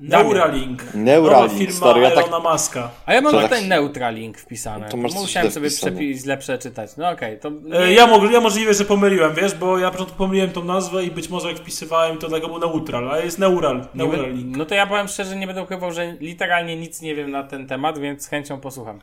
Neuralink. 0.01 0.95
Neuralink, 0.95 1.43
Nowa 1.43 1.59
firma 1.59 1.75
stary, 1.77 2.01
ja 2.01 2.11
tak- 2.11 2.43
Muska. 2.53 2.91
A 3.07 3.15
ja 3.15 3.21
mam 3.21 3.33
To 3.33 3.41
tutaj 3.43 3.61
tak- 3.61 3.69
Neuralink 3.69 4.39
wpisane. 4.39 4.89
To 4.89 4.97
masz 4.97 5.15
Musiałem 5.15 5.51
źle 5.51 5.55
sobie 5.55 5.71
wpisane. 5.71 6.15
źle 6.15 6.37
przeczytać. 6.37 6.91
No 6.97 7.11
okej, 7.11 7.39
to. 7.39 7.51
E, 7.73 7.93
Ja, 7.93 8.07
mogli, 8.07 8.33
ja 8.35 8.41
możliwe, 8.41 8.75
że 8.75 8.85
pomyliłem, 8.85 9.35
wiesz, 9.35 9.55
bo 9.55 9.79
ja 9.79 9.85
na 9.85 9.91
początku 9.91 10.17
pomyliłem 10.17 10.51
tą 10.51 10.65
nazwę 10.65 11.05
i 11.05 11.11
być 11.11 11.29
może 11.29 11.49
jak 11.49 11.57
wpisywałem, 11.59 12.19
to 12.19 12.29
tego 12.31 12.49
był 12.49 12.59
neutral, 12.59 13.11
a 13.11 13.19
jest 13.19 13.39
neural, 13.39 13.87
neuralink. 13.95 14.57
no 14.57 14.65
to 14.65 14.75
ja 14.75 14.87
powiem 14.87 15.09
szczerze, 15.09 15.37
nie 15.37 15.47
będę 15.47 15.63
ukrywał, 15.63 15.93
że 15.93 16.17
literalnie 16.21 16.77
nic 16.77 17.03
nie 17.03 17.15
wiem 17.15 17.31
na 17.31 17.43
ten 17.43 17.67
temat, 17.67 17.99
więc 17.99 18.23
z 18.23 18.29
chęcią 18.29 18.61
posłucham. 18.61 19.01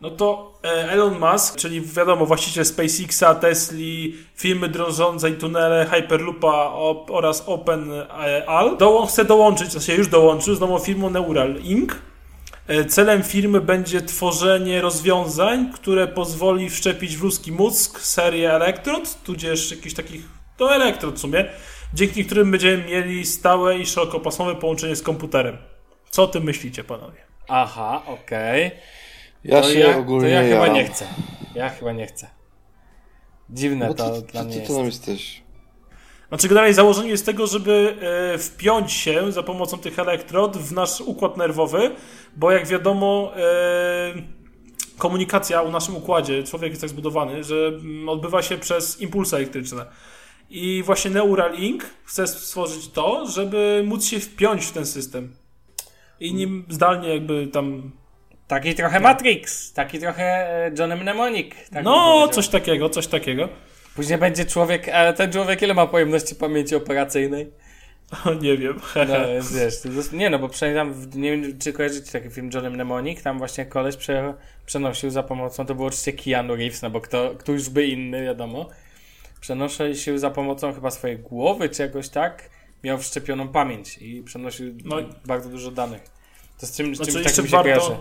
No 0.00 0.10
to 0.10 0.52
e, 0.64 0.90
Elon 0.90 1.18
Musk, 1.18 1.56
czyli 1.56 1.80
wiadomo, 1.80 2.26
właściciel 2.26 2.64
SpaceXa, 2.64 3.34
Tesli, 3.40 4.16
firmy 4.36 4.68
drążącej 4.68 5.34
tunele, 5.34 5.86
Hyperloopa 5.90 6.64
op, 6.72 7.10
oraz 7.10 7.44
OpenAL, 7.46 8.76
dołą, 8.78 9.06
chce 9.06 9.24
dołączyć, 9.24 9.72
sensie 9.72 9.94
już 9.94 10.08
dołączył 10.08 10.54
z 10.54 10.60
nową 10.60 10.78
firmą 10.78 11.10
Neuralink. 11.10 12.02
E, 12.68 12.84
Celem 12.84 13.22
firmy 13.22 13.60
będzie 13.60 14.00
tworzenie 14.02 14.80
rozwiązań, 14.80 15.72
które 15.72 16.08
pozwoli 16.08 16.70
wszczepić 16.70 17.16
w 17.16 17.22
ludzki 17.22 17.52
mózg 17.52 18.00
serię 18.00 18.52
elektrod, 18.52 19.22
tudzież 19.24 19.70
jakichś 19.70 19.94
takich, 19.94 20.22
to 20.56 20.74
elektrod 20.74 21.14
w 21.14 21.18
sumie, 21.18 21.44
dzięki 21.94 22.24
którym 22.24 22.50
będziemy 22.50 22.84
mieli 22.84 23.26
stałe 23.26 23.78
i 23.78 23.86
szerokopasmowe 23.86 24.54
połączenie 24.54 24.96
z 24.96 25.02
komputerem. 25.02 25.56
Co 26.10 26.22
o 26.22 26.26
tym 26.26 26.42
myślicie, 26.44 26.84
panowie? 26.84 27.20
Aha, 27.48 28.02
okej. 28.06 28.70
Ja 29.44 29.62
To, 29.62 29.72
się 29.72 29.78
ja, 29.78 29.92
to 29.94 29.98
ogólnie 30.00 30.28
ja 30.28 30.42
chyba 30.42 30.54
jaram. 30.54 30.74
nie 30.74 30.84
chcę. 30.84 31.06
Ja 31.54 31.68
chyba 31.68 31.92
nie 31.92 32.06
chcę. 32.06 32.30
Dziwne 33.50 33.88
Bo 33.88 33.94
to 33.94 34.10
ty, 34.20 34.32
dla 34.32 34.40
ty, 34.40 34.46
mnie 34.46 34.54
ty, 34.54 34.60
jest. 34.60 34.70
ty 34.70 34.76
tam 34.76 34.86
jesteś. 34.86 35.42
Znaczy 36.28 36.48
generalnie 36.48 36.74
założenie 36.74 37.10
jest 37.10 37.26
tego, 37.26 37.46
żeby 37.46 37.96
e, 38.34 38.38
wpiąć 38.38 38.92
się 38.92 39.32
za 39.32 39.42
pomocą 39.42 39.78
tych 39.78 39.98
elektrod 39.98 40.56
w 40.56 40.72
nasz 40.72 41.00
układ 41.00 41.36
nerwowy, 41.36 41.90
bo 42.36 42.50
jak 42.50 42.66
wiadomo 42.66 43.32
e, 43.36 43.42
komunikacja 44.98 45.62
u 45.62 45.70
naszym 45.70 45.96
układzie, 45.96 46.42
człowiek 46.44 46.70
jest 46.70 46.80
tak 46.80 46.90
zbudowany, 46.90 47.44
że 47.44 47.54
mm, 47.68 48.08
odbywa 48.08 48.42
się 48.42 48.58
przez 48.58 49.00
impulsy 49.00 49.36
elektryczne. 49.36 49.86
I 50.50 50.82
właśnie 50.86 51.10
Neuralink 51.10 51.84
chce 52.04 52.26
stworzyć 52.26 52.88
to, 52.88 53.26
żeby 53.26 53.82
móc 53.86 54.04
się 54.04 54.20
wpiąć 54.20 54.64
w 54.64 54.72
ten 54.72 54.86
system. 54.86 55.34
I 56.20 56.34
nim 56.34 56.64
zdalnie 56.68 57.08
jakby 57.08 57.46
tam... 57.46 57.92
Taki 58.50 58.74
trochę 58.74 59.00
Matrix, 59.00 59.72
taki 59.72 59.98
trochę 59.98 60.24
e, 60.66 60.70
John 60.78 60.96
Mnemonic. 60.96 61.54
Tak 61.72 61.84
No, 61.84 62.28
coś 62.28 62.48
takiego, 62.48 62.88
coś 62.88 63.06
takiego. 63.06 63.48
Później 63.96 64.18
będzie 64.18 64.44
człowiek, 64.44 64.88
a 64.88 65.12
ten 65.12 65.32
człowiek 65.32 65.62
ile 65.62 65.74
ma 65.74 65.86
pojemności 65.86 66.34
pamięci 66.34 66.76
operacyjnej? 66.76 67.50
Nie 68.42 68.56
wiem. 68.56 68.80
No, 68.96 69.14
wiesz, 69.54 70.12
nie 70.12 70.30
no, 70.30 70.38
bo 70.38 70.48
przynajmniej 70.48 70.84
tam, 70.84 71.20
nie 71.20 71.30
wiem 71.30 71.58
czy 71.58 71.72
kojarzycie 71.72 72.12
taki 72.12 72.30
film 72.30 72.50
John 72.54 72.70
Mnemonic, 72.70 73.22
tam 73.22 73.38
właśnie 73.38 73.66
koleś 73.66 73.96
prze, 73.96 74.34
przenosił 74.66 75.10
za 75.10 75.22
pomocą, 75.22 75.66
to 75.66 75.74
było 75.74 75.88
oczywiście 75.88 76.12
Keanu 76.12 76.56
Reeves, 76.56 76.82
no 76.82 76.90
bo 76.90 77.00
kto, 77.00 77.34
któż 77.38 77.68
by 77.68 77.86
inny, 77.86 78.24
wiadomo. 78.24 78.68
Przenosił 79.40 80.18
za 80.18 80.30
pomocą 80.30 80.72
chyba 80.72 80.90
swojej 80.90 81.18
głowy 81.18 81.68
czy 81.68 81.82
jakoś 81.82 82.08
tak, 82.08 82.50
miał 82.84 82.98
wszczepioną 82.98 83.48
pamięć 83.48 83.98
i 83.98 84.22
przenosił 84.22 84.74
No. 84.84 84.96
bardzo 85.24 85.48
dużo 85.48 85.70
danych. 85.70 86.02
To 86.60 86.66
z 86.66 86.76
czym, 86.76 86.94
z 86.94 86.96
Znaczy 86.96 87.12
czymś 87.12 87.24
jeszcze 87.24 87.42
takim 87.42 87.50
się 87.50 87.62
kojarzy. 87.62 87.96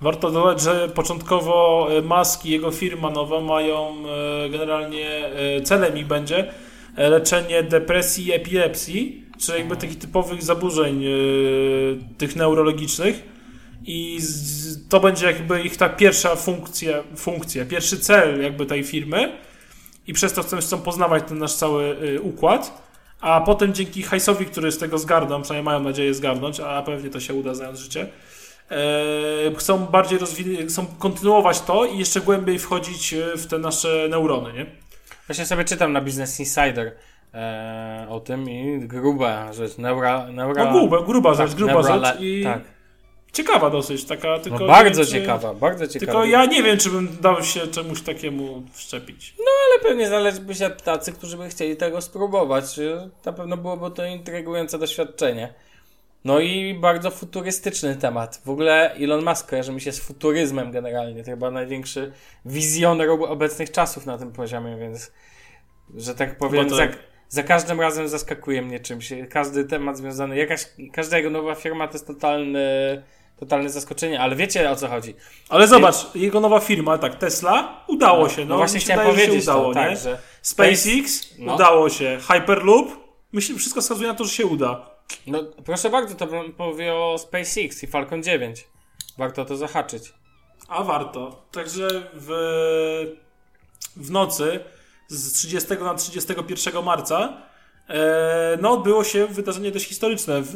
Warto, 0.00 0.30
dodać, 0.30 0.60
że 0.60 0.88
początkowo 0.88 1.88
e, 1.90 2.02
Musk 2.02 2.44
i 2.44 2.50
jego 2.50 2.70
firma 2.70 3.10
nowa 3.10 3.40
mają 3.40 3.94
e, 4.44 4.50
generalnie 4.50 5.26
e, 5.26 5.60
celem 5.60 5.98
ich 5.98 6.06
będzie 6.06 6.52
leczenie 6.96 7.62
depresji 7.62 8.26
i 8.26 8.32
epilepsji, 8.32 9.24
czyli 9.38 9.58
jakby 9.58 9.76
takich 9.76 9.98
typowych 9.98 10.42
zaburzeń 10.42 11.04
tych 12.18 12.36
neurologicznych. 12.36 13.22
I 13.84 14.18
to 14.88 15.00
będzie 15.00 15.26
jakby 15.26 15.62
ich 15.62 15.76
ta 15.76 15.88
pierwsza 15.88 16.36
funkcja, 16.36 17.02
funkcja, 17.16 17.64
pierwszy 17.64 17.98
cel 17.98 18.42
jakby 18.42 18.66
tej 18.66 18.84
firmy. 18.84 19.32
I 20.06 20.12
przez 20.12 20.32
to 20.32 20.42
chcą, 20.42 20.78
poznawać 20.78 21.24
ten 21.28 21.38
nasz 21.38 21.54
cały 21.54 21.96
układ. 22.22 22.82
A 23.20 23.40
potem 23.40 23.74
dzięki 23.74 24.02
hajsowi, 24.02 24.46
który 24.46 24.72
z 24.72 24.78
tego 24.78 24.98
zgarną, 24.98 25.42
przynajmniej 25.42 25.64
mają 25.64 25.80
nadzieję 25.80 26.14
zgarnąć, 26.14 26.60
a 26.60 26.82
pewnie 26.82 27.10
to 27.10 27.20
się 27.20 27.34
uda 27.34 27.54
znając 27.54 27.78
życie, 27.78 28.08
chcą 29.58 29.78
bardziej 29.86 30.18
rozwinąć, 30.18 30.70
chcą 30.70 30.86
kontynuować 30.98 31.60
to 31.60 31.84
i 31.84 31.98
jeszcze 31.98 32.20
głębiej 32.20 32.58
wchodzić 32.58 33.14
e, 33.14 33.36
w 33.36 33.46
te 33.46 33.58
nasze 33.58 34.06
neurony, 34.10 34.52
nie? 34.52 34.66
Właśnie 35.28 35.46
sobie 35.46 35.64
czytam 35.64 35.92
na 35.92 36.00
Business 36.00 36.40
Insider 36.40 36.92
e, 37.34 38.06
o 38.10 38.20
tym 38.20 38.50
i 38.50 38.78
gruba 38.80 39.52
rzecz, 39.52 39.78
neura... 39.78 40.26
neura 40.26 40.64
No 40.64 40.72
gruba, 40.72 41.02
gruba 41.02 41.34
rzecz, 41.34 41.54
gruba 41.54 41.82
rzecz 41.82 42.20
i 42.20 42.42
Tak, 42.44 42.60
ciekawa 43.32 43.70
dosyć, 43.70 44.04
taka 44.04 44.38
tylko... 44.38 44.58
no 44.58 44.66
bardzo 44.66 45.00
wiem, 45.00 45.06
czy- 45.06 45.12
ciekawa, 45.12 45.54
bardzo 45.54 45.86
ciekawa. 45.86 46.12
Tylko 46.12 46.24
ja 46.24 46.44
nie 46.44 46.62
wiem, 46.62 46.78
czy 46.78 46.90
bym 46.90 47.16
dał 47.20 47.42
się 47.42 47.66
czemuś 47.66 48.02
takiemu 48.02 48.62
wszczepić. 48.72 49.34
Ale 49.38 49.90
pewnie 49.90 50.08
znaleźliby 50.08 50.54
się 50.54 50.70
tacy, 50.70 51.12
którzy 51.12 51.36
by 51.36 51.48
chcieli 51.48 51.76
tego 51.76 52.00
spróbować. 52.00 52.64
Na 53.24 53.32
pewno 53.32 53.56
byłoby 53.56 53.90
to 53.90 54.04
intrygujące 54.04 54.78
doświadczenie. 54.78 55.54
No 56.26 56.40
i 56.40 56.74
bardzo 56.74 57.10
futurystyczny 57.10 57.96
temat. 57.96 58.40
W 58.44 58.50
ogóle 58.50 58.94
Elon 58.94 59.24
Musk 59.24 59.48
kojarzy 59.50 59.72
mi 59.72 59.80
się 59.80 59.92
z 59.92 60.00
futuryzmem 60.00 60.70
generalnie. 60.70 61.24
To 61.24 61.30
chyba 61.30 61.50
największy 61.50 62.12
wizjoner 62.44 63.10
ob- 63.10 63.22
obecnych 63.30 63.70
czasów 63.70 64.06
na 64.06 64.18
tym 64.18 64.32
poziomie, 64.32 64.76
więc 64.76 65.12
że 65.96 66.14
tak 66.14 66.38
powiem, 66.38 66.70
za, 66.70 66.88
za 67.28 67.42
każdym 67.42 67.80
razem 67.80 68.08
zaskakuje 68.08 68.62
mnie 68.62 68.80
czymś. 68.80 69.12
Każdy 69.30 69.64
temat 69.64 69.96
związany, 69.96 70.36
jakaś, 70.36 70.66
każda 70.92 71.16
jego 71.16 71.30
nowa 71.30 71.54
firma 71.54 71.88
to 71.88 71.92
jest 71.94 72.06
totalny, 72.06 72.62
totalne 73.36 73.70
zaskoczenie, 73.70 74.20
ale 74.20 74.36
wiecie 74.36 74.70
o 74.70 74.76
co 74.76 74.88
chodzi. 74.88 75.14
Ale 75.48 75.68
zobacz, 75.68 76.14
jego 76.14 76.40
nowa 76.40 76.60
firma, 76.60 76.98
tak, 76.98 77.14
Tesla, 77.14 77.84
udało 77.88 78.28
się, 78.28 78.44
no, 78.44 78.56
właśnie 78.56 78.74
mi 78.74 78.80
się 78.80 78.84
chciałem 78.84 79.06
wydaje, 79.06 79.20
że 79.20 79.26
powiedzieć 79.26 79.44
się 79.44 79.52
udało, 79.52 79.74
to, 79.74 79.80
tak, 79.80 79.96
że 79.98 80.18
SpaceX, 80.42 81.34
No. 81.38 81.54
udało 81.54 81.88
się, 81.90 82.18
Hyperloop, 82.28 82.88
myślę, 83.32 83.56
wszystko 83.56 83.80
wskazuje 83.80 84.08
na 84.08 84.14
to, 84.14 84.24
że 84.24 84.30
się 84.30 84.46
uda. 84.46 84.95
No, 85.26 85.44
proszę 85.64 85.90
bardzo, 85.90 86.14
to 86.14 86.26
wam 86.26 86.52
powie 86.52 86.94
o 86.94 87.18
SpaceX 87.18 87.82
i 87.82 87.86
Falcon 87.86 88.22
9. 88.22 88.68
Warto 89.18 89.44
to 89.44 89.56
zahaczyć. 89.56 90.12
A 90.68 90.84
warto. 90.84 91.42
Także 91.52 92.10
w, 92.14 92.30
w 93.96 94.10
nocy 94.10 94.60
z 95.08 95.32
30 95.32 95.74
na 95.74 95.94
31 95.94 96.84
marca 96.84 97.42
no 98.62 98.72
odbyło 98.72 99.04
się 99.04 99.26
wydarzenie 99.26 99.70
dość 99.70 99.88
historyczne 99.88 100.42
w, 100.42 100.54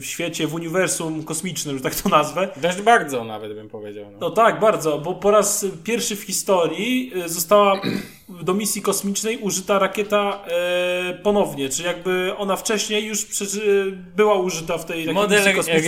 w 0.00 0.04
świecie, 0.04 0.46
w 0.46 0.54
uniwersum 0.54 1.24
kosmicznym, 1.24 1.76
że 1.76 1.82
tak 1.82 1.94
to 1.94 2.08
nazwę. 2.08 2.48
Dość 2.56 2.82
bardzo 2.82 3.24
nawet 3.24 3.54
bym 3.54 3.68
powiedział. 3.68 4.04
No. 4.12 4.18
No 4.20 4.30
tak, 4.30 4.60
bardzo, 4.60 4.98
bo 4.98 5.14
po 5.14 5.30
raz 5.30 5.66
pierwszy 5.84 6.16
w 6.16 6.22
historii 6.22 7.12
e, 7.24 7.28
została 7.28 7.80
do 8.42 8.54
misji 8.54 8.82
kosmicznej 8.82 9.38
użyta 9.38 9.78
rakieta 9.78 10.44
e, 10.46 11.14
ponownie, 11.14 11.68
czyli 11.68 11.86
jakby 11.88 12.32
ona 12.36 12.56
wcześniej 12.56 13.04
już 13.04 13.24
przeży, 13.24 13.98
była 14.16 14.34
użyta 14.34 14.78
w 14.78 14.84
tej 14.84 15.12
Model 15.12 15.38
misji 15.38 15.54
kosmicznej. 15.54 15.82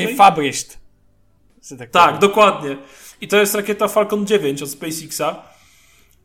Że 1.70 1.76
tak 1.76 1.90
Tak, 1.90 2.18
dokładnie. 2.18 2.76
I 3.20 3.28
to 3.28 3.36
jest 3.36 3.54
rakieta 3.54 3.88
Falcon 3.88 4.26
9 4.26 4.62
od 4.62 4.70
SpaceXa. 4.70 5.51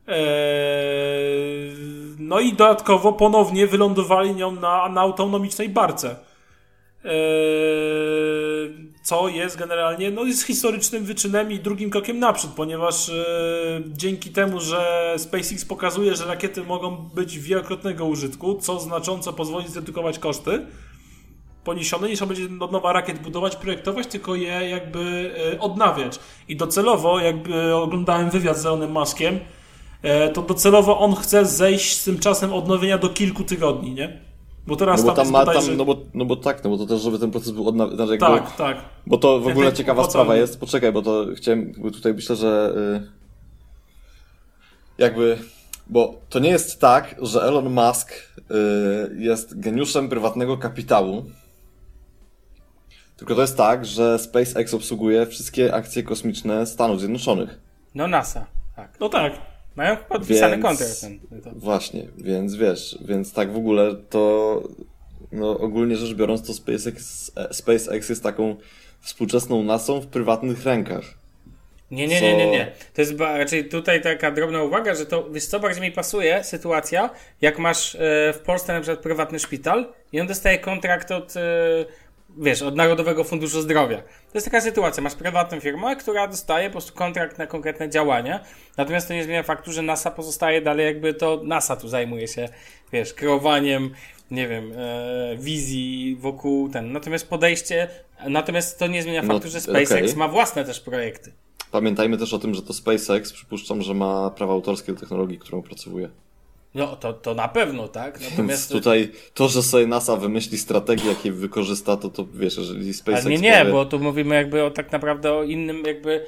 Eee, 0.07 1.71
no 2.19 2.39
i 2.39 2.53
dodatkowo 2.53 3.13
ponownie 3.13 3.67
wylądowali 3.67 4.35
nią 4.35 4.51
na, 4.51 4.89
na 4.89 5.01
autonomicznej 5.01 5.69
barce. 5.69 6.15
Eee, 7.05 8.87
co 9.03 9.27
jest 9.27 9.57
generalnie 9.57 10.11
no 10.11 10.23
jest 10.23 10.43
historycznym 10.43 11.05
wyczynem 11.05 11.51
i 11.51 11.59
drugim 11.59 11.89
krokiem 11.89 12.19
naprzód, 12.19 12.51
ponieważ 12.55 13.09
e, 13.09 13.13
dzięki 13.87 14.29
temu, 14.29 14.59
że 14.59 15.13
SpaceX 15.17 15.65
pokazuje, 15.65 16.15
że 16.15 16.25
rakiety 16.25 16.63
mogą 16.63 16.95
być 16.95 17.39
wielokrotnego 17.39 18.05
użytku, 18.05 18.55
co 18.61 18.79
znacząco 18.79 19.33
pozwoli 19.33 19.67
zredukować 19.67 20.19
koszty 20.19 20.65
poniesione, 21.63 22.09
niż 22.09 22.21
on 22.21 22.27
będzie 22.27 22.47
od 22.59 22.71
nowa 22.71 22.93
rakiet 22.93 23.19
budować, 23.19 23.55
projektować, 23.55 24.07
tylko 24.07 24.35
je 24.35 24.69
jakby 24.69 25.33
e, 25.53 25.59
odnawiać. 25.59 26.19
I 26.47 26.55
docelowo, 26.55 27.19
jakby 27.19 27.75
oglądałem 27.75 28.29
wywiad 28.29 28.57
z 28.57 28.65
Elonem 28.65 28.91
Muskiem, 28.91 29.35
e, 29.35 29.56
to 30.33 30.41
docelowo 30.41 30.99
on 30.99 31.15
chce 31.15 31.45
zejść 31.45 31.97
z 31.97 32.03
tym 32.03 32.19
czasem 32.19 32.53
odnowienia 32.53 32.97
do 32.97 33.09
kilku 33.09 33.43
tygodni, 33.43 33.91
nie? 33.93 34.19
Bo 34.67 34.75
teraz 34.75 35.03
No 35.03 35.05
bo 35.05 35.15
tam, 35.15 35.15
tam 35.15 35.23
jest 35.25 35.31
ma, 35.33 35.39
bodajże... 35.39 35.67
tam, 35.67 35.77
no, 35.77 35.85
bo, 35.85 35.97
no 36.13 36.25
bo 36.25 36.35
tak, 36.35 36.63
no 36.63 36.69
bo 36.69 36.77
to 36.77 36.85
też, 36.85 37.01
żeby 37.01 37.19
ten 37.19 37.31
proces 37.31 37.51
był 37.51 37.67
odnawiany. 37.67 37.95
Znaczy 37.95 38.11
jakby, 38.11 38.25
Tak, 38.25 38.55
tak. 38.55 38.77
Bo 39.07 39.17
to 39.17 39.39
w 39.39 39.47
ogóle 39.47 39.65
Jak- 39.65 39.75
ciekawa 39.75 40.01
po 40.01 40.07
co 40.07 40.11
sprawa 40.11 40.35
jest. 40.35 40.59
Poczekaj, 40.59 40.91
bo 40.91 41.01
to 41.01 41.25
chciałem, 41.35 41.71
bo 41.77 41.91
tutaj 41.91 42.13
myślę, 42.13 42.35
że 42.35 42.73
y, 43.03 43.11
jakby, 44.97 45.37
bo 45.87 46.13
to 46.29 46.39
nie 46.39 46.49
jest 46.49 46.81
tak, 46.81 47.15
że 47.21 47.41
Elon 47.43 47.73
Musk 47.73 48.11
y, 48.11 48.43
jest 49.17 49.59
geniuszem 49.59 50.09
prywatnego 50.09 50.57
kapitału. 50.57 51.25
Tylko 53.17 53.35
to 53.35 53.41
jest 53.41 53.57
tak, 53.57 53.85
że 53.85 54.19
SpaceX 54.19 54.73
obsługuje 54.73 55.25
wszystkie 55.25 55.73
akcje 55.73 56.03
kosmiczne 56.03 56.65
Stanów 56.65 56.99
Zjednoczonych. 56.99 57.59
No 57.95 58.07
NASA, 58.07 58.45
tak. 58.75 58.97
No 58.99 59.09
tak. 59.09 59.56
Mają 59.77 59.97
podpisany 59.97 60.51
Więc- 60.51 60.63
kontrakt 60.65 61.01
ten. 61.01 61.41
To. 61.41 61.51
Właśnie, 61.55 62.07
więc 62.17 62.55
wiesz, 62.55 62.97
więc 63.05 63.33
tak 63.33 63.53
w 63.53 63.57
ogóle 63.57 63.95
to, 64.09 64.63
no 65.31 65.59
ogólnie 65.59 65.95
rzecz 65.95 66.13
biorąc, 66.13 66.47
to 66.47 66.53
SpaceX, 66.53 67.31
SpaceX 67.51 68.09
jest 68.09 68.23
taką 68.23 68.55
współczesną 69.01 69.63
NASą 69.63 70.01
w 70.01 70.07
prywatnych 70.07 70.65
rękach. 70.65 71.03
Nie, 71.91 72.07
nie, 72.07 72.21
nie, 72.21 72.37
nie, 72.37 72.51
nie. 72.51 72.71
To 72.93 73.01
jest 73.01 73.19
raczej 73.19 73.69
tutaj 73.69 74.01
taka 74.01 74.31
drobna 74.31 74.63
uwaga, 74.63 74.95
że 74.95 75.05
to, 75.05 75.29
wiesz 75.29 75.45
co, 75.45 75.59
bardziej 75.59 75.81
mi 75.81 75.91
pasuje 75.91 76.43
sytuacja, 76.43 77.09
jak 77.41 77.59
masz 77.59 77.95
e, 77.95 77.99
w 78.33 78.39
Polsce 78.45 78.73
na 78.73 78.81
przykład 78.81 78.99
prywatny 78.99 79.39
szpital 79.39 79.93
i 80.11 80.21
on 80.21 80.27
dostaje 80.27 80.59
kontrakt 80.59 81.11
od, 81.11 81.37
e, 81.37 81.41
wiesz, 82.37 82.61
od 82.61 82.75
Narodowego 82.75 83.23
Funduszu 83.23 83.61
Zdrowia. 83.61 83.97
To 83.97 84.31
jest 84.33 84.45
taka 84.45 84.61
sytuacja, 84.61 85.03
masz 85.03 85.15
prywatną 85.15 85.59
firmę, 85.59 85.95
która 85.95 86.27
dostaje 86.27 86.69
po 86.69 86.71
prostu 86.71 86.93
kontrakt 86.93 87.37
na 87.37 87.47
konkretne 87.47 87.89
działania, 87.89 88.39
natomiast 88.77 89.07
to 89.07 89.13
nie 89.13 89.23
zmienia 89.23 89.43
faktu, 89.43 89.71
że 89.71 89.81
NASA 89.81 90.11
pozostaje 90.11 90.61
dalej 90.61 90.85
jakby 90.85 91.13
to 91.13 91.41
NASA 91.43 91.75
tu 91.75 91.87
zajmuje 91.87 92.27
się, 92.27 92.49
wiesz, 92.93 93.13
kreowaniem, 93.13 93.91
nie 94.31 94.47
wiem, 94.47 94.71
e, 94.77 95.35
wizji 95.37 96.17
wokół 96.19 96.69
ten. 96.69 96.91
Natomiast 96.91 97.29
podejście, 97.29 97.87
natomiast 98.27 98.79
to 98.79 98.87
nie 98.87 99.03
zmienia 99.03 99.21
No, 99.21 99.33
faktu, 99.33 99.49
że 99.49 99.61
SpaceX 99.61 99.91
okej. 99.91 100.15
ma 100.15 100.27
własne 100.27 100.65
też 100.65 100.79
projekty. 100.79 101.31
Pamiętajmy 101.71 102.17
też 102.17 102.33
o 102.33 102.39
tym, 102.39 102.53
że 102.53 102.61
to 102.61 102.73
SpaceX, 102.73 103.33
przypuszczam, 103.33 103.81
że 103.81 103.93
ma 103.93 104.29
prawa 104.29 104.53
autorskie 104.53 104.93
do 104.93 104.99
technologii, 104.99 105.39
którą 105.39 105.59
opracowuje. 105.59 106.09
No, 106.75 106.95
to, 106.95 107.13
to 107.13 107.33
na 107.33 107.47
pewno, 107.47 107.87
tak? 107.87 108.19
Więc 108.19 108.31
Natomiast 108.31 108.71
tutaj 108.71 109.11
to, 109.33 109.47
że 109.47 109.63
sobie 109.63 109.87
NASA 109.87 110.15
wymyśli 110.15 110.57
strategię, 110.57 111.09
jakiej 111.09 111.31
wykorzysta, 111.31 111.97
to, 111.97 112.09
to 112.09 112.25
wiesz, 112.33 112.57
jeżeli 112.57 112.93
SpaceX 112.93 113.25
Ale 113.25 113.35
nie, 113.35 113.41
nie, 113.41 113.59
powie, 113.59 113.71
bo 113.71 113.85
tu 113.85 113.99
mówimy 113.99 114.35
jakby 114.35 114.63
o 114.63 114.71
tak 114.71 114.91
naprawdę 114.91 115.33
o 115.33 115.43
innym 115.43 115.83
jakby, 115.85 116.25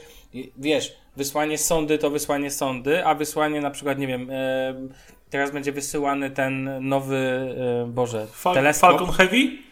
wiesz, 0.58 0.95
wysłanie 1.15 1.58
sondy 1.58 1.97
to 1.97 2.10
wysłanie 2.10 2.52
sondy, 2.52 3.06
a 3.06 3.15
wysłanie 3.15 3.62
na 3.62 3.71
przykład, 3.71 3.99
nie 3.99 4.08
wiem, 4.08 4.30
e, 4.32 4.73
teraz 5.30 5.52
będzie 5.52 5.71
wysyłany 5.71 6.32
ten 6.32 6.88
nowy, 6.88 7.15
e, 7.15 7.88
Boże, 7.88 8.28
Fal- 8.43 8.54
teleskop. 8.54 8.89
Falcon 8.89 9.15
Heavy? 9.15 9.68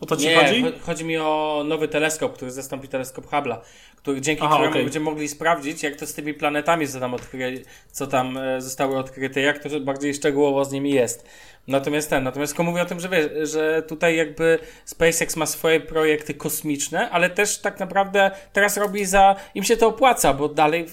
O 0.00 0.06
to 0.06 0.16
ci 0.16 0.26
Nie, 0.26 0.36
chodzi? 0.36 0.62
cho- 0.64 0.80
chodzi 0.80 1.04
mi 1.04 1.18
o 1.18 1.62
nowy 1.66 1.88
teleskop, 1.88 2.32
który 2.34 2.50
zastąpi 2.50 2.88
teleskop 2.88 3.26
Hubble'a, 3.26 3.56
który, 3.96 4.20
dzięki 4.20 4.42
Aha, 4.42 4.50
któremu 4.54 4.70
okej. 4.72 4.82
będziemy 4.84 5.04
mogli 5.04 5.28
sprawdzić, 5.28 5.82
jak 5.82 5.96
to 5.96 6.06
z 6.06 6.14
tymi 6.14 6.34
planetami, 6.34 6.88
co 6.88 7.00
tam, 7.00 7.14
odkry, 7.14 7.62
co 7.92 8.06
tam 8.06 8.38
e, 8.38 8.60
zostały 8.60 8.98
odkryte, 8.98 9.40
jak 9.40 9.58
to 9.58 9.80
bardziej 9.80 10.14
szczegółowo 10.14 10.64
z 10.64 10.72
nimi 10.72 10.90
jest. 10.90 11.26
Natomiast 11.68 12.10
ten, 12.10 12.24
natomiast 12.24 12.52
tylko 12.52 12.62
mówię 12.62 12.82
o 12.82 12.86
tym, 12.86 13.00
że 13.00 13.08
wiesz, 13.08 13.50
że 13.50 13.82
tutaj 13.82 14.16
jakby 14.16 14.58
SpaceX 14.84 15.36
ma 15.36 15.46
swoje 15.46 15.80
projekty 15.80 16.34
kosmiczne, 16.34 17.10
ale 17.10 17.30
też 17.30 17.58
tak 17.58 17.80
naprawdę 17.80 18.30
teraz 18.52 18.76
robi 18.76 19.04
za, 19.04 19.36
im 19.54 19.64
się 19.64 19.76
to 19.76 19.86
opłaca, 19.88 20.34
bo 20.34 20.48
dalej 20.48 20.86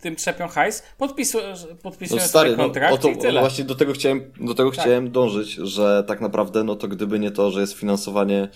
tym 0.00 0.16
trzepią 0.16 0.48
hajs, 0.48 0.82
podpisu, 0.98 1.38
podpisują 1.82 2.20
No 2.22 2.28
stary, 2.28 2.50
sobie 2.50 2.56
no, 2.58 2.64
kontrakt 2.64 2.94
o 2.94 2.98
to, 2.98 3.08
i 3.08 3.16
tyle. 3.18 3.40
właśnie 3.40 3.64
do 3.64 3.74
tego 3.74 3.92
chciałem, 3.92 4.22
do 4.40 4.54
tego 4.54 4.70
Tak. 4.70 4.80
chciałem 4.80 5.10
dążyć, 5.10 5.50
że 5.50 6.04
tak 6.06 6.20
naprawdę, 6.20 6.64
no 6.64 6.76
to 6.76 6.88
gdyby 6.88 7.18
nie 7.18 7.30
to, 7.30 7.50
że 7.50 7.60
jest 7.60 7.72
finansowanie 7.72 8.48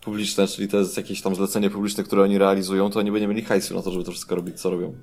publiczne, 0.00 0.46
czyli 0.48 0.68
to 0.68 0.76
jest 0.78 0.96
jakieś 0.96 1.22
tam 1.22 1.34
zlecenie 1.34 1.70
publiczne, 1.70 2.04
które 2.04 2.22
oni 2.22 2.38
realizują, 2.38 2.90
to 2.90 2.98
oni 2.98 3.12
by 3.12 3.20
nie 3.20 3.28
mieli 3.28 3.42
hajsu 3.42 3.74
na 3.74 3.82
to, 3.82 3.90
żeby 3.90 4.04
to 4.04 4.10
wszystko 4.10 4.34
robić, 4.36 4.60
co 4.60 4.70
robią. 4.70 4.94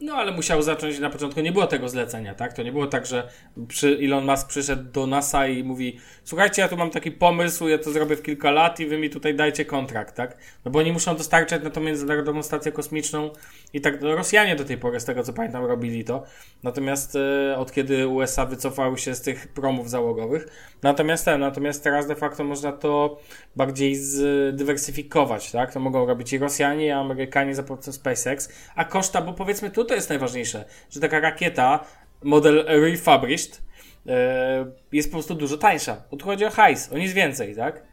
No 0.00 0.14
ale 0.14 0.32
musiał 0.32 0.62
zacząć, 0.62 0.98
na 0.98 1.10
początku 1.10 1.40
nie 1.40 1.52
było 1.52 1.66
tego 1.66 1.88
zlecenia, 1.88 2.34
tak? 2.34 2.52
To 2.52 2.62
nie 2.62 2.72
było 2.72 2.86
tak, 2.86 3.06
że 3.06 3.28
przy 3.68 3.98
Elon 4.02 4.24
Musk 4.24 4.48
przyszedł 4.48 4.92
do 4.92 5.06
NASA 5.06 5.46
i 5.48 5.64
mówi 5.64 5.98
słuchajcie, 6.24 6.62
ja 6.62 6.68
tu 6.68 6.76
mam 6.76 6.90
taki 6.90 7.10
pomysł, 7.10 7.68
ja 7.68 7.78
to 7.78 7.92
zrobię 7.92 8.16
w 8.16 8.22
kilka 8.22 8.50
lat 8.50 8.80
i 8.80 8.86
wy 8.86 8.98
mi 8.98 9.10
tutaj 9.10 9.34
dajcie 9.34 9.64
kontrakt, 9.64 10.14
tak? 10.16 10.36
No 10.64 10.70
bo 10.70 10.78
oni 10.78 10.92
muszą 10.92 11.16
dostarczać 11.16 11.62
na 11.62 11.70
tą 11.70 11.80
Międzynarodową 11.80 12.42
Stację 12.42 12.72
Kosmiczną 12.72 13.30
i 13.72 13.80
tak 13.80 14.00
no, 14.00 14.16
Rosjanie 14.16 14.56
do 14.56 14.64
tej 14.64 14.78
pory, 14.78 15.00
z 15.00 15.04
tego 15.04 15.22
co 15.22 15.32
pamiętam, 15.32 15.64
robili 15.64 16.04
to. 16.04 16.22
Natomiast 16.62 17.16
e, 17.16 17.56
od 17.56 17.72
kiedy 17.72 18.08
USA 18.08 18.46
wycofały 18.46 18.98
się 18.98 19.14
z 19.14 19.22
tych 19.22 19.48
promów 19.48 19.90
załogowych. 19.90 20.46
Natomiast 20.82 21.24
ten, 21.24 21.40
natomiast 21.40 21.84
teraz 21.84 22.06
de 22.06 22.14
facto 22.14 22.44
można 22.44 22.72
to 22.72 23.18
bardziej 23.56 23.94
zdywersyfikować, 23.94 25.52
tak? 25.52 25.72
To 25.72 25.80
mogą 25.80 26.06
robić 26.06 26.32
i 26.32 26.38
Rosjanie, 26.38 26.86
i 26.86 26.90
Amerykanie 26.90 27.54
za 27.54 27.62
pomocą 27.62 27.92
SpaceX, 27.92 28.48
a 28.74 28.84
koszta, 28.84 29.22
bo 29.22 29.32
powiedzmy 29.32 29.70
tu 29.70 29.84
to 29.84 29.94
jest 29.94 30.08
najważniejsze, 30.08 30.64
że 30.90 31.00
taka 31.00 31.20
rakieta, 31.20 31.84
model 32.22 32.64
refurbished, 32.66 33.62
e, 34.06 34.66
jest 34.92 35.08
po 35.08 35.16
prostu 35.16 35.34
dużo 35.34 35.58
tańsza. 35.58 35.96
Tu 36.18 36.24
chodzi 36.24 36.44
o 36.44 36.50
hajs, 36.50 36.92
o 36.92 36.98
nic 36.98 37.12
więcej, 37.12 37.56
tak? 37.56 37.87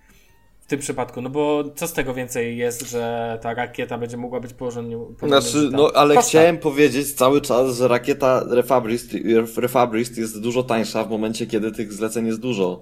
W 0.65 0.67
tym 0.67 0.79
przypadku, 0.79 1.21
no 1.21 1.29
bo 1.29 1.63
co 1.75 1.87
z 1.87 1.93
tego 1.93 2.13
więcej 2.13 2.57
jest, 2.57 2.89
że 2.89 3.37
ta 3.41 3.53
rakieta 3.53 3.97
będzie 3.97 4.17
mogła 4.17 4.39
być 4.39 4.53
porządnie 4.53 4.97
Znaczy, 5.27 5.69
no 5.71 5.91
ale 5.95 6.15
Koszta. 6.15 6.29
chciałem 6.29 6.57
powiedzieć 6.57 7.13
cały 7.13 7.41
czas, 7.41 7.77
że 7.77 7.87
rakieta 7.87 8.43
Refabrist, 8.49 9.11
Refabrist 9.57 10.17
jest 10.17 10.41
dużo 10.41 10.63
tańsza 10.63 11.03
w 11.03 11.09
momencie, 11.09 11.47
kiedy 11.47 11.71
tych 11.71 11.93
zleceń 11.93 12.27
jest 12.27 12.39
dużo. 12.39 12.81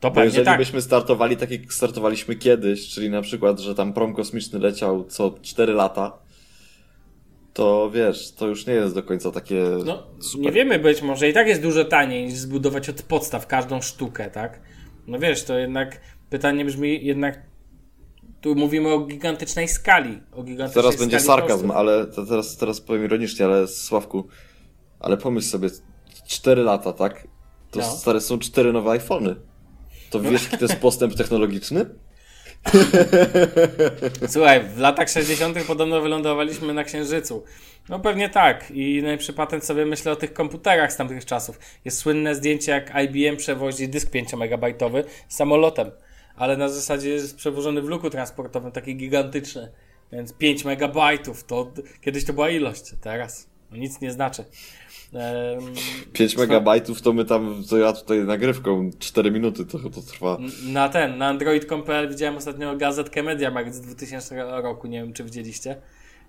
To 0.00 0.08
Bo 0.08 0.14
pewnie 0.14 0.24
jeżeli 0.24 0.44
tak. 0.44 0.58
byśmy 0.58 0.82
startowali 0.82 1.36
tak 1.36 1.50
jak 1.50 1.72
startowaliśmy 1.72 2.36
kiedyś, 2.36 2.88
czyli 2.88 3.10
na 3.10 3.22
przykład, 3.22 3.60
że 3.60 3.74
tam 3.74 3.92
prom 3.92 4.14
kosmiczny 4.14 4.58
leciał 4.58 5.04
co 5.04 5.34
4 5.42 5.72
lata, 5.72 6.18
to 7.52 7.90
wiesz, 7.94 8.32
to 8.32 8.46
już 8.46 8.66
nie 8.66 8.74
jest 8.74 8.94
do 8.94 9.02
końca 9.02 9.30
takie 9.30 9.64
No, 9.84 10.02
super. 10.20 10.46
nie 10.46 10.52
wiemy, 10.52 10.78
być 10.78 11.02
może 11.02 11.28
i 11.28 11.32
tak 11.32 11.46
jest 11.46 11.62
dużo 11.62 11.84
taniej 11.84 12.24
niż 12.24 12.34
zbudować 12.34 12.88
od 12.88 13.02
podstaw 13.02 13.46
każdą 13.46 13.80
sztukę, 13.80 14.30
tak? 14.30 14.60
No 15.10 15.18
wiesz, 15.18 15.44
to 15.44 15.58
jednak 15.58 16.00
pytanie 16.30 16.64
brzmi, 16.64 17.04
jednak 17.06 17.42
tu 18.40 18.54
mówimy 18.54 18.88
o 18.88 19.00
gigantycznej 19.00 19.68
skali. 19.68 20.20
O 20.32 20.42
gigantycznej 20.42 20.84
Teraz 20.84 21.00
będzie 21.00 21.20
sarkazm, 21.20 21.48
kosztów. 21.68 21.70
ale 21.76 22.06
to 22.06 22.26
teraz, 22.26 22.56
teraz 22.56 22.80
powiem 22.80 23.04
ironicznie, 23.04 23.46
ale 23.46 23.68
Sławku, 23.68 24.24
ale 25.00 25.16
pomyśl 25.16 25.48
sobie, 25.48 25.68
4 26.26 26.62
lata, 26.62 26.92
tak? 26.92 27.28
To 27.70 27.78
No. 27.80 27.84
stare 27.84 28.20
są 28.20 28.38
4 28.38 28.72
nowe 28.72 28.90
iPhony. 28.90 29.36
To 30.10 30.20
wiesz, 30.20 30.44
jaki 30.44 30.58
to 30.58 30.64
jest 30.64 30.76
postęp 30.80 31.14
technologiczny? 31.14 31.86
Słuchaj, 34.32 34.64
w 34.64 34.78
latach 34.78 35.08
60. 35.08 35.64
podobno 35.66 36.00
wylądowaliśmy 36.00 36.74
na 36.74 36.84
Księżycu. 36.84 37.44
No 37.88 38.00
pewnie 38.00 38.28
tak. 38.28 38.70
I 38.70 39.02
najlepszy 39.02 39.32
patent 39.32 39.64
sobie 39.64 39.86
myślę 39.86 40.12
o 40.12 40.16
tych 40.16 40.32
komputerach 40.32 40.92
z 40.92 40.96
tamtych 40.96 41.24
czasów. 41.24 41.58
Jest 41.84 41.98
słynne 41.98 42.34
zdjęcie, 42.34 42.72
jak 42.72 42.92
IBM 43.04 43.36
przewozi 43.36 43.88
dysk 43.88 44.10
5-megabajtowy 44.10 45.04
samolotem. 45.28 45.90
Ale 46.36 46.56
na 46.56 46.68
zasadzie 46.68 47.08
jest 47.08 47.36
przewożony 47.36 47.82
w 47.82 47.88
luku 47.88 48.10
transportowym, 48.10 48.72
taki 48.72 48.96
gigantyczny. 48.96 49.72
Więc 50.12 50.32
5 50.32 50.64
megabajtów 50.64 51.44
to 51.44 51.72
kiedyś 52.00 52.24
to 52.24 52.32
była 52.32 52.50
ilość, 52.50 52.84
teraz 53.00 53.48
no 53.70 53.76
nic 53.76 54.00
nie 54.00 54.12
znaczy. 54.12 54.44
Ehm, 55.14 55.74
5 56.12 56.34
co- 56.34 56.40
megabajtów 56.40 57.02
to 57.02 57.12
my 57.12 57.24
tam, 57.24 57.62
to 57.70 57.78
ja 57.78 57.92
tutaj 57.92 58.18
nagrywką 58.18 58.90
4 58.98 59.30
minuty 59.30 59.64
to, 59.66 59.78
to 59.78 60.02
trwa. 60.02 60.38
Na 60.66 60.88
ten, 60.88 61.18
na 61.18 61.26
android.pl 61.28 62.08
widziałem 62.08 62.36
ostatnio 62.36 62.76
gazetkę 62.76 63.22
Media 63.22 63.50
Markt 63.50 63.74
z 63.74 63.80
2000 63.80 64.44
roku, 64.62 64.86
nie 64.86 65.00
wiem 65.02 65.12
czy 65.12 65.24
widzieliście. 65.24 65.76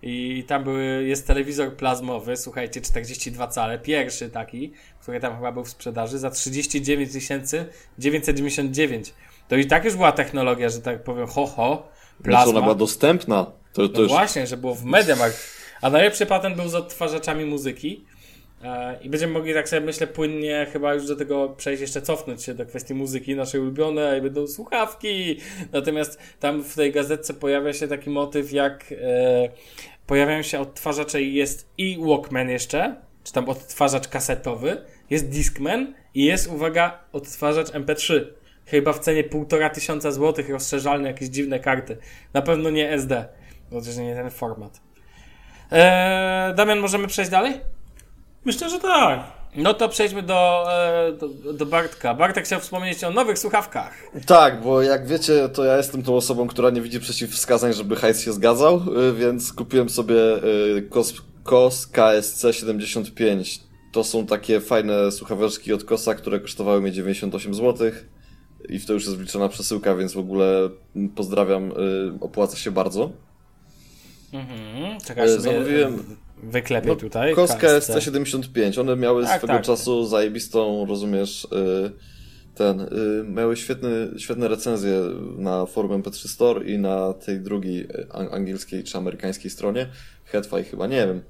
I 0.04 0.44
tam 0.48 0.64
były, 0.64 1.04
jest 1.08 1.28
telewizor 1.28 1.76
plazmowy, 1.76 2.38
słuchajcie, 2.38 2.82
42 2.82 3.48
cale, 3.48 3.80
pierwszy 3.80 4.30
taki, 4.30 4.72
który 5.02 5.20
tam 5.20 5.36
chyba 5.36 5.52
był 5.52 5.64
w 5.64 5.70
sprzedaży, 5.70 6.20
za 6.20 6.30
39 6.30 7.12
999. 7.98 9.14
To 9.48 9.56
i 9.56 9.66
tak 9.66 9.86
już 9.86 9.96
była 9.96 10.12
technologia, 10.12 10.70
że 10.70 10.82
tak 10.82 11.04
powiem, 11.04 11.28
ho 11.28 11.46
ho, 11.46 11.88
Znaczy 12.22 12.36
ona 12.36 12.44
plazma. 12.44 12.62
była 12.62 12.76
dostępna. 12.76 13.46
To, 13.74 13.90
to 13.90 13.94
No 13.94 14.00
już... 14.02 14.12
właśnie, 14.12 14.48
że 14.48 14.58
było 14.58 14.76
w 14.76 14.86
Mediamarkt. 14.86 15.38
A 15.82 15.90
najlepszy 15.90 16.26
patent 16.26 16.56
był 16.56 16.68
z 16.70 16.76
odtwarzaczami 16.76 17.46
muzyki. 17.46 18.04
E, 18.64 19.00
I 19.02 19.10
będziemy 19.10 19.34
mogli, 19.34 19.54
tak 19.54 19.70
sobie 19.70 19.82
myślę, 19.82 20.08
płynnie 20.08 20.68
chyba 20.74 20.94
już 20.94 21.08
do 21.08 21.16
tego 21.16 21.50
przejść, 21.50 21.82
jeszcze 21.82 22.02
cofnąć 22.02 22.44
się 22.44 22.54
do 22.54 22.66
kwestii 22.66 22.94
muzyki 22.94 23.36
naszej 23.36 23.62
ulubionej, 23.62 24.22
będą 24.22 24.48
słuchawki. 24.48 25.38
Natomiast 25.72 26.20
tam 26.40 26.64
w 26.64 26.76
tej 26.76 26.92
gazetce 26.92 27.34
pojawia 27.34 27.74
się 27.74 27.88
taki 27.88 28.10
motyw, 28.10 28.52
jak 28.52 28.92
e, 28.92 29.50
pojawiają 30.08 30.42
się 30.42 30.60
odtwarzacze 30.60 31.22
i 31.22 31.34
jest 31.34 31.70
i 31.78 31.98
Walkman 32.02 32.50
jeszcze, 32.50 32.96
czy 33.24 33.34
tam 33.34 33.50
odtwarzacz 33.50 34.08
kasetowy, 34.08 34.78
jest 35.10 35.30
Discman 35.30 35.94
i 36.14 36.26
jest, 36.26 36.48
uwaga, 36.48 37.04
odtwarzacz 37.12 37.68
MP3. 37.68 38.26
Chyba 38.66 38.94
w 38.94 39.00
cenie 39.00 39.24
półtora 39.24 39.70
tysiąca 39.70 40.12
złotych, 40.12 40.50
rozszerzalne 40.50 41.08
jakieś 41.08 41.30
dziwne 41.30 41.60
karty. 41.60 41.98
Na 42.34 42.42
pewno 42.42 42.70
nie 42.70 42.92
SD, 42.92 43.26
bo 43.72 43.82
też 43.82 43.98
nie 43.98 44.16
ten 44.16 44.30
format. 44.30 44.82
Eee, 45.72 46.56
Damian, 46.56 46.80
możemy 46.80 47.08
przejść 47.08 47.32
dalej? 47.32 47.54
Myślę, 48.46 48.70
że 48.70 48.80
tak. 48.80 49.20
No 49.56 49.74
to 49.74 49.90
przejdźmy 49.90 50.24
do, 50.24 50.66
e, 50.74 51.12
do, 51.12 51.54
do 51.54 51.66
Bartka. 51.66 52.14
Bartek 52.14 52.46
chciał 52.46 52.60
wspomnieć 52.60 53.04
o 53.04 53.12
nowych 53.12 53.40
słuchawkach. 53.40 53.94
Tak, 54.26 54.62
bo 54.62 54.82
jak 54.82 55.08
wiecie, 55.08 55.50
to 55.50 55.64
ja 55.64 55.78
jestem 55.78 56.04
tą 56.04 56.16
osobą, 56.16 56.48
która 56.48 56.70
nie 56.70 56.82
widzi 56.82 57.00
przeciwwskazań, 57.00 57.74
żeby 57.74 57.96
hajs 57.96 58.22
się 58.22 58.34
zgadzał, 58.34 58.82
y, 59.10 59.14
więc 59.14 59.54
kupiłem 59.54 59.90
sobie 59.90 60.16
y, 60.78 60.88
KOS, 60.90 61.14
KOS 61.44 61.88
KSC 61.88 62.46
75. 62.54 63.60
To 63.92 64.04
są 64.04 64.26
takie 64.26 64.60
fajne 64.62 65.12
słuchaweczki 65.12 65.74
od 65.74 65.84
KOSa, 65.84 66.16
które 66.16 66.40
kosztowały 66.40 66.82
mnie 66.82 66.92
98 66.92 67.54
zł. 67.54 67.92
I 68.70 68.80
w 68.80 68.86
to 68.86 68.94
już 68.94 69.06
jest 69.06 69.18
wliczona 69.18 69.50
przesyłka, 69.50 69.96
więc 69.96 70.14
w 70.14 70.18
ogóle 70.18 70.70
pozdrawiam, 71.16 71.72
opłaca 72.22 72.58
się 72.58 72.72
bardzo. 72.72 73.12
Mhm. 74.34 75.00
Czekaj, 75.02 75.26
E, 75.26 75.30
sobie 75.30 75.42
zamówiłem- 75.42 76.04
e, 76.44 76.48
wyklepię 76.52 76.96
tutaj. 76.96 77.36
KOS 77.36 77.52
KSC. 77.56 77.60
KSC 77.94 78.02
75, 78.02 78.78
one 78.78 78.96
miały 78.96 79.24
Tak, 79.24 79.38
swego 79.38 79.54
tak. 79.54 79.64
czasu 79.64 80.06
zajebistą, 80.06 80.86
rozumiesz, 80.86 81.46
y, 81.46 81.92
ten, 82.56 82.82
y, 82.82 82.88
miały 83.28 83.58
świetny, 83.58 83.90
świetne 84.18 84.48
recenzje 84.48 85.02
na 85.38 85.66
forum 85.66 86.02
MP3 86.02 86.28
Store 86.28 86.66
i 86.66 86.78
na 86.78 87.14
tej 87.14 87.40
drugiej 87.40 87.82
y, 87.84 88.08
an- 88.12 88.30
angielskiej 88.32 88.84
czy 88.84 88.98
amerykańskiej 88.98 89.52
stronie, 89.52 89.88
Headfy 90.26 90.64
chyba, 90.64 90.88
nie 90.88 91.08
wiem. 91.08 91.22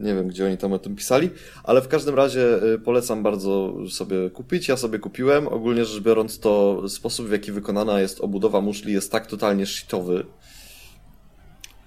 Nie 0.00 0.14
wiem, 0.14 0.28
gdzie 0.28 0.46
oni 0.46 0.56
tam 0.58 0.72
o 0.72 0.78
tym 0.78 0.96
pisali, 0.96 1.30
ale 1.64 1.82
w 1.82 1.88
każdym 1.88 2.14
razie 2.14 2.46
polecam 2.84 3.22
bardzo 3.22 3.74
sobie 3.90 4.30
kupić. 4.30 4.68
Ja 4.68 4.76
sobie 4.76 4.98
kupiłem. 4.98 5.48
Ogólnie 5.48 5.84
rzecz 5.84 6.02
biorąc, 6.02 6.38
to 6.40 6.82
sposób, 6.88 7.26
w 7.26 7.32
jaki 7.32 7.52
wykonana 7.52 8.00
jest 8.00 8.20
obudowa 8.20 8.60
muszli 8.60 8.92
jest 8.92 9.12
tak 9.12 9.26
totalnie 9.26 9.66
shitowy, 9.66 10.24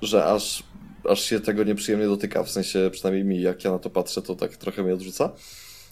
że 0.01 0.25
aż, 0.25 0.63
aż 1.09 1.23
się 1.23 1.39
tego 1.39 1.63
nieprzyjemnie 1.63 2.07
dotyka. 2.07 2.43
W 2.43 2.49
sensie, 2.51 2.89
przynajmniej 2.91 3.25
mi, 3.25 3.41
jak 3.41 3.63
ja 3.63 3.71
na 3.71 3.79
to 3.79 3.89
patrzę, 3.89 4.21
to 4.21 4.35
tak 4.35 4.57
trochę 4.57 4.83
mnie 4.83 4.93
odrzuca. 4.93 5.31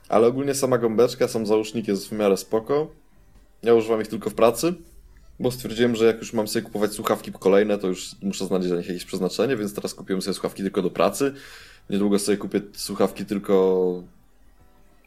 Ale 0.09 0.27
ogólnie 0.27 0.55
sama 0.55 0.77
gąbeczka, 0.77 1.27
sam 1.27 1.45
załóżnik 1.45 1.87
jest 1.87 2.09
w 2.09 2.11
miarę 2.11 2.37
spoko. 2.37 2.91
Ja 3.63 3.73
używam 3.73 4.01
ich 4.01 4.07
tylko 4.07 4.29
w 4.29 4.33
pracy, 4.33 4.73
bo 5.39 5.51
stwierdziłem, 5.51 5.95
że 5.95 6.05
jak 6.05 6.17
już 6.17 6.33
mam 6.33 6.47
sobie 6.47 6.63
kupować 6.65 6.93
słuchawki 6.93 7.31
kolejne, 7.31 7.77
to 7.77 7.87
już 7.87 8.15
muszę 8.21 8.45
znaleźć 8.45 8.67
dla 8.67 8.77
nich 8.77 8.87
jakieś 8.87 9.05
przeznaczenie, 9.05 9.57
więc 9.57 9.73
teraz 9.73 9.93
kupiłem 9.93 10.21
sobie 10.21 10.33
słuchawki 10.33 10.63
tylko 10.63 10.81
do 10.81 10.89
pracy. 10.89 11.33
Niedługo 11.89 12.19
sobie 12.19 12.37
kupię 12.37 12.61
słuchawki 12.73 13.25
tylko, 13.25 14.03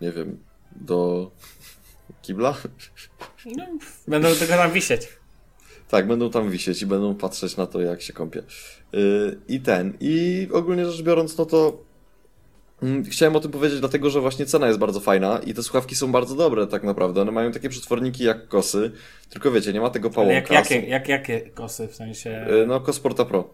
nie 0.00 0.12
wiem, 0.12 0.38
do 0.76 1.30
kibla. 2.22 2.56
No, 3.56 3.64
będą 4.08 4.34
tylko 4.34 4.54
tam 4.54 4.72
wisieć. 4.72 5.17
Tak, 5.88 6.06
będą 6.06 6.30
tam 6.30 6.50
wisieć 6.50 6.82
i 6.82 6.86
będą 6.86 7.14
patrzeć 7.14 7.56
na 7.56 7.66
to, 7.66 7.80
jak 7.80 8.02
się 8.02 8.12
kąpię. 8.12 8.42
Yy, 8.92 9.38
I 9.48 9.60
ten. 9.60 9.92
I 10.00 10.48
ogólnie 10.52 10.86
rzecz 10.86 11.02
biorąc, 11.02 11.38
no 11.38 11.46
to 11.46 11.78
mm, 12.82 13.04
chciałem 13.04 13.36
o 13.36 13.40
tym 13.40 13.50
powiedzieć, 13.50 13.80
dlatego 13.80 14.10
że 14.10 14.20
właśnie 14.20 14.46
cena 14.46 14.66
jest 14.66 14.78
bardzo 14.78 15.00
fajna 15.00 15.38
i 15.46 15.54
te 15.54 15.62
słuchawki 15.62 15.94
są 15.94 16.12
bardzo 16.12 16.34
dobre 16.34 16.66
tak 16.66 16.82
naprawdę. 16.82 17.20
One 17.22 17.32
mają 17.32 17.52
takie 17.52 17.68
przetworniki 17.68 18.24
jak 18.24 18.48
kosy, 18.48 18.90
tylko 19.30 19.50
wiecie, 19.50 19.72
nie 19.72 19.80
ma 19.80 19.90
tego 19.90 20.08
Ale 20.08 20.14
pałąka. 20.14 20.34
jak, 20.34 20.50
jakie, 20.50 20.86
jak, 20.88 21.08
jakie 21.08 21.40
kosy 21.40 21.88
w 21.88 21.94
sensie. 21.94 22.46
Yy, 22.50 22.66
No, 22.66 22.80
Kosporta 22.80 23.24
Pro. 23.24 23.50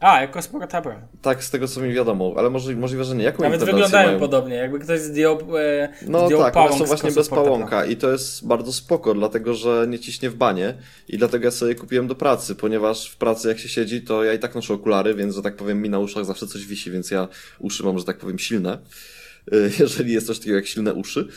A, 0.00 0.20
jako 0.20 0.42
Sportabra. 0.42 1.08
Tak, 1.22 1.44
z 1.44 1.50
tego 1.50 1.68
co 1.68 1.80
mi 1.80 1.92
wiadomo, 1.92 2.34
ale 2.36 2.50
może, 2.50 2.74
możliwe, 2.74 3.04
że 3.04 3.16
nie. 3.16 3.24
Jaką 3.24 3.42
Nawet 3.42 3.64
wyglądają 3.64 4.06
mają? 4.06 4.20
podobnie, 4.20 4.54
jakby 4.54 4.78
ktoś 4.78 5.00
zdjął, 5.00 5.38
e, 5.58 5.88
No 6.06 6.26
zdjął 6.26 6.40
tak, 6.40 6.54
pałąk 6.54 6.70
one 6.70 6.78
są 6.78 6.84
z 6.84 6.88
właśnie 6.88 7.10
bez 7.10 7.28
pałąka 7.28 7.84
i 7.86 7.96
to 7.96 8.12
jest 8.12 8.46
bardzo 8.46 8.72
spoko, 8.72 9.14
dlatego 9.14 9.54
że 9.54 9.86
nie 9.88 9.98
ciśnie 9.98 10.30
w 10.30 10.34
banie 10.34 10.74
i 11.08 11.18
dlatego 11.18 11.44
ja 11.44 11.50
sobie 11.50 11.74
kupiłem 11.74 12.06
do 12.06 12.14
pracy, 12.14 12.54
ponieważ 12.54 13.10
w 13.10 13.16
pracy 13.16 13.48
jak 13.48 13.58
się 13.58 13.68
siedzi, 13.68 14.02
to 14.02 14.24
ja 14.24 14.32
i 14.32 14.38
tak 14.38 14.54
noszę 14.54 14.74
okulary, 14.74 15.14
więc 15.14 15.34
że 15.34 15.42
tak 15.42 15.56
powiem 15.56 15.82
mi 15.82 15.90
na 15.90 15.98
uszach 15.98 16.24
zawsze 16.24 16.46
coś 16.46 16.66
wisi, 16.66 16.90
więc 16.90 17.10
ja 17.10 17.28
uszy 17.58 17.84
mam, 17.84 17.98
że 17.98 18.04
tak 18.04 18.18
powiem, 18.18 18.38
silne, 18.38 18.78
y, 19.54 19.70
jeżeli 19.78 20.12
jest 20.12 20.26
coś 20.26 20.38
takiego 20.38 20.56
jak 20.56 20.66
silne 20.66 20.94
uszy. 20.94 21.28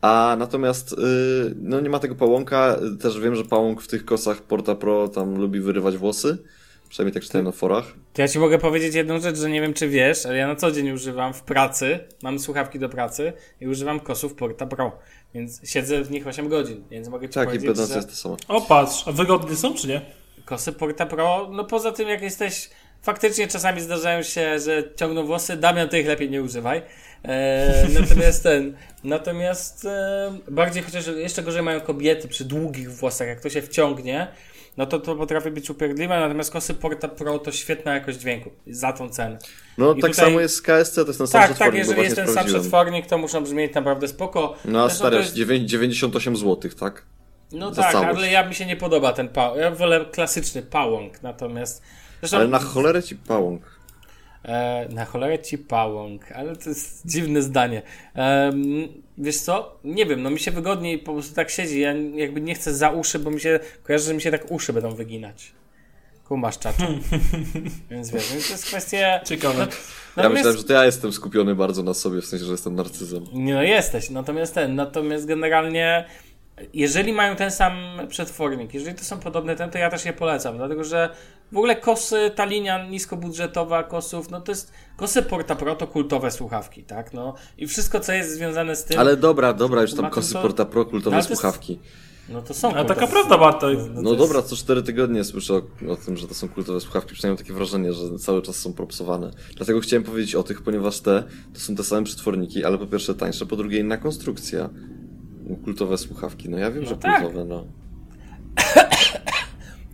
A 0.00 0.36
natomiast 0.38 0.92
y, 0.92 0.96
no 1.62 1.80
nie 1.80 1.90
ma 1.90 1.98
tego 1.98 2.14
pałąka, 2.14 2.76
też 3.00 3.20
wiem, 3.20 3.36
że 3.36 3.44
pałąk 3.44 3.82
w 3.82 3.88
tych 3.88 4.04
kosach 4.04 4.42
Porta 4.42 4.74
Pro 4.74 5.08
tam 5.08 5.38
lubi 5.38 5.60
wyrywać 5.60 5.96
włosy, 5.96 6.38
przynajmniej 6.96 7.14
tak 7.14 7.22
czytałem 7.22 7.44
na 7.44 7.52
forach. 7.52 7.84
To 8.12 8.22
ja 8.22 8.28
ci 8.28 8.38
mogę 8.38 8.58
powiedzieć 8.58 8.94
jedną 8.94 9.20
rzecz, 9.20 9.38
że 9.38 9.50
nie 9.50 9.60
wiem 9.60 9.74
czy 9.74 9.88
wiesz, 9.88 10.26
ale 10.26 10.36
ja 10.36 10.46
na 10.46 10.56
co 10.56 10.72
dzień 10.72 10.90
używam 10.90 11.34
w 11.34 11.42
pracy, 11.42 11.98
mam 12.22 12.38
słuchawki 12.38 12.78
do 12.78 12.88
pracy 12.88 13.32
i 13.60 13.68
używam 13.68 14.00
kosów 14.00 14.34
Porta 14.34 14.66
Pro, 14.66 14.98
więc 15.34 15.60
siedzę 15.64 16.04
w 16.04 16.10
nich 16.10 16.26
8 16.26 16.48
godzin, 16.48 16.84
więc 16.90 17.08
mogę 17.08 17.28
ci 17.28 17.34
Tak, 17.34 17.42
i 17.42 17.46
powiedzieć, 17.46 17.68
pewnie 17.68 17.86
że 17.86 17.94
jest 17.94 18.08
to 18.08 18.14
samo. 18.14 18.36
O, 18.48 18.60
patrz, 18.60 19.08
a 19.08 19.12
wygodne 19.12 19.56
są 19.56 19.74
czy 19.74 19.88
nie? 19.88 20.00
kosy 20.44 20.72
Porta 20.72 21.06
Pro, 21.06 21.48
no 21.52 21.64
poza 21.64 21.92
tym 21.92 22.08
jak 22.08 22.22
jesteś, 22.22 22.70
faktycznie 23.02 23.48
czasami 23.48 23.80
zdarzają 23.80 24.22
się, 24.22 24.58
że 24.58 24.82
ciągną 24.96 25.26
włosy, 25.26 25.56
Damian, 25.56 25.88
ty 25.88 26.00
ich 26.00 26.06
lepiej 26.06 26.30
nie 26.30 26.42
używaj. 26.42 26.82
E, 27.24 27.86
natomiast 28.00 28.42
ten, 28.42 28.76
natomiast 29.04 29.84
e, 29.84 30.38
bardziej 30.48 30.82
chociaż 30.82 31.06
jeszcze 31.06 31.42
gorzej 31.42 31.62
mają 31.62 31.80
kobiety 31.80 32.28
przy 32.28 32.44
długich 32.44 32.92
włosach, 32.92 33.28
jak 33.28 33.40
to 33.40 33.50
się 33.50 33.62
wciągnie, 33.62 34.28
no 34.76 34.86
to 34.86 34.98
to 35.00 35.16
potrafi 35.16 35.50
być 35.50 35.70
upierdliwe, 35.70 36.20
natomiast 36.20 36.50
kosy 36.52 36.74
Porta 36.74 37.08
Pro 37.08 37.38
to 37.38 37.52
świetna 37.52 37.94
jakość 37.94 38.18
dźwięku, 38.18 38.50
za 38.66 38.92
tą 38.92 39.08
cenę. 39.08 39.38
No 39.78 39.94
I 39.94 40.00
tak 40.00 40.10
tutaj- 40.10 40.26
samo 40.26 40.40
jest 40.40 40.54
z 40.56 40.62
KSC, 40.62 40.94
to 40.94 41.06
jest 41.06 41.18
ten 41.18 41.26
sam 41.26 41.40
Tak, 41.40 41.48
tak, 41.48 41.56
przetwornik, 41.56 41.84
bo 41.84 41.90
jeżeli 41.90 42.02
jest 42.04 42.16
ten 42.16 42.28
sam 42.28 42.46
przetwornik, 42.46 43.06
to 43.06 43.18
muszą 43.18 43.42
brzmieć 43.44 43.74
naprawdę 43.74 44.08
spoko. 44.08 44.54
No 44.64 44.84
a 44.84 44.90
stary, 44.90 45.16
jest- 45.16 45.34
9 45.34 45.70
98 45.70 46.36
zł, 46.36 46.70
tak? 46.80 47.02
No 47.52 47.74
za 47.74 47.82
tak, 47.82 47.92
całość. 47.92 48.16
ale 48.18 48.30
ja 48.30 48.48
mi 48.48 48.54
się 48.54 48.66
nie 48.66 48.76
podoba 48.76 49.12
ten 49.12 49.28
pałąk. 49.28 49.60
Ja 49.60 49.70
wolę 49.70 50.04
klasyczny 50.12 50.62
pałąk, 50.62 51.22
natomiast. 51.22 51.82
Zresztą, 52.20 52.36
Ale 52.36 52.48
na 52.48 52.58
cholerę 52.58 53.02
ci 53.02 53.16
pałąk. 53.16 53.62
E, 54.46 54.86
na 54.90 55.04
cholerę 55.04 55.38
ci 55.38 55.58
pałąk, 55.58 56.32
ale 56.32 56.56
to 56.56 56.68
jest 56.68 57.06
dziwne 57.06 57.42
zdanie. 57.42 57.82
Wiesz 59.18 59.36
co? 59.36 59.78
Nie 59.84 60.06
wiem, 60.06 60.22
no 60.22 60.30
mi 60.30 60.38
się 60.38 60.50
wygodniej 60.50 60.98
po 60.98 61.12
prostu 61.12 61.34
tak 61.34 61.50
siedzi. 61.50 61.80
Ja 61.80 61.92
jakby 62.14 62.40
nie 62.40 62.54
chcę 62.54 62.74
za 62.74 62.90
uszy, 62.90 63.18
bo 63.18 63.30
mi 63.30 63.40
się 63.40 63.60
kojarzy, 63.82 64.04
że 64.04 64.14
mi 64.14 64.20
się 64.22 64.30
tak 64.30 64.50
uszy 64.50 64.72
będą 64.72 64.90
wyginać. 64.90 65.52
Kumasz 66.28 66.58
czaczu. 66.58 66.82
Więc 67.90 68.10
wiesz, 68.10 68.32
więc 68.32 68.46
to 68.46 68.52
jest 68.52 68.66
kwestia. 68.66 69.20
Ciekawe. 69.24 69.54
No, 69.58 69.62
Ja 69.62 69.68
natomiast- 70.16 70.34
myślałem, 70.34 70.58
że 70.58 70.64
to 70.64 70.72
ja 70.72 70.84
jestem 70.84 71.12
skupiony 71.12 71.54
bardzo 71.54 71.82
na 71.82 71.94
sobie, 71.94 72.20
w 72.20 72.26
sensie, 72.26 72.44
że 72.44 72.52
jestem 72.52 72.74
narcyzem. 72.74 73.24
Nie 73.32 73.54
no 73.54 73.62
jesteś, 73.62 74.10
natomiast 74.10 74.54
ten, 74.54 74.74
natomiast 74.74 75.26
generalnie 75.26 76.04
jeżeli 76.74 77.12
mają 77.12 77.36
ten 77.36 77.50
sam 77.50 77.72
przetwornik, 78.08 78.74
jeżeli 78.74 78.96
to 78.96 79.04
są 79.04 79.18
podobne 79.18 79.56
ten, 79.56 79.70
to 79.70 79.78
ja 79.78 79.90
też 79.90 80.04
je 80.04 80.12
polecam, 80.12 80.56
dlatego 80.56 80.84
że 80.84 81.10
w 81.52 81.56
ogóle 81.56 81.76
kosy, 81.76 82.30
ta 82.34 82.44
linia 82.44 82.86
niskobudżetowa 82.86 83.82
kosów, 83.84 84.30
no 84.30 84.40
to 84.40 84.52
jest, 84.52 84.72
kosy 84.96 85.22
Porta 85.22 85.56
Pro 85.56 85.74
to 85.76 85.86
kultowe 85.86 86.30
słuchawki, 86.30 86.84
tak, 86.84 87.12
no 87.12 87.34
i 87.58 87.66
wszystko 87.66 88.00
co 88.00 88.12
jest 88.12 88.34
związane 88.34 88.76
z 88.76 88.84
tym, 88.84 89.00
Ale 89.00 89.16
dobra, 89.16 89.52
dobra, 89.52 89.82
już 89.82 89.94
tam 89.94 90.04
to 90.04 90.10
kosy 90.10 90.32
co- 90.32 90.42
Porta 90.42 90.64
Pro, 90.64 90.84
kultowe 90.84 91.10
to 91.10 91.16
jest- 91.16 91.28
słuchawki. 91.28 91.78
no 92.28 92.42
to 92.42 92.54
są 92.54 92.74
A 92.74 92.84
taka 92.84 93.06
prawda, 93.06 93.38
Bartek. 93.38 93.70
słuchawki. 93.78 94.02
No 94.02 94.10
to 94.10 94.16
dobra, 94.16 94.36
jest- 94.36 94.48
co 94.48 94.56
4 94.56 94.82
tygodnie 94.82 95.24
słyszę 95.24 95.54
o, 95.54 95.62
o 95.92 95.96
tym, 95.96 96.16
że 96.16 96.28
to 96.28 96.34
są 96.34 96.48
kultowe 96.48 96.80
słuchawki, 96.80 97.14
przynajmniej 97.14 97.38
mam 97.38 97.44
takie 97.46 97.52
wrażenie, 97.58 97.92
że 97.92 98.18
cały 98.18 98.42
czas 98.42 98.56
są 98.56 98.72
propsowane. 98.72 99.30
Dlatego 99.56 99.80
chciałem 99.80 100.02
powiedzieć 100.04 100.34
o 100.34 100.42
tych, 100.42 100.62
ponieważ 100.62 101.00
te 101.00 101.22
to 101.54 101.60
są 101.60 101.74
te 101.74 101.84
same 101.84 102.04
przetworniki, 102.04 102.64
ale 102.64 102.78
po 102.78 102.86
pierwsze 102.86 103.14
tańsze, 103.14 103.46
po 103.46 103.56
drugie 103.56 103.78
inna 103.78 103.96
konstrukcja. 103.96 104.70
Kultowe 105.64 105.98
słuchawki, 105.98 106.48
no 106.48 106.58
ja 106.58 106.70
wiem, 106.70 106.82
No 106.84 106.88
że 106.90 106.96
tak. 106.96 107.20
kultowe, 107.22 107.44
no. 107.44 107.64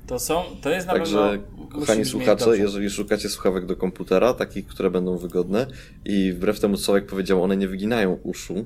To 0.07 0.19
są, 0.19 0.43
to 0.63 0.71
jest 0.71 0.87
na 0.87 0.93
Także, 0.93 1.39
kochani 1.73 2.05
słuchacze, 2.05 2.59
jeżeli 2.59 2.91
szukacie 2.91 3.29
słuchawek 3.29 3.67
do 3.67 3.77
komputera, 3.77 4.35
takich, 4.35 4.67
które 4.67 4.91
będą 4.91 5.19
wygodne 5.19 5.67
i 6.05 6.33
wbrew 6.33 6.61
temu, 6.61 6.77
co 6.77 6.83
Sławek 6.83 7.07
powiedział, 7.07 7.43
one 7.43 7.57
nie 7.57 7.69
wyginają 7.69 8.19
uszu, 8.23 8.65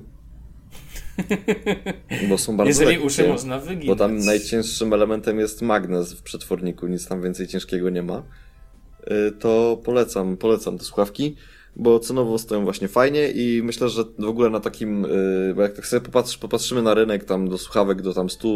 bo 2.29 2.37
są 2.37 2.57
bardzo 2.57 2.69
Jeżeli 2.69 2.89
lekkie, 2.89 3.05
uszy 3.05 3.27
można 3.27 3.59
wyginać. 3.59 3.87
bo 3.87 3.95
tam 3.95 4.17
najcięższym 4.17 4.93
elementem 4.93 5.39
jest 5.39 5.61
magnes 5.61 6.13
w 6.13 6.21
przetworniku, 6.21 6.87
nic 6.87 7.07
tam 7.07 7.21
więcej 7.21 7.47
ciężkiego 7.47 7.89
nie 7.89 8.03
ma, 8.03 8.23
y, 9.11 9.31
to 9.31 9.81
polecam, 9.83 10.37
polecam 10.37 10.77
te 10.77 10.83
słuchawki. 10.83 11.35
Bo 11.79 11.99
cenowo 11.99 12.37
stoją 12.37 12.63
właśnie 12.63 12.87
fajnie 12.87 13.31
i 13.31 13.61
myślę, 13.63 13.89
że 13.89 14.03
w 14.19 14.27
ogóle 14.27 14.49
na 14.49 14.59
takim, 14.59 15.03
yy, 15.03 15.53
bo 15.55 15.61
jak 15.61 15.73
tak 15.73 15.87
sobie 15.87 16.01
popatrzy, 16.01 16.39
popatrzymy 16.39 16.81
na 16.81 16.93
rynek 16.93 17.23
tam 17.23 17.49
do 17.49 17.57
słuchawek 17.57 18.01
do 18.01 18.13
tam 18.13 18.29
100, 18.29 18.47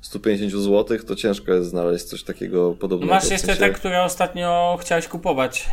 150 0.00 0.52
zł, 0.52 0.98
to 1.06 1.16
ciężko 1.16 1.52
jest 1.52 1.70
znaleźć 1.70 2.04
coś 2.04 2.22
takiego 2.22 2.74
podobnego. 2.74 3.14
Masz 3.14 3.30
jeszcze 3.30 3.46
sensie- 3.46 3.60
te, 3.60 3.70
które 3.70 4.02
ostatnio 4.02 4.78
chciałeś 4.80 5.08
kupować. 5.08 5.68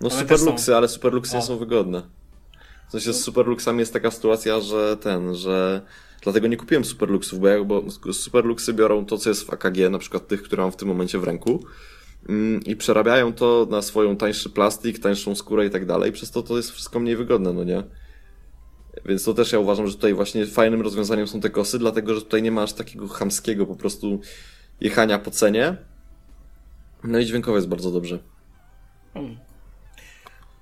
No 0.00 0.08
ale 0.10 0.20
superluxy, 0.20 0.76
ale 0.76 0.88
superluxy 0.88 1.34
nie 1.34 1.42
O. 1.42 1.42
są 1.42 1.56
wygodne. 1.56 2.02
W 2.88 2.92
sensie 2.92 3.12
z 3.12 3.24
superluxami 3.24 3.78
jest 3.78 3.92
taka 3.92 4.10
sytuacja, 4.10 4.60
że 4.60 4.96
ten, 4.96 5.34
że 5.34 5.82
dlatego 6.22 6.46
nie 6.46 6.56
kupiłem 6.56 6.84
superluxów, 6.84 7.40
bo, 7.40 7.48
ja, 7.48 7.64
bo 7.64 7.82
superluxy 8.12 8.72
biorą 8.72 9.06
to, 9.06 9.18
co 9.18 9.28
jest 9.28 9.44
w 9.44 9.50
AKG, 9.50 9.90
na 9.90 9.98
przykład 9.98 10.28
tych, 10.28 10.42
które 10.42 10.62
mam 10.62 10.72
w 10.72 10.76
tym 10.76 10.88
momencie 10.88 11.18
w 11.18 11.24
ręku 11.24 11.64
i 12.66 12.76
przerabiają 12.76 13.32
to 13.32 13.66
na 13.70 13.82
swoją 13.82 14.16
tańszy 14.16 14.50
plastik, 14.50 14.98
tańszą 14.98 15.34
skórę 15.34 15.66
i 15.66 15.70
tak 15.70 15.86
dalej, 15.86 16.12
przez 16.12 16.30
to 16.30 16.42
to 16.42 16.56
jest 16.56 16.70
wszystko 16.70 17.00
mniej 17.00 17.16
wygodne, 17.16 17.52
no 17.52 17.64
nie? 17.64 17.82
Więc 19.04 19.24
to 19.24 19.34
też 19.34 19.52
ja 19.52 19.58
uważam, 19.58 19.86
że 19.86 19.94
tutaj 19.94 20.14
właśnie 20.14 20.46
fajnym 20.46 20.80
rozwiązaniem 20.80 21.26
są 21.26 21.40
te 21.40 21.50
kosy, 21.50 21.78
dlatego 21.78 22.14
że 22.14 22.22
tutaj 22.22 22.42
nie 22.42 22.52
ma 22.52 22.62
aż 22.62 22.72
takiego 22.72 23.08
chamskiego 23.08 23.66
po 23.66 23.76
prostu 23.76 24.20
jechania 24.80 25.18
po 25.18 25.30
cenie. 25.30 25.76
No 27.04 27.18
i 27.18 27.26
dźwiękowo 27.26 27.56
jest 27.56 27.68
bardzo 27.68 27.90
dobrze. 27.90 28.18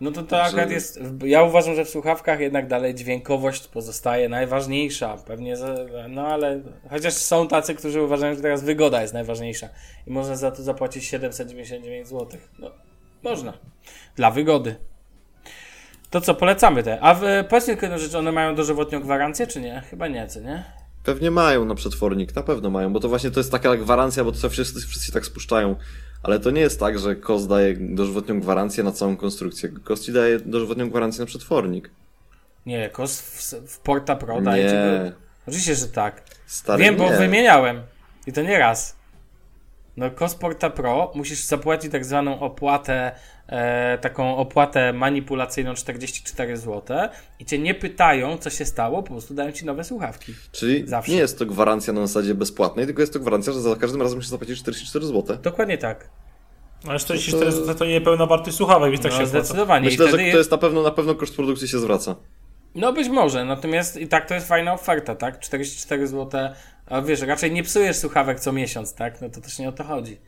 No 0.00 0.10
to 0.10 0.22
to 0.22 0.28
Także- 0.28 0.46
akurat 0.48 0.70
jest. 0.70 1.00
Ja 1.24 1.42
uważam, 1.42 1.74
że 1.74 1.84
w 1.84 1.88
słuchawkach 1.88 2.40
jednak 2.40 2.68
dalej 2.68 2.94
dźwiękowość 2.94 3.68
pozostaje 3.68 4.28
najważniejsza. 4.28 5.16
Pewnie, 5.16 5.56
za, 5.56 5.74
no 6.08 6.26
ale 6.26 6.60
chociaż 6.90 7.14
są 7.14 7.48
tacy, 7.48 7.74
którzy 7.74 8.02
uważają, 8.02 8.34
że 8.34 8.40
teraz 8.40 8.64
wygoda 8.64 9.02
jest 9.02 9.14
najważniejsza 9.14 9.68
i 10.06 10.10
można 10.10 10.36
za 10.36 10.50
to 10.50 10.62
zapłacić 10.62 11.04
799 11.04 12.08
zł. 12.08 12.28
No, 12.58 12.70
można. 13.22 13.52
Dla 14.16 14.30
wygody. 14.30 14.76
To 16.10 16.20
co, 16.20 16.34
polecamy 16.34 16.82
te. 16.82 17.00
A 17.00 17.14
w, 17.14 17.22
powiedz 17.48 17.66
tylko 17.66 17.86
jedną 17.86 17.98
rzecz, 17.98 18.14
one 18.14 18.32
mają 18.32 18.54
dożywotnią 18.54 19.00
gwarancję, 19.00 19.46
czy 19.46 19.60
nie? 19.60 19.82
Chyba 19.90 20.08
nie, 20.08 20.26
co 20.26 20.40
nie? 20.40 20.64
Pewnie 21.04 21.30
mają 21.30 21.64
na 21.64 21.74
przetwornik, 21.74 22.34
na 22.34 22.42
pewno 22.42 22.70
mają, 22.70 22.92
bo 22.92 23.00
to 23.00 23.08
właśnie 23.08 23.30
to 23.30 23.40
jest 23.40 23.52
taka 23.52 23.76
gwarancja, 23.76 24.24
bo 24.24 24.32
to 24.32 24.50
wszyscy, 24.50 24.86
wszyscy 24.86 25.12
tak 25.12 25.26
spuszczają. 25.26 25.76
Ale 26.24 26.40
to 26.40 26.50
nie 26.50 26.60
jest 26.60 26.80
tak, 26.80 26.98
że 26.98 27.16
KOS 27.16 27.46
daje 27.46 27.76
dożywotnią 27.80 28.40
gwarancję 28.40 28.84
na 28.84 28.92
całą 28.92 29.16
konstrukcję. 29.16 29.68
KOS 29.84 30.00
ci 30.04 30.12
daje 30.12 30.38
dożywotnią 30.40 30.90
gwarancję 30.90 31.20
na 31.20 31.26
przetwornik. 31.26 31.90
Nie, 32.66 32.90
KOS 32.90 33.20
w, 33.20 33.54
w 33.68 33.78
Porta 33.78 34.16
Pro 34.16 34.40
daje 34.40 34.64
Nie. 34.64 35.12
Oczywiście, 35.46 35.74
że 35.74 35.88
tak. 35.88 36.22
stary, 36.46 36.84
Wiem, 36.84 36.96
bo 36.96 37.10
nie. 37.10 37.16
wymieniałem. 37.16 37.82
I 38.26 38.32
to 38.32 38.42
nie 38.42 38.58
raz. 38.58 38.96
No, 39.96 40.10
Kosporta 40.10 40.70
Pro 40.70 41.12
musisz 41.14 41.44
zapłacić 41.44 41.92
tak 41.92 42.04
zwaną 42.04 42.40
opłatę, 42.40 43.12
e, 43.46 43.98
taką 43.98 44.36
opłatę 44.36 44.92
manipulacyjną 44.92 45.74
44 45.74 46.56
zł 46.56 46.96
i 47.40 47.44
cię 47.44 47.58
nie 47.58 47.74
pytają, 47.74 48.38
co 48.38 48.50
się 48.50 48.64
stało, 48.64 49.02
po 49.02 49.08
prostu 49.10 49.34
dają 49.34 49.52
ci 49.52 49.64
nowe 49.66 49.84
słuchawki. 49.84 50.34
Czyli 50.52 50.86
Zawsze. 50.88 51.12
nie 51.12 51.18
jest 51.18 51.38
to 51.38 51.46
gwarancja 51.46 51.92
na 51.92 52.06
zasadzie 52.06 52.34
bezpłatnej, 52.34 52.86
tylko 52.86 53.02
jest 53.02 53.12
to 53.12 53.18
gwarancja, 53.20 53.52
że 53.52 53.60
za 53.60 53.76
każdym 53.76 54.02
razem 54.02 54.18
musisz 54.18 54.30
zapłacić 54.30 54.58
44 54.58 55.06
zł. 55.06 55.36
Dokładnie 55.42 55.78
tak. 55.78 56.08
Ale 56.88 56.98
44 56.98 57.52
zł 57.52 57.74
to 57.74 57.84
nie 57.84 58.00
pełna 58.00 58.26
wartość 58.26 58.56
słuchawek, 58.56 58.90
więc 58.90 59.02
tak 59.02 59.12
No, 59.12 59.18
się 59.18 59.24
opłaca. 59.24 59.44
zdecydowanie. 59.44 59.84
Myślę, 59.84 60.06
że 60.06 60.12
to 60.16 60.22
jest 60.22 60.50
na 60.50 60.58
pewno, 60.58 60.82
na 60.82 60.90
pewno 60.90 61.14
koszt 61.14 61.36
produkcji 61.36 61.68
się 61.68 61.78
zwraca. 61.78 62.16
No 62.74 62.92
być 62.92 63.08
może, 63.08 63.44
natomiast 63.44 63.96
i 63.96 64.08
tak 64.08 64.28
to 64.28 64.34
jest 64.34 64.48
fajna 64.48 64.72
oferta, 64.72 65.14
tak? 65.14 65.40
44 65.40 66.06
zł, 66.06 66.40
a 66.86 67.00
wiesz, 67.02 67.20
raczej 67.20 67.52
nie 67.52 67.62
psujesz 67.62 67.96
słuchawek 67.96 68.40
co 68.40 68.52
miesiąc, 68.52 68.94
tak? 68.94 69.20
No 69.20 69.28
to 69.28 69.40
też 69.40 69.58
nie 69.58 69.68
o 69.68 69.72
to 69.72 69.84
chodzi. 69.84 70.18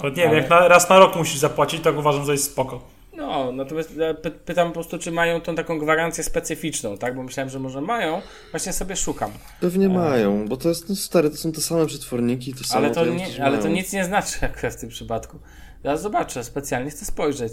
Ale 0.00 0.10
nie 0.10 0.16
wiem, 0.16 0.28
Ale- 0.30 0.38
jak 0.40 0.50
na, 0.50 0.68
raz 0.68 0.88
na 0.90 0.98
rok 0.98 1.16
musisz 1.16 1.38
zapłacić, 1.38 1.82
tak 1.82 1.96
uważam, 1.98 2.24
że 2.24 2.32
jest 2.32 2.44
spoko. 2.52 2.80
No, 3.16 3.52
natomiast 3.52 3.96
ja 3.96 4.14
py 4.14 4.30
pytam 4.30 4.68
po 4.68 4.74
prostu, 4.74 4.98
czy 4.98 5.12
mają 5.12 5.40
tą 5.40 5.54
taką 5.54 5.78
gwarancję 5.78 6.24
specyficzną, 6.24 6.98
tak? 6.98 7.16
Bo 7.16 7.22
myślałem, 7.22 7.50
że 7.50 7.58
może 7.58 7.80
mają. 7.80 8.22
Właśnie 8.50 8.72
sobie 8.72 8.96
szukam. 8.96 9.30
Pewnie 9.60 9.88
mają, 9.88 10.48
bo 10.48 10.56
to 10.56 10.68
jest, 10.68 10.88
no 10.88 10.96
stary, 10.96 11.30
to 11.30 11.36
są 11.36 11.52
te 11.52 11.60
same 11.60 11.86
przetworniki, 11.86 12.54
to 12.54 12.64
samo 12.64 12.84
Ale 12.86 12.94
to, 12.94 13.06
nie, 13.06 13.44
ale 13.44 13.58
to 13.58 13.68
nic 13.68 13.92
nie 13.92 14.04
znaczy 14.04 14.36
akurat 14.46 14.74
w 14.74 14.80
tym 14.80 14.88
przypadku. 14.88 15.38
Ja 15.84 15.96
zobaczę, 15.96 16.44
specjalnie 16.44 16.90
chcę 16.90 17.04
spojrzeć. 17.04 17.52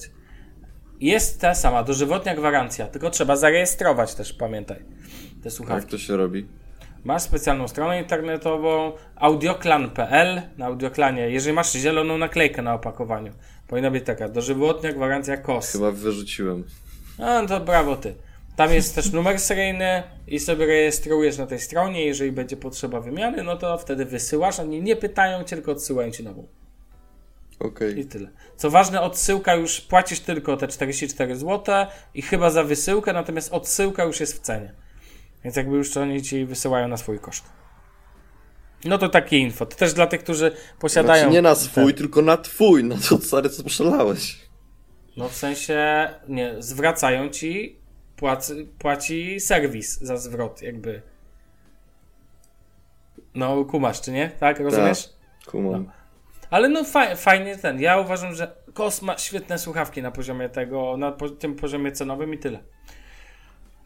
Jest 0.99 1.41
ta 1.41 1.55
sama 1.55 1.83
dożywotnia 1.83 2.35
gwarancja, 2.35 2.87
tylko 2.87 3.09
trzeba 3.09 3.35
zarejestrować 3.35 4.15
też, 4.15 4.33
pamiętaj, 4.33 4.77
te 4.77 4.83
Jak 5.43 5.53
słuchawki. 5.53 5.91
to 5.91 5.97
się 5.97 6.17
robi? 6.17 6.47
Masz 7.03 7.21
specjalną 7.21 7.67
stronę 7.67 8.01
internetową 8.01 8.91
audioklan.pl 9.15 10.41
na 10.57 10.65
Audioklanie. 10.65 11.29
Jeżeli 11.29 11.55
masz 11.55 11.71
zieloną 11.71 12.17
naklejkę 12.17 12.61
na 12.61 12.73
opakowaniu, 12.73 13.33
powinna 13.67 13.91
być 13.91 14.05
taka 14.05 14.29
dożywotnia 14.29 14.93
gwarancja 14.93 15.37
KOS. 15.37 15.71
Chyba 15.71 15.91
wyrzuciłem. 15.91 16.63
No 17.19 17.47
to 17.47 17.59
brawo 17.59 17.95
ty. 17.95 18.15
Tam 18.55 18.73
jest 18.73 18.95
też 18.95 19.11
numer 19.11 19.39
seryjny 19.39 20.03
i 20.27 20.39
sobie 20.39 20.65
rejestrujesz 20.65 21.37
na 21.37 21.47
tej 21.47 21.59
stronie. 21.59 22.05
Jeżeli 22.05 22.31
będzie 22.31 22.57
potrzeba 22.57 22.99
wymiany, 22.99 23.43
no 23.43 23.57
to 23.57 23.77
wtedy 23.77 24.05
wysyłasz. 24.05 24.59
Oni 24.59 24.81
nie 24.81 24.95
pytają 24.95 25.43
tylko 25.43 25.71
odsyłają 25.71 26.11
ci 26.11 26.23
nową. 26.23 26.47
Okej. 27.59 27.99
I 27.99 28.05
tyle. 28.05 28.29
Co 28.57 28.69
ważne, 28.69 29.01
odsyłka 29.01 29.55
już 29.55 29.81
płacisz 29.81 30.19
tylko 30.19 30.57
te 30.57 30.67
44 30.67 31.35
zł 31.35 31.75
i 32.13 32.21
chyba 32.21 32.49
za 32.49 32.63
wysyłkę, 32.63 33.13
natomiast 33.13 33.53
odsyłka 33.53 34.03
już 34.03 34.19
jest 34.19 34.37
w 34.37 34.39
cenie. 34.39 34.73
Więc 35.43 35.55
jakby 35.55 35.77
już 35.77 35.91
to 35.93 36.01
oni 36.01 36.21
ci 36.21 36.45
wysyłają 36.45 36.87
na 36.87 36.97
swój 36.97 37.19
koszt. 37.19 37.43
No 38.85 38.97
to 38.97 39.09
takie 39.09 39.37
info. 39.37 39.65
To 39.65 39.75
też 39.75 39.93
dla 39.93 40.07
tych, 40.07 40.23
którzy 40.23 40.51
posiadają. 40.79 41.21
Znaczy 41.21 41.33
nie 41.33 41.41
na 41.41 41.55
ten- 41.55 41.63
swój, 41.63 41.93
tylko 41.93 42.21
na 42.21 42.37
twój, 42.37 42.83
na 42.83 42.95
to 43.09 43.17
stary, 43.17 43.49
co 43.49 43.63
przelałeś. 43.63 44.39
No 45.17 45.29
w 45.29 45.35
sensie, 45.35 46.09
nie, 46.27 46.55
zwracają 46.59 47.29
ci, 47.29 47.79
płaci, 48.15 48.53
płaci 48.79 49.39
serwis 49.39 50.01
za 50.01 50.17
zwrot, 50.17 50.61
jakby. 50.61 51.01
No, 53.35 53.65
kumasz, 53.65 54.01
czy 54.01 54.11
nie? 54.11 54.29
Tak, 54.39 54.59
rozumiesz? 54.59 55.09
Kumam. 55.47 55.91
Ale 56.49 56.69
no 56.69 56.83
fa- 56.83 57.15
fajnie 57.15 57.57
ten. 57.57 57.81
Ja 57.81 57.99
uważam, 57.99 58.35
że 58.35 58.55
Kos 58.73 59.01
ma 59.01 59.17
świetne 59.17 59.59
słuchawki 59.59 60.01
na 60.01 60.11
poziomie 60.11 60.49
tego, 60.49 60.97
na 60.97 61.11
po- 61.11 61.29
tym 61.29 61.55
poziomie 61.55 61.91
cenowym 61.91 62.33
i 62.33 62.37
tyle. 62.37 62.59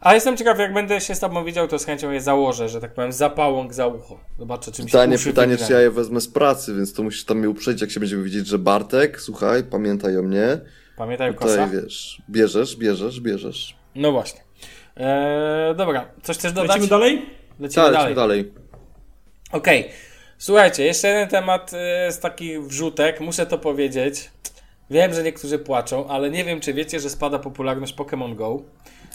A 0.00 0.14
jestem 0.14 0.36
ciekaw, 0.36 0.58
jak 0.58 0.74
będę 0.74 1.00
się 1.00 1.14
z 1.14 1.20
tobą 1.20 1.44
widział, 1.44 1.68
to 1.68 1.78
z 1.78 1.84
chęcią 1.84 2.10
je 2.10 2.20
założę, 2.20 2.68
że 2.68 2.80
tak 2.80 2.94
powiem, 2.94 3.12
zapałąk 3.12 3.74
za 3.74 3.86
ucho. 3.86 4.20
Zobaczę, 4.38 4.72
czym 4.72 4.88
się 4.88 4.92
Pytanie, 4.92 5.14
uszy 5.14 5.28
pytanie, 5.30 5.56
czy 5.56 5.72
ja 5.72 5.80
je 5.80 5.90
wezmę 5.90 6.20
z 6.20 6.28
pracy, 6.28 6.74
więc 6.74 6.92
to 6.94 7.02
musisz 7.02 7.24
tam 7.24 7.38
mnie 7.38 7.48
uprzedzić, 7.50 7.80
jak 7.80 7.90
się 7.90 8.00
będziemy 8.00 8.22
widzieć, 8.22 8.46
że 8.46 8.58
Bartek, 8.58 9.20
słuchaj, 9.20 9.64
pamiętaj 9.64 10.16
o 10.18 10.22
mnie. 10.22 10.60
Pamiętaj 10.96 11.30
o 11.30 11.34
kosa? 11.34 11.64
Tutaj 11.66 11.82
wiesz, 11.82 12.22
bierzesz, 12.30 12.76
bierzesz, 12.76 13.20
bierzesz. 13.20 13.76
No 13.94 14.12
właśnie. 14.12 14.40
Eee, 14.96 15.74
dobra, 15.76 16.08
coś 16.22 16.36
chcesz 16.38 16.52
dodać? 16.52 16.68
Lecimy 16.68 16.88
dalej? 16.88 17.26
Lecimy 17.60 17.84
Tak, 17.84 17.92
dalej. 17.94 18.14
dalej. 18.14 18.44
dalej. 18.44 18.52
Okej. 19.52 19.88
Słuchajcie, 20.38 20.84
jeszcze 20.84 21.08
jeden 21.08 21.28
temat 21.28 21.70
z 22.10 22.18
takich 22.18 22.62
wrzutek, 22.66 23.20
muszę 23.20 23.46
to 23.46 23.58
powiedzieć. 23.58 24.30
Wiem, 24.90 25.14
że 25.14 25.22
niektórzy 25.22 25.58
płaczą, 25.58 26.08
ale 26.08 26.30
nie 26.30 26.44
wiem, 26.44 26.60
czy 26.60 26.74
wiecie, 26.74 27.00
że 27.00 27.10
spada 27.10 27.38
popularność 27.38 27.94
Pokémon 27.96 28.34
Go. 28.34 28.62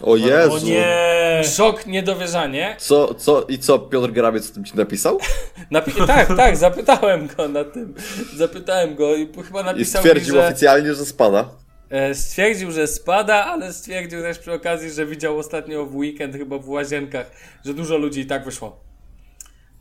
O 0.02 0.16
Jezu. 0.18 0.54
O 0.54 0.60
nie! 0.60 1.42
Szok, 1.56 1.86
niedowierzanie. 1.88 2.76
Co, 2.80 3.14
co, 3.14 3.46
i 3.48 3.60
co 3.60 3.80
Piotr 3.80 4.12
Grabiec 4.12 4.52
o 4.52 4.54
tym 4.54 4.66
ci 4.66 4.78
napisał? 4.78 5.20
Napi- 5.72 6.08
tak, 6.08 6.38
tak, 6.38 6.58
zapytałem 6.58 7.28
go 7.28 7.48
na 7.48 7.64
tym. 7.64 7.94
Zapytałem 8.36 8.96
go 8.96 9.16
i 9.16 9.30
chyba 9.48 9.62
I 9.62 9.66
napisał 9.66 10.02
stwierdził 10.02 10.36
mi, 10.36 10.42
że 10.42 10.48
oficjalnie, 10.48 10.94
że 10.94 11.06
spada. 11.06 11.50
e, 11.90 12.16
stwierdził, 12.16 12.72
że 12.72 12.88
spada, 12.88 13.46
ale 13.46 13.74
stwierdził 13.74 14.22
też 14.22 14.40
przy 14.40 14.54
okazji, 14.54 14.92
że 14.92 15.06
widział 15.06 15.38
ostatnio 15.38 15.86
w 15.86 15.96
weekend 15.96 16.36
chyba 16.36 16.58
w 16.58 16.70
łazienkach, 16.70 17.32
że 17.66 17.74
dużo 17.74 17.98
ludzi 17.98 18.20
i 18.20 18.26
tak 18.26 18.46
wyszło. 18.46 18.84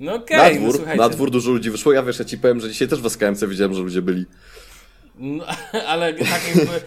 No 0.01 0.15
okej, 0.15 0.37
na 0.37 0.51
no 0.51 0.61
dwór, 0.61 0.77
słuchajcie. 0.77 1.03
na 1.03 1.09
dwór 1.09 1.31
dużo 1.31 1.51
ludzi 1.51 1.71
wyszło. 1.71 1.93
Ja 1.93 2.03
wiesz, 2.03 2.19
ja 2.19 2.25
ci 2.25 2.39
powiem, 2.39 2.61
że 2.61 2.69
dzisiaj 2.69 2.89
też 2.89 3.01
w 3.01 3.07
SKMC 3.07 3.45
widziałem, 3.47 3.75
że 3.75 3.81
ludzie 3.81 4.03
byli. 4.03 4.27
No, 5.19 5.45
ale 5.89 6.15
tak 6.15 6.41
jakby. 6.57 6.81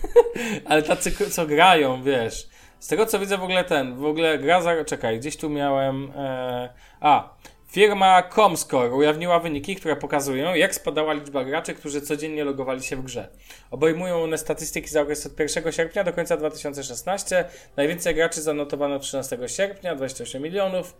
ale 0.68 0.82
tacy, 0.82 1.12
co 1.30 1.46
grają, 1.46 2.02
wiesz. 2.02 2.48
Z 2.80 2.88
tego 2.88 3.06
co 3.06 3.18
widzę 3.18 3.38
w 3.38 3.42
ogóle 3.42 3.64
ten, 3.64 3.96
w 3.96 4.04
ogóle 4.04 4.38
gra. 4.38 4.84
Czekaj, 4.84 5.18
gdzieś 5.18 5.36
tu 5.36 5.50
miałem. 5.50 6.12
E, 6.16 6.68
a. 7.00 7.38
Firma 7.70 8.22
Comscore 8.22 8.90
ujawniła 8.90 9.40
wyniki, 9.40 9.76
które 9.76 9.96
pokazują, 9.96 10.54
jak 10.54 10.74
spadała 10.74 11.12
liczba 11.12 11.44
graczy, 11.44 11.74
którzy 11.74 12.00
codziennie 12.00 12.44
logowali 12.44 12.82
się 12.82 12.96
w 12.96 13.02
grze. 13.04 13.28
Obejmują 13.70 14.22
one 14.22 14.38
statystyki 14.38 14.88
za 14.88 15.00
okres 15.00 15.26
od 15.26 15.40
1 15.40 15.72
sierpnia 15.72 16.04
do 16.04 16.12
końca 16.12 16.36
2016. 16.36 17.44
Najwięcej 17.76 18.14
graczy 18.14 18.42
zanotowano 18.42 18.98
13 18.98 19.38
sierpnia, 19.46 19.94
28 19.94 20.42
milionów. 20.42 20.96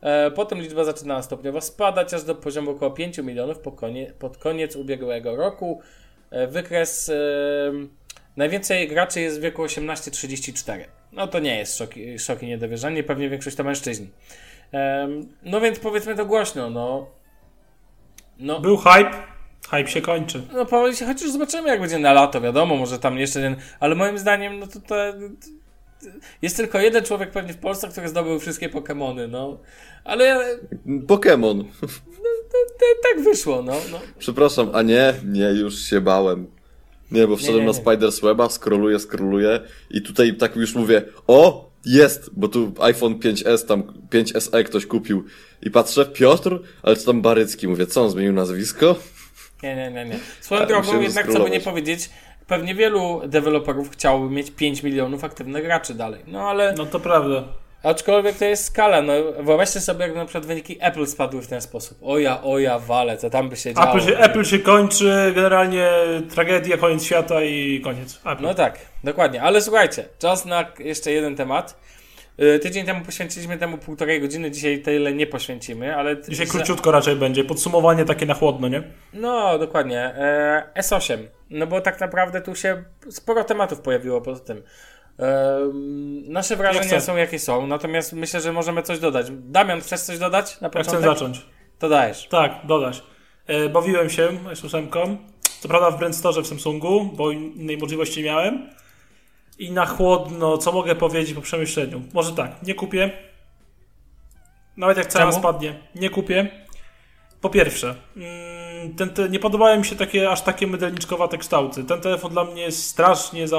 E, 0.00 0.30
Potem 0.30 0.60
liczba 0.60 0.84
zaczynała 0.84 1.22
stopniowo 1.22 1.60
spadać, 1.60 2.14
aż 2.14 2.22
do 2.24 2.34
poziomu 2.34 2.70
około 2.70 2.90
5 2.90 3.18
milionów 3.18 3.58
pod 4.18 4.36
koniec 4.38 4.76
ubiegłego 4.76 5.36
roku. 5.36 5.80
E, 6.30 6.46
Wykres. 6.46 7.08
e, 7.08 7.14
najwięcej 8.36 8.88
graczy 8.88 9.20
jest 9.20 9.38
w 9.38 9.42
wieku 9.42 9.62
18-34. 9.62 11.01
No 11.12 11.26
to 11.26 11.38
nie 11.38 11.58
jest 11.58 11.78
szok, 11.78 11.96
i- 11.96 12.18
szok 12.18 12.42
i 12.42 12.46
niedowierzanie, 12.46 13.02
pewnie 13.02 13.28
większość 13.30 13.56
to 13.56 13.64
mężczyźni. 13.64 14.08
No 15.42 15.60
więc 15.60 15.78
powiedzmy 15.78 16.16
to 16.16 16.26
głośno, 16.26 16.70
no. 16.70 17.06
No, 18.38 18.60
Był 18.60 18.76
hype, 18.76 19.10
Hype 19.70 19.88
się 19.88 20.00
kończy. 20.00 20.42
No 20.52 20.66
powoli 20.66 20.96
się, 20.96 21.06
chociaż 21.06 21.30
zobaczymy 21.30 21.68
jak 21.68 21.80
będzie 21.80 21.98
na 21.98 22.12
lato, 22.12 22.40
wiadomo, 22.40 22.76
może 22.76 22.98
tam 22.98 23.18
jeszcze 23.18 23.40
ten, 23.40 23.56
ale 23.80 23.94
moim 23.94 24.18
zdaniem, 24.18 24.58
no 24.58 24.66
to, 24.66 24.80
to 24.80 24.94
jest 26.42 26.56
tylko 26.56 26.78
jeden 26.78 27.04
człowiek 27.04 27.30
pewnie 27.30 27.52
w 27.52 27.58
Polsce, 27.58 27.88
który 27.88 28.08
zdobył 28.08 28.38
wszystkie 28.40 28.68
Pokémony, 28.68 29.28
no. 29.28 29.58
Ale 30.04 30.56
Pokémon. 30.86 31.64
tak 33.12 33.24
wyszło, 33.24 33.62
no. 33.62 33.72
no. 33.92 34.00
Przepraszam, 34.18 34.70
a 34.74 34.82
nie, 34.82 35.14
nie, 35.24 35.44
już 35.50 35.78
się 35.82 36.00
bałem. 36.00 36.46
Nie, 37.12 37.26
bo 37.26 37.36
wszedłem 37.36 37.60
nie, 37.60 37.66
na 37.66 37.72
nie. 37.72 37.78
Spidersweba, 37.78 38.48
scrolluję, 38.48 38.98
scrolluję 38.98 39.60
i 39.90 40.02
tutaj 40.02 40.36
tak 40.36 40.56
już 40.56 40.74
mówię, 40.74 41.02
o, 41.26 41.70
jest, 41.86 42.30
bo 42.32 42.48
tu 42.48 42.72
iPhone 42.80 43.14
5S, 43.14 43.66
tam 43.66 43.82
5SE 44.10 44.64
ktoś 44.64 44.86
kupił 44.86 45.24
i 45.62 45.70
patrzę, 45.70 46.06
Piotr, 46.06 46.60
ale 46.82 46.96
co 46.96 47.06
tam 47.06 47.22
Barycki, 47.22 47.68
mówię, 47.68 47.86
co 47.86 48.02
on 48.02 48.10
zmienił 48.10 48.32
nazwisko? 48.32 48.96
Nie, 49.62 49.76
nie, 49.76 49.90
nie, 49.90 50.04
nie. 50.04 50.18
Swoją 50.40 50.60
Tak, 50.60 50.68
drogą 50.68 51.00
jednak, 51.00 51.32
co 51.32 51.40
by 51.44 51.50
nie 51.50 51.60
powiedzieć, 51.60 52.10
pewnie 52.46 52.74
wielu 52.74 53.20
deweloperów 53.28 53.90
chciałoby 53.90 54.34
mieć 54.34 54.50
5 54.50 54.82
milionów 54.82 55.24
aktywnych 55.24 55.64
graczy 55.64 55.94
dalej. 55.94 56.22
No 56.26 56.40
ale, 56.40 56.74
No 56.78 56.86
to 56.86 57.00
prawda. 57.00 57.44
Aczkolwiek 57.82 58.38
to 58.38 58.44
jest 58.44 58.64
skala, 58.64 59.02
no 59.02 59.12
wyobraźcie 59.38 59.80
sobie, 59.80 60.06
jak 60.06 60.14
na 60.14 60.24
przykład 60.24 60.46
wyniki 60.46 60.78
Apple 60.80 61.06
spadły 61.06 61.42
w 61.42 61.46
ten 61.46 61.60
sposób. 61.60 61.98
Oja, 62.02 62.42
oja, 62.42 62.78
wale, 62.78 63.16
co 63.16 63.30
tam 63.30 63.48
by 63.48 63.56
się 63.56 63.74
działo. 63.74 63.88
Apple 63.88 64.06
się, 64.06 64.18
Apple 64.18 64.44
się 64.44 64.58
kończy, 64.58 65.32
generalnie 65.34 65.90
tragedia, 66.34 66.76
koniec 66.76 67.04
świata 67.04 67.42
i 67.42 67.80
koniec. 67.84 68.20
Apple. 68.26 68.42
No 68.42 68.54
tak, 68.54 68.78
dokładnie. 69.04 69.42
Ale 69.42 69.62
słuchajcie, 69.62 70.04
czas 70.18 70.44
na 70.44 70.64
jeszcze 70.78 71.12
jeden 71.12 71.36
temat. 71.36 71.76
Y, 72.40 72.58
Tydzień 72.58 72.86
temu 72.86 73.04
poświęciliśmy 73.04 73.58
temu 73.58 73.78
półtorej 73.78 74.20
godziny, 74.20 74.50
dzisiaj 74.50 74.78
tyle 74.78 75.12
nie 75.12 75.26
poświęcimy, 75.26 75.96
ale... 75.96 76.22
Dzisiaj 76.28 76.46
króciutko 76.46 76.90
raczej 76.90 77.16
będzie. 77.16 77.44
Podsumowanie 77.44 78.04
takie 78.04 78.26
na 78.26 78.34
chłodno, 78.34 78.68
nie? 78.68 78.82
No, 79.12 79.58
dokładnie. 79.58 79.98
E, 80.00 80.62
S8. 80.76 81.18
No 81.50 81.66
bo 81.66 81.80
tak 81.80 82.00
naprawdę 82.00 82.40
tu 82.40 82.54
się 82.54 82.84
sporo 83.10 83.44
tematów 83.44 83.80
pojawiło 83.80 84.20
poza 84.20 84.40
tym. 84.44 84.62
Nasze 86.28 86.56
wrażenia 86.56 87.00
są 87.00 87.16
jakie 87.16 87.38
są, 87.38 87.66
natomiast 87.66 88.12
myślę, 88.12 88.40
że 88.40 88.52
możemy 88.52 88.82
coś 88.82 88.98
dodać. 88.98 89.26
Damian, 89.30 89.80
chcesz 89.80 90.00
coś 90.00 90.18
dodać 90.18 90.60
na 90.60 90.66
Ja 90.66 90.70
początek? 90.70 91.00
chcę 91.00 91.08
zacząć. 91.08 91.46
To 91.78 91.88
dajesz. 91.88 92.28
Tak, 92.28 92.52
dodać. 92.64 93.02
E, 93.46 93.68
bawiłem 93.68 94.10
się 94.10 94.28
S8. 94.52 95.16
Co 95.60 95.68
prawda 95.68 95.90
w 95.90 95.98
Brand 95.98 96.16
Store 96.16 96.42
w 96.42 96.46
Samsungu, 96.46 97.04
bo 97.04 97.30
innej 97.30 97.78
możliwości 97.78 98.20
nie 98.20 98.26
miałem. 98.26 98.70
I 99.58 99.70
na 99.70 99.86
chłodno, 99.86 100.58
co 100.58 100.72
mogę 100.72 100.94
powiedzieć 100.94 101.34
po 101.34 101.40
przemyśleniu? 101.40 102.02
Może 102.12 102.32
tak, 102.32 102.62
nie 102.62 102.74
kupię. 102.74 103.10
Nawet 104.76 104.96
jak 104.96 105.06
cena 105.06 105.24
Czemu? 105.24 105.38
spadnie, 105.38 105.74
nie 105.94 106.10
kupię. 106.10 106.48
Po 107.40 107.50
pierwsze, 107.50 107.94
mm, 108.16 108.94
ten, 108.96 109.10
te, 109.10 109.28
nie 109.28 109.38
podobają 109.38 109.78
mi 109.78 109.84
się 109.84 109.96
takie 109.96 110.30
aż 110.30 110.40
takie 110.40 110.66
mydelniczkowate 110.66 111.38
kształty. 111.38 111.84
Ten 111.84 112.00
telefon 112.00 112.32
dla 112.32 112.44
mnie 112.44 112.62
jest 112.62 112.84
strasznie 112.84 113.48
za 113.48 113.58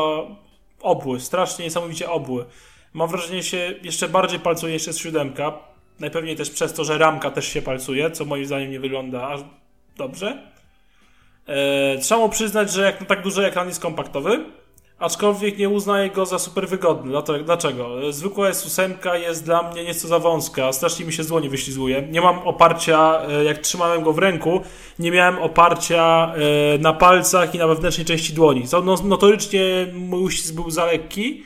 obły, 0.83 1.19
strasznie 1.19 1.65
niesamowicie 1.65 2.09
obły. 2.09 2.45
Mam 2.93 3.09
wrażenie, 3.09 3.43
że 3.43 3.49
się 3.49 3.73
jeszcze 3.83 4.09
bardziej 4.09 4.39
palcuje 4.39 4.73
jeszcze 4.73 4.93
z 4.93 4.97
siódemka. 4.97 5.53
Najpewniej 5.99 6.35
też 6.35 6.49
przez 6.49 6.73
to, 6.73 6.83
że 6.83 6.97
ramka 6.97 7.31
też 7.31 7.47
się 7.47 7.61
palcuje, 7.61 8.11
co 8.11 8.25
moim 8.25 8.45
zdaniem 8.45 8.71
nie 8.71 8.79
wygląda 8.79 9.27
aż 9.27 9.39
dobrze. 9.97 10.53
E, 11.47 11.97
trzeba 11.97 12.21
mu 12.21 12.29
przyznać, 12.29 12.71
że 12.71 12.81
jak 12.81 12.99
na 12.99 13.05
tak 13.05 13.21
duży 13.21 13.45
ekran 13.45 13.67
jest 13.67 13.81
kompaktowy, 13.81 14.45
aczkolwiek 14.99 15.57
nie 15.57 15.69
uznaję 15.69 16.09
go 16.09 16.25
za 16.25 16.39
super 16.39 16.67
wygodny. 16.67 17.13
Dlaczego? 17.43 18.13
Zwykła 18.13 18.51
S8 18.51 19.15
jest 19.15 19.45
dla 19.45 19.71
mnie 19.71 19.83
nieco 19.83 20.07
za 20.07 20.19
wąska, 20.19 20.73
strasznie 20.73 21.05
mi 21.05 21.13
się 21.13 21.23
z 21.23 21.27
dłoni 21.27 21.49
wyślizguje. 21.49 22.07
Nie 22.11 22.21
mam 22.21 22.39
oparcia, 22.39 23.21
e, 23.29 23.43
jak 23.43 23.57
trzymałem 23.57 24.03
go 24.03 24.13
w 24.13 24.17
ręku, 24.17 24.61
nie 24.99 25.11
miałem 25.11 25.39
oparcia 25.39 26.33
e, 26.35 26.77
na 26.77 26.93
palcach 26.93 27.55
i 27.55 27.57
na 27.57 27.67
wewnętrznej 27.67 28.05
części 28.05 28.33
dłoni. 28.33 28.63
No, 28.83 28.95
notorycznie 29.03 29.87
mój 29.93 30.23
uścisk 30.23 30.53
był 30.53 30.71
za 30.71 30.85
lekki. 30.85 31.43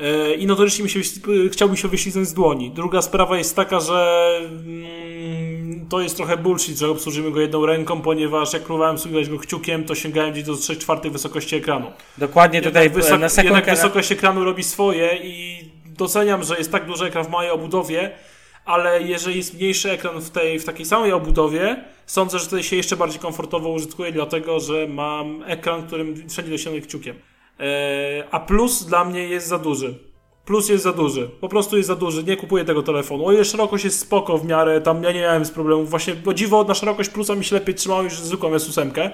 E, 0.00 0.34
I 0.34 0.46
notorycznie 0.46 0.84
mi 0.84 0.90
się, 0.90 1.00
wyślizg- 1.00 1.50
chciał 1.52 1.68
mi 1.68 1.76
się 1.76 1.88
wyślizgnąć 1.88 2.28
z 2.28 2.34
dłoni. 2.34 2.70
Druga 2.70 3.02
sprawa 3.02 3.38
jest 3.38 3.56
taka, 3.56 3.80
że 3.80 4.30
mm, 4.50 5.86
to 5.88 6.00
jest 6.00 6.16
trochę 6.16 6.36
bullshit, 6.36 6.78
że 6.78 6.88
obsłużymy 6.90 7.30
go 7.30 7.40
jedną 7.40 7.66
ręką, 7.66 8.00
ponieważ 8.02 8.52
jak 8.52 8.62
próbowałem 8.62 8.94
obsługiwać 8.96 9.28
go 9.28 9.38
kciukiem, 9.38 9.84
to 9.84 9.94
sięgałem 9.94 10.32
gdzieś 10.32 10.44
do 10.44 10.56
3 10.56 10.76
czwartych 10.76 11.12
wysokości 11.12 11.56
ekranu. 11.56 11.92
Dokładnie 12.18 12.62
tutaj 12.62 12.84
Jednak, 12.84 13.04
wysok- 13.04 13.18
na 13.20 13.28
sekundkę... 13.28 13.56
jednak 13.58 13.76
wysokość 13.76 14.12
ekranu 14.12 14.44
robi 14.44 14.62
swoje 14.62 15.16
i 15.22 15.64
doceniam, 15.86 16.44
że 16.44 16.58
jest 16.58 16.72
tak 16.72 16.86
duży 16.86 17.04
ekran 17.04 17.24
w 17.24 17.30
mojej 17.30 17.50
obudowie, 17.50 18.10
ale 18.64 19.02
jeżeli 19.02 19.36
jest 19.36 19.54
mniejszy 19.54 19.90
ekran 19.90 20.20
w, 20.20 20.30
tej, 20.30 20.58
w 20.58 20.64
takiej 20.64 20.86
samej 20.86 21.12
obudowie, 21.12 21.84
sądzę, 22.06 22.38
że 22.38 22.44
tutaj 22.44 22.62
się 22.62 22.76
jeszcze 22.76 22.96
bardziej 22.96 23.20
komfortowo 23.20 23.68
użytkuje, 23.68 24.12
dlatego 24.12 24.60
że 24.60 24.86
mam 24.88 25.42
ekran, 25.46 25.86
którym 25.86 26.28
wszędzie 26.28 26.50
dosięgnę 26.50 26.80
kciukiem. 26.80 27.16
Eee, 27.60 28.24
a 28.30 28.40
plus 28.40 28.84
dla 28.84 29.04
mnie 29.04 29.20
jest 29.28 29.46
za 29.46 29.58
duży. 29.58 30.10
Plus 30.44 30.68
jest 30.68 30.84
za 30.84 30.92
duży. 30.92 31.30
Po 31.40 31.48
prostu 31.48 31.76
jest 31.76 31.86
za 31.86 31.96
duży. 31.96 32.24
Nie 32.24 32.36
kupuję 32.36 32.64
tego 32.64 32.82
telefonu. 32.82 33.26
O 33.26 33.32
ile 33.32 33.44
szerokość 33.44 33.84
jest 33.84 33.98
spoko 33.98 34.38
w 34.38 34.46
miarę, 34.46 34.80
tam 34.80 35.02
ja 35.02 35.12
nie 35.12 35.20
miałem 35.20 35.44
z 35.44 35.50
problemów. 35.50 35.90
Właśnie, 35.90 36.14
o 36.26 36.34
dziwo, 36.34 36.64
na 36.64 36.74
szerokość 36.74 37.10
plusa 37.10 37.34
mi 37.34 37.44
się 37.44 37.54
lepiej 37.56 37.74
trzymało 37.74 38.02
niż 38.02 38.20
zwykłą 38.20 38.50
S8, 38.50 39.10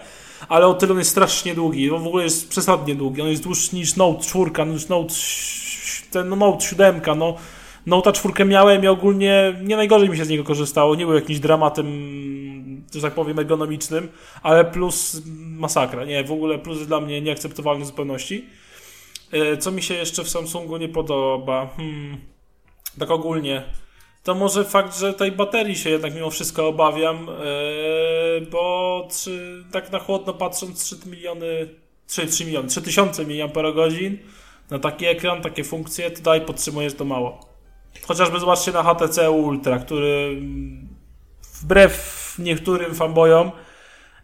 ale 0.48 0.66
o 0.66 0.74
tyle 0.74 0.92
on 0.92 0.98
jest 0.98 1.10
strasznie 1.10 1.54
długi. 1.54 1.90
On 1.90 2.04
w 2.04 2.06
ogóle 2.06 2.24
jest 2.24 2.48
przesadnie 2.48 2.94
długi. 2.94 3.22
On 3.22 3.28
jest 3.28 3.42
dłuższy 3.42 3.76
niż 3.76 3.96
Note 3.96 4.22
4, 4.22 4.66
niż 4.66 4.88
Note, 4.88 5.14
ten 6.10 6.28
no, 6.28 6.36
Note 6.36 6.66
7, 6.66 7.00
no. 7.16 7.36
Note 7.86 8.12
4 8.12 8.44
miałem 8.44 8.84
i 8.84 8.86
ogólnie 8.88 9.54
nie 9.62 9.76
najgorzej 9.76 10.08
mi 10.08 10.16
się 10.16 10.24
z 10.24 10.28
niego 10.28 10.44
korzystało. 10.44 10.94
Nie 10.94 11.06
był 11.06 11.14
jakimś 11.14 11.38
dramatem, 11.38 11.86
że 12.94 13.00
tak 13.00 13.14
powiem, 13.14 13.38
ergonomicznym, 13.38 14.08
ale 14.42 14.64
plus 14.64 15.22
masakra. 15.36 16.04
Nie, 16.04 16.24
w 16.24 16.32
ogóle 16.32 16.58
plus 16.58 16.86
dla 16.86 17.00
mnie 17.00 17.20
nieakceptowalny 17.20 17.84
w 17.84 17.86
zupełności. 17.86 18.44
E, 19.32 19.56
Co 19.56 19.72
mi 19.72 19.82
się 19.82 19.94
jeszcze 19.94 20.24
w 20.24 20.28
Samsungu 20.28 20.76
nie 20.76 20.88
podoba? 20.88 21.66
Hmm, 21.76 22.16
tak 22.98 23.10
ogólnie. 23.10 23.62
To 24.22 24.34
może 24.34 24.64
fakt, 24.64 24.98
że 24.98 25.14
tej 25.14 25.32
baterii 25.32 25.76
się 25.76 25.90
jednak 25.90 26.14
mimo 26.14 26.30
wszystko 26.30 26.68
obawiam, 26.68 27.28
e, 27.28 27.32
bo 28.50 29.08
tak 29.72 29.92
na 29.92 29.98
chłodno 29.98 30.32
patrząc 30.34 30.84
3 30.84 30.96
miliony, 31.10 31.68
3, 32.06 32.26
3 32.26 32.44
miliony, 32.44 32.68
3000 32.68 33.24
mAh 33.24 33.52
na 34.70 34.78
taki 34.78 35.06
ekran, 35.06 35.42
takie 35.42 35.64
funkcje, 35.64 36.10
to 36.10 36.22
dalej 36.22 36.40
podtrzymuje, 36.40 36.90
że 36.90 36.96
to 36.96 37.04
mało. 37.04 37.55
Chociażby 38.02 38.40
zobaczcie 38.40 38.72
na 38.72 38.82
HTC 38.82 39.30
Ultra, 39.30 39.78
który 39.78 40.40
wbrew 41.62 42.34
niektórym 42.38 42.94
fanboyom 42.94 43.50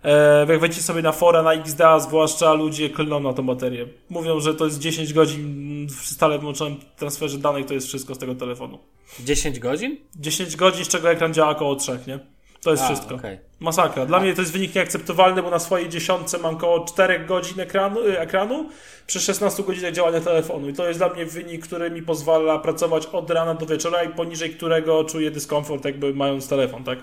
E, 0.05 0.47
jak 0.49 0.61
wejdziecie 0.61 0.83
sobie 0.83 1.03
na 1.03 1.13
fora, 1.13 1.43
na 1.43 1.53
XDA, 1.53 2.01
zwłaszcza 2.01 2.53
ludzie 2.53 2.91
klną 2.91 3.21
na 3.21 3.33
tą 3.33 3.43
baterię. 3.47 3.87
Mówią, 4.11 4.41
że 4.41 4.55
to 4.55 4.65
jest 4.65 4.79
10 4.79 5.13
godzin 5.13 5.87
w 5.87 6.07
stale 6.07 6.39
wyłączonym 6.39 6.79
transferze 6.97 7.39
danych, 7.39 7.67
to 7.67 7.75
jest 7.75 7.87
wszystko 7.87 8.15
z 8.15 8.19
tego 8.19 8.35
telefonu. 8.35 8.79
10 9.21 9.59
godzin? 9.59 9.97
10 10.17 10.57
godzin, 10.57 10.85
z 10.85 10.89
czego 10.89 11.11
ekran 11.11 11.35
działa 11.35 11.51
około 11.51 11.77
3, 11.77 11.99
nie? 12.07 12.19
To 12.63 12.71
jest 12.71 12.83
A, 12.83 12.87
wszystko. 12.87 13.15
okej. 13.15 13.39
Masakra. 13.61 14.07
Dla 14.07 14.21
mnie 14.21 14.35
to 14.35 14.41
jest 14.41 14.53
wynik 14.53 14.75
nieakceptowalny, 14.75 15.43
bo 15.43 15.51
na 15.51 15.59
swojej 15.59 15.89
dziesiątce 15.89 16.39
mam 16.39 16.55
około 16.55 16.85
4 16.85 17.19
godzin 17.19 17.61
ekranu, 17.61 18.01
y, 18.01 18.21
ekranu 18.21 18.69
przy 19.07 19.21
16 19.21 19.63
godzinach 19.63 19.93
działania 19.93 20.21
telefonu. 20.21 20.69
I 20.69 20.73
to 20.73 20.89
jest 20.89 21.01
dla 21.01 21.09
mnie 21.09 21.27
wynik, 21.27 21.67
który 21.67 21.91
mi 21.91 22.03
pozwala 22.03 22.59
pracować 22.59 23.07
od 23.07 23.31
rana 23.31 23.55
do 23.55 23.67
wieczora 23.67 24.03
i 24.03 24.09
poniżej 24.09 24.51
którego 24.51 25.05
czuję 25.05 25.31
dyskomfort, 25.31 25.85
jakby 25.85 26.15
mając 26.15 26.49
telefon, 26.49 26.85
tak? 26.85 26.99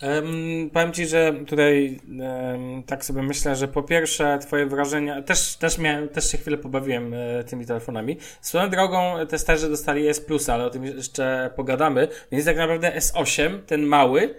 Em, 0.00 0.70
powiem 0.72 0.92
Ci, 0.92 1.06
że 1.06 1.34
tutaj 1.46 2.00
em, 2.20 2.82
tak 2.82 3.04
sobie 3.04 3.22
myślę, 3.22 3.56
że 3.56 3.68
po 3.68 3.82
pierwsze 3.82 4.38
Twoje 4.38 4.66
wrażenia, 4.66 5.22
też, 5.22 5.56
też, 5.56 5.78
miałem, 5.78 6.08
też 6.08 6.32
się 6.32 6.38
chwilę 6.38 6.58
pobawiłem 6.58 7.14
e, 7.14 7.44
tymi 7.44 7.66
telefonami. 7.66 8.16
Swoją 8.40 8.70
drogą 8.70 9.14
testerzy 9.28 9.68
dostali 9.68 10.08
S 10.08 10.26
ale 10.48 10.64
o 10.64 10.70
tym 10.70 10.84
jeszcze 10.84 11.50
pogadamy, 11.56 12.08
więc 12.32 12.44
tak 12.44 12.56
naprawdę 12.56 12.92
S8, 12.98 13.58
ten 13.66 13.82
mały, 13.82 14.34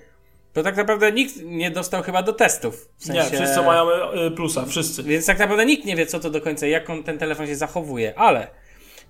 to 0.53 0.63
tak 0.63 0.77
naprawdę 0.77 1.11
nikt 1.11 1.35
nie 1.43 1.71
dostał 1.71 2.03
chyba 2.03 2.23
do 2.23 2.33
testów. 2.33 2.89
W 2.97 3.05
sensie... 3.05 3.21
Nie, 3.21 3.37
wszyscy 3.37 3.61
mają 3.61 3.89
y, 4.27 4.31
plusa, 4.31 4.65
wszyscy. 4.65 5.03
Więc 5.03 5.25
tak 5.25 5.39
naprawdę 5.39 5.65
nikt 5.65 5.85
nie 5.85 5.95
wie, 5.95 6.05
co 6.05 6.19
to 6.19 6.29
do 6.29 6.41
końca, 6.41 6.67
jak 6.67 6.89
on, 6.89 7.03
ten 7.03 7.17
telefon 7.17 7.47
się 7.47 7.55
zachowuje, 7.55 8.19
ale 8.19 8.47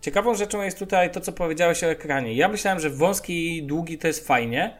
ciekawą 0.01 0.35
rzeczą 0.35 0.61
jest 0.61 0.79
tutaj 0.79 1.11
to, 1.11 1.21
co 1.21 1.31
powiedziałeś 1.31 1.83
o 1.83 1.87
ekranie. 1.87 2.33
Ja 2.33 2.47
myślałem, 2.47 2.79
że 2.79 2.89
wąski 2.89 3.57
i 3.57 3.63
długi 3.63 3.97
to 3.97 4.07
jest 4.07 4.27
fajnie 4.27 4.77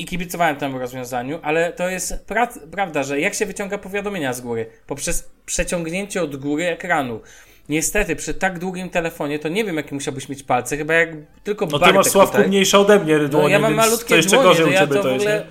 i 0.00 0.04
kibicowałem 0.04 0.56
temu 0.56 0.78
rozwiązaniu, 0.78 1.38
ale 1.42 1.72
to 1.72 1.88
jest 1.88 2.26
pra- 2.26 2.70
prawda, 2.70 3.02
że 3.02 3.20
jak 3.20 3.34
się 3.34 3.46
wyciąga 3.46 3.78
powiadomienia 3.78 4.32
z 4.32 4.40
góry? 4.40 4.66
Poprzez 4.86 5.30
przeciągnięcie 5.46 6.22
od 6.22 6.36
góry 6.36 6.66
ekranu. 6.66 7.20
Niestety, 7.68 8.16
przy 8.16 8.34
tak 8.34 8.58
długim 8.58 8.90
telefonie, 8.90 9.38
to 9.38 9.48
nie 9.48 9.64
wiem, 9.64 9.76
jakie 9.76 9.94
musiałbyś 9.94 10.28
mieć 10.28 10.42
palce, 10.42 10.76
chyba 10.76 10.94
jak 10.94 11.08
tylko 11.44 11.66
No 11.66 11.78
ty 11.78 11.92
masz 11.92 12.06
Sławku 12.06 12.32
tutaj. 12.32 12.48
mniejsze 12.48 12.78
ode 12.78 12.98
mnie 12.98 13.18
dłonie, 13.18 13.44
No 13.44 13.48
ja 13.48 13.58
mam 13.58 13.74
malutkie 13.74 14.08
to 14.08 14.16
jeszcze 14.16 14.30
dłonie, 14.30 14.48
gorzej 14.48 14.64
to 14.64 14.70
u 14.70 14.72
ja 14.72 14.80
ciebie 14.80 14.94
to 14.94 15.02
to, 15.02 15.08
w 15.08 15.12
jest, 15.12 15.26
ogóle... 15.26 15.46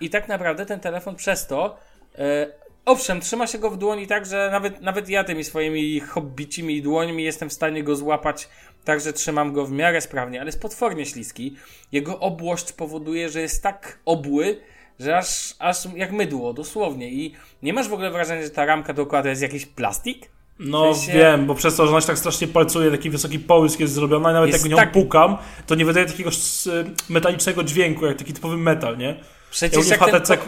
I 0.00 0.10
tak 0.10 0.28
naprawdę 0.28 0.66
ten 0.66 0.80
telefon 0.80 1.16
przez 1.16 1.46
to, 1.46 1.76
e, 2.18 2.46
owszem, 2.84 3.20
trzyma 3.20 3.46
się 3.46 3.58
go 3.58 3.70
w 3.70 3.78
dłoni 3.78 4.06
tak, 4.06 4.26
że 4.26 4.48
nawet, 4.52 4.80
nawet 4.80 5.08
ja 5.08 5.24
tymi 5.24 5.44
swoimi 5.44 6.00
hobbicimi 6.00 6.82
dłońmi 6.82 7.24
jestem 7.24 7.50
w 7.50 7.52
stanie 7.52 7.82
go 7.82 7.96
złapać 7.96 8.48
tak, 8.84 9.00
że 9.00 9.12
trzymam 9.12 9.52
go 9.52 9.66
w 9.66 9.72
miarę 9.72 10.00
sprawnie, 10.00 10.40
ale 10.40 10.48
jest 10.48 10.60
potwornie 10.62 11.06
śliski. 11.06 11.56
Jego 11.92 12.18
obłość 12.20 12.72
powoduje, 12.72 13.28
że 13.28 13.40
jest 13.40 13.62
tak 13.62 13.98
obły, 14.04 14.60
że 15.00 15.18
aż, 15.18 15.54
aż 15.58 15.76
jak 15.96 16.12
mydło, 16.12 16.52
dosłownie. 16.52 17.10
I 17.10 17.34
nie 17.62 17.72
masz 17.72 17.88
w 17.88 17.92
ogóle 17.92 18.10
wrażenia, 18.10 18.42
że 18.42 18.50
ta 18.50 18.64
ramka 18.64 18.92
dookoła 18.92 19.22
to 19.22 19.28
jest 19.28 19.42
jakiś 19.42 19.66
plastik? 19.66 20.28
No 20.58 20.92
W 20.94 20.96
sensie- 20.96 21.12
wiem, 21.12 21.46
bo 21.46 21.54
przez 21.54 21.76
to, 21.76 21.84
że 21.86 21.92
ona 21.92 22.00
się 22.00 22.06
tak 22.06 22.18
strasznie 22.18 22.48
palcuje, 22.48 22.90
taki 22.90 23.10
wysoki 23.10 23.38
połysk 23.38 23.80
jest 23.80 23.92
zrobiona 23.92 24.30
i 24.30 24.34
nawet 24.34 24.50
Jest 24.50 24.64
jak 24.64 24.70
nią 24.70 24.76
tak- 24.76 24.92
pukam, 24.92 25.36
to 25.66 25.74
nie 25.74 25.84
wydaje 25.84 26.06
takiego 26.06 26.30
s- 26.30 26.68
metalicznego 27.08 27.62
dźwięku, 27.64 28.06
jak 28.06 28.16
taki 28.18 28.32
typowy 28.32 28.56
metal, 28.56 28.98
nie? 28.98 29.06
Jak, 29.06 29.16
Przecież 29.50 29.88
jak 29.88 30.00
ten... 30.00 30.10
HTC, 30.10 30.38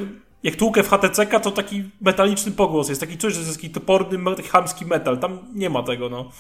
jak 0.43 0.57
tłukę 0.57 0.83
w 0.83 0.89
HTC, 0.89 1.27
to 1.27 1.51
taki 1.51 1.85
metaliczny 2.01 2.53
pogłos 2.53 2.89
jest, 2.89 3.01
taki 3.01 3.19
coś, 3.19 3.35
że 3.35 3.41
jest 3.41 3.55
taki 3.55 3.71
toporny, 3.71 4.37
taki 4.37 4.49
chamski 4.49 4.87
metal, 4.87 5.19
tam 5.19 5.39
nie 5.55 5.71
ma 5.71 5.83
tego, 5.83 6.09
no. 6.09 6.31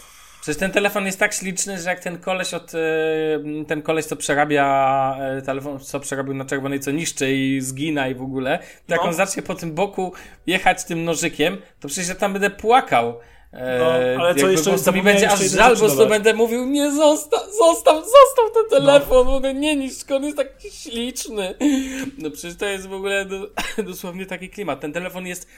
Przecież 0.42 0.60
ten 0.60 0.70
telefon 0.70 1.06
jest 1.06 1.18
tak 1.18 1.34
śliczny, 1.34 1.78
że 1.78 1.90
jak 1.90 2.00
ten 2.00 2.18
koleś 2.18 2.54
od, 2.54 2.74
e, 2.74 2.78
ten 3.68 3.82
koleś, 3.82 4.04
co 4.04 4.16
przerabia 4.16 5.16
e, 5.20 5.42
telefon, 5.42 5.80
co 5.80 6.00
przerabił 6.00 6.34
na 6.34 6.44
czerwonej, 6.44 6.80
co 6.80 6.90
niszczy 6.90 7.34
i 7.34 7.60
zgina 7.60 8.08
i 8.08 8.14
w 8.14 8.22
ogóle, 8.22 8.58
to 8.58 8.94
jak 8.94 9.00
No. 9.00 9.08
on 9.08 9.14
zacznie 9.14 9.42
po 9.42 9.54
tym 9.54 9.74
boku 9.74 10.12
jechać 10.46 10.84
tym 10.84 11.04
nożykiem, 11.04 11.58
to 11.80 11.88
przecież 11.88 12.08
ja 12.08 12.14
tam 12.14 12.32
będę 12.32 12.50
płakał. 12.50 13.18
E, 13.52 13.78
No, 13.78 14.20
ale 14.22 14.34
co 14.34 14.48
jeszcze 14.48 14.64
po 14.64 14.70
prostu 14.70 14.92
mi 14.92 15.02
będzie 15.02 15.30
aż 15.30 15.40
żal, 15.40 15.74
bo 15.74 15.80
prostu 15.80 16.08
będę 16.08 16.34
mówił, 16.34 16.66
nie 16.66 16.90
zostaw, 16.90 17.42
zostaw, 17.58 17.96
zostaw 17.96 18.52
ten 18.54 18.80
telefon, 18.80 19.42
no. 19.42 19.52
nie 19.52 19.76
niszcz 19.76 20.10
on 20.10 20.24
jest 20.24 20.36
taki 20.36 20.70
śliczny. 20.70 21.54
No 22.18 22.30
przecież 22.30 22.56
to 22.56 22.66
jest 22.66 22.86
w 22.86 22.92
ogóle 22.92 23.24
do, 23.24 23.50
dosłownie 23.90 24.26
taki 24.26 24.50
klimat. 24.50 24.80
Ten 24.80 24.92
telefon 24.92 25.26
jest, 25.26 25.48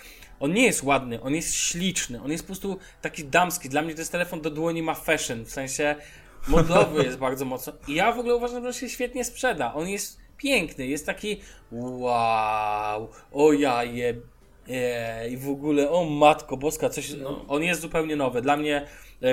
on 0.45 0.53
nie 0.53 0.65
jest 0.65 0.83
ładny, 0.83 1.23
on 1.23 1.35
jest 1.35 1.55
śliczny, 1.55 2.23
on 2.23 2.33
jest 2.33 2.45
po 2.45 2.47
prostu 2.47 2.79
taki 3.01 3.25
damski. 3.25 3.69
Dla 3.69 3.83
mnie 3.83 3.95
to 3.95 4.01
jest 4.01 4.13
telefon 4.13 4.41
do 4.41 4.51
dłoni 4.51 4.83
ma 4.83 4.95
fashion, 4.95 5.45
w 5.45 5.51
sensie 5.51 5.97
modowy 6.49 7.05
jest 7.05 7.19
bardzo 7.19 7.45
mocno. 7.45 7.73
I 7.89 7.95
ja 7.95 8.13
w 8.13 8.19
ogóle 8.19 8.37
uważam, 8.37 8.63
że 8.63 8.69
on 8.69 8.75
się 8.75 8.89
świetnie 8.89 9.25
sprzeda. 9.25 9.75
On 9.75 9.89
jest 9.89 10.19
piękny, 10.37 10.87
jest 10.87 11.07
taki 11.07 11.41
wow, 11.73 13.09
o 13.33 13.53
ja 13.53 13.85
je, 13.85 14.15
je 14.67 15.29
i 15.31 15.37
w 15.37 15.49
ogóle, 15.49 15.91
o 15.91 16.05
matko 16.05 16.57
boska, 16.57 16.89
coś, 16.89 17.13
on 17.49 17.63
jest 17.63 17.81
zupełnie 17.81 18.17
nowy. 18.17 18.43
Dla 18.43 18.57
mnie 18.57 18.77
e, 18.77 18.87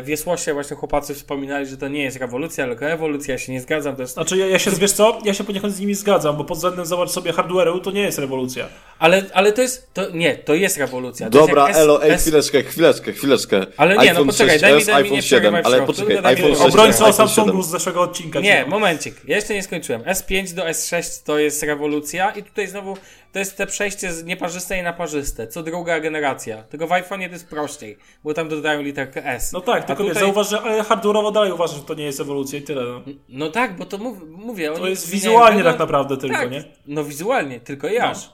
w 0.03 0.07
Jesłosie 0.07 0.53
właśnie 0.53 0.77
chłopacy 0.77 1.15
wspominali, 1.15 1.65
że 1.65 1.77
to 1.77 1.87
nie 1.87 2.03
jest 2.03 2.17
rewolucja, 2.17 2.67
tylko 2.67 2.85
ewolucja, 2.85 3.33
ja 3.33 3.37
się 3.37 3.51
nie 3.51 3.61
zgadzam, 3.61 3.95
to 3.95 4.01
jest 4.01 4.13
Znaczy, 4.13 4.37
ja, 4.37 4.47
ja 4.47 4.59
się, 4.59 4.71
wiesz 4.71 4.91
co, 4.91 5.19
ja 5.25 5.33
się 5.33 5.43
poniekąd 5.43 5.73
z 5.73 5.79
nimi 5.79 5.95
zgadzam, 5.95 6.37
bo 6.37 6.43
pod 6.43 6.57
względem, 6.57 6.85
zobacz 6.85 7.09
sobie, 7.09 7.31
hardware'u 7.33 7.81
to 7.81 7.91
nie 7.91 8.01
jest 8.01 8.19
rewolucja. 8.19 8.67
Ale, 8.99 9.23
ale 9.33 9.51
to 9.51 9.61
jest, 9.61 9.93
to 9.93 10.09
nie, 10.09 10.35
to 10.35 10.53
jest 10.53 10.77
rewolucja. 10.77 11.29
To 11.29 11.39
Dobra, 11.47 11.67
jest 11.67 11.79
elo, 11.79 12.03
ej, 12.03 12.11
S- 12.11 12.21
chwileczkę, 12.21 12.63
chwileczkę, 12.63 13.13
chwileczkę. 13.13 13.65
Ale 13.77 13.97
nie, 13.97 14.13
no 14.13 14.25
poczekaj, 14.25 14.57
6s, 14.57 14.61
daj 14.61 14.77
mi- 14.79 14.85
daj 14.85 14.95
mi 14.95 15.01
iPhone 15.01 15.15
nie 15.15 15.21
7, 15.21 15.41
przerywaj 15.41 15.63
w 15.63 15.65
ale 15.65 15.75
środku, 15.75 15.93
poczekaj, 15.93 16.15
mi 16.15 16.27
iPhone 16.27 16.35
6, 16.35 16.51
dokończyć. 16.59 16.73
Obrońca 16.73 17.13
Samsungu 17.13 17.49
7. 17.51 17.63
z 17.63 17.67
zeszłego 17.67 18.01
odcinka. 18.01 18.39
Nie, 18.39 18.65
momencik. 18.67 19.15
Ja 19.27 19.35
jeszcze 19.35 19.53
nie 19.53 19.63
skończyłem. 19.63 20.01
S5 20.01 20.53
do 20.53 20.63
S6 20.63 21.23
to 21.25 21.39
jest 21.39 21.63
rewolucja 21.63 22.31
i 22.31 22.43
tutaj 22.43 22.67
znowu 22.67 22.97
to 23.31 23.39
jest 23.39 23.57
te 23.57 23.67
przejście 23.67 24.13
z 24.13 24.23
nieparzystej 24.23 24.83
na 24.83 24.93
parzyste. 24.93 25.47
Co 25.47 25.63
druga 25.63 25.99
generacja. 25.99 26.63
Tylko 26.63 26.87
w 26.87 26.89
iPhone'ie 26.89 27.25
to 27.27 27.33
jest 27.33 27.49
prościej, 27.49 27.97
bo 28.23 28.33
tam 28.33 28.49
dodają 28.49 28.81
literkę 28.81 29.25
S. 29.25 29.51
No 29.51 29.61
tak, 29.61 29.85
tylko 29.85 30.03
wiesz, 30.03 30.13
tutaj- 30.13 30.23
zauważ, 30.27 30.49
że 30.49 30.61
ale 30.61 30.81
hardware'owo 30.83 31.31
dalej 31.31 31.51
uważasz, 31.51 31.77
że 31.77 31.83
to 31.83 31.93
nie 31.93 32.03
jest 32.05 32.19
ewolucja 32.19 32.59
i 32.59 32.61
tyle. 32.61 32.81
No. 32.83 33.01
No 33.29 33.49
tak, 33.51 33.77
bo 33.77 33.85
to 33.85 33.97
mów, 33.97 34.17
mówię. 34.29 34.71
To 34.71 34.87
jest 34.87 35.09
wizualnie 35.09 35.57
tego- 35.57 35.69
tak 35.69 35.79
naprawdę 35.79 36.17
tylko, 36.17 36.37
tak, 36.37 36.51
nie? 36.51 36.63
No 36.87 37.03
wizualnie, 37.03 37.59
tylko 37.59 37.87
jaż. 37.87 38.29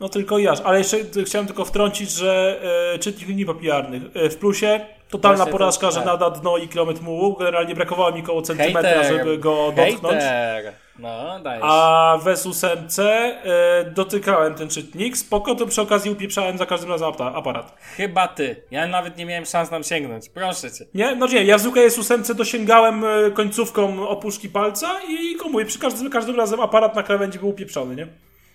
No 0.00 0.08
tylko 0.08 0.38
jaż, 0.38 0.60
ale 0.60 0.78
jeszcze 0.78 0.96
chciałem 1.24 1.46
tylko 1.46 1.64
wtrącić, 1.64 2.10
że 2.10 2.60
e, 2.94 2.98
czytnik 2.98 3.28
linii 3.28 3.46
papilarnych 3.46 4.02
e, 4.14 4.30
w 4.30 4.36
plusie 4.36 4.80
totalna 5.10 5.36
Właśnie 5.36 5.52
to- 5.52 5.58
porażka, 5.58 5.90
że 5.90 5.96
tak. 5.96 6.06
nada 6.06 6.30
dno 6.30 6.56
i 6.58 6.68
kilometr 6.68 7.02
mułu. 7.02 7.36
Generalnie 7.36 7.74
brakowało 7.74 8.12
mi 8.12 8.22
koło 8.22 8.42
centymetra, 8.42 8.82
Hejter. 8.82 9.18
żeby 9.18 9.38
go 9.38 9.72
dotknąć. 9.76 10.14
Hejter. 10.22 10.72
No, 10.98 11.40
dajesz. 11.40 11.62
A 11.64 12.18
w 12.22 12.24
S8 12.24 12.68
e, 13.10 13.90
dotykałem 13.94 14.54
ten 14.54 14.68
czytnik, 14.68 15.16
spoko, 15.16 15.54
to 15.54 15.66
przy 15.66 15.82
okazji 15.82 16.10
upieprzałem 16.10 16.58
za 16.58 16.66
każdym 16.66 16.90
razem 16.90 17.12
aparat. 17.18 17.76
Chyba 17.96 18.28
ty. 18.28 18.62
Ja 18.70 18.86
nawet 18.86 19.16
nie 19.16 19.26
miałem 19.26 19.44
szans 19.44 19.70
tam 19.70 19.84
sięgnąć. 19.84 20.28
Proszę 20.28 20.72
cię. 20.72 20.84
Nie? 20.94 21.16
No 21.16 21.26
nie, 21.26 21.44
ja 21.44 21.58
w 21.58 21.60
zwykłej 21.60 21.90
S8 21.90 22.34
dosięgałem 22.34 23.04
e, 23.04 23.30
końcówką 23.30 24.08
opuszki 24.08 24.48
palca 24.48 25.00
i 25.08 25.36
komuję, 25.36 25.66
przy 25.66 25.78
każdym, 25.78 26.10
każdym 26.10 26.36
razem 26.36 26.60
aparat 26.60 26.96
na 26.96 27.02
krawędzi 27.02 27.38
był 27.38 27.48
upieprzony, 27.48 27.96
nie? 27.96 28.06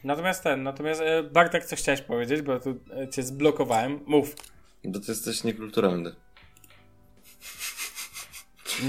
Natomiast 0.04 0.44
ten, 0.44 0.64
natomiast 0.64 1.02
e, 1.02 1.24
Bartek, 1.24 1.66
co 1.66 1.76
chciałeś 1.76 2.02
powiedzieć, 2.02 2.42
bo 2.42 2.60
tu 2.60 2.76
cię 3.12 3.24
zblokowałem. 3.24 4.00
Mów. 4.06 4.36
Bo 4.86 5.00
ty 5.00 5.06
jesteś 5.12 5.44
niekulturalny. 5.44 6.23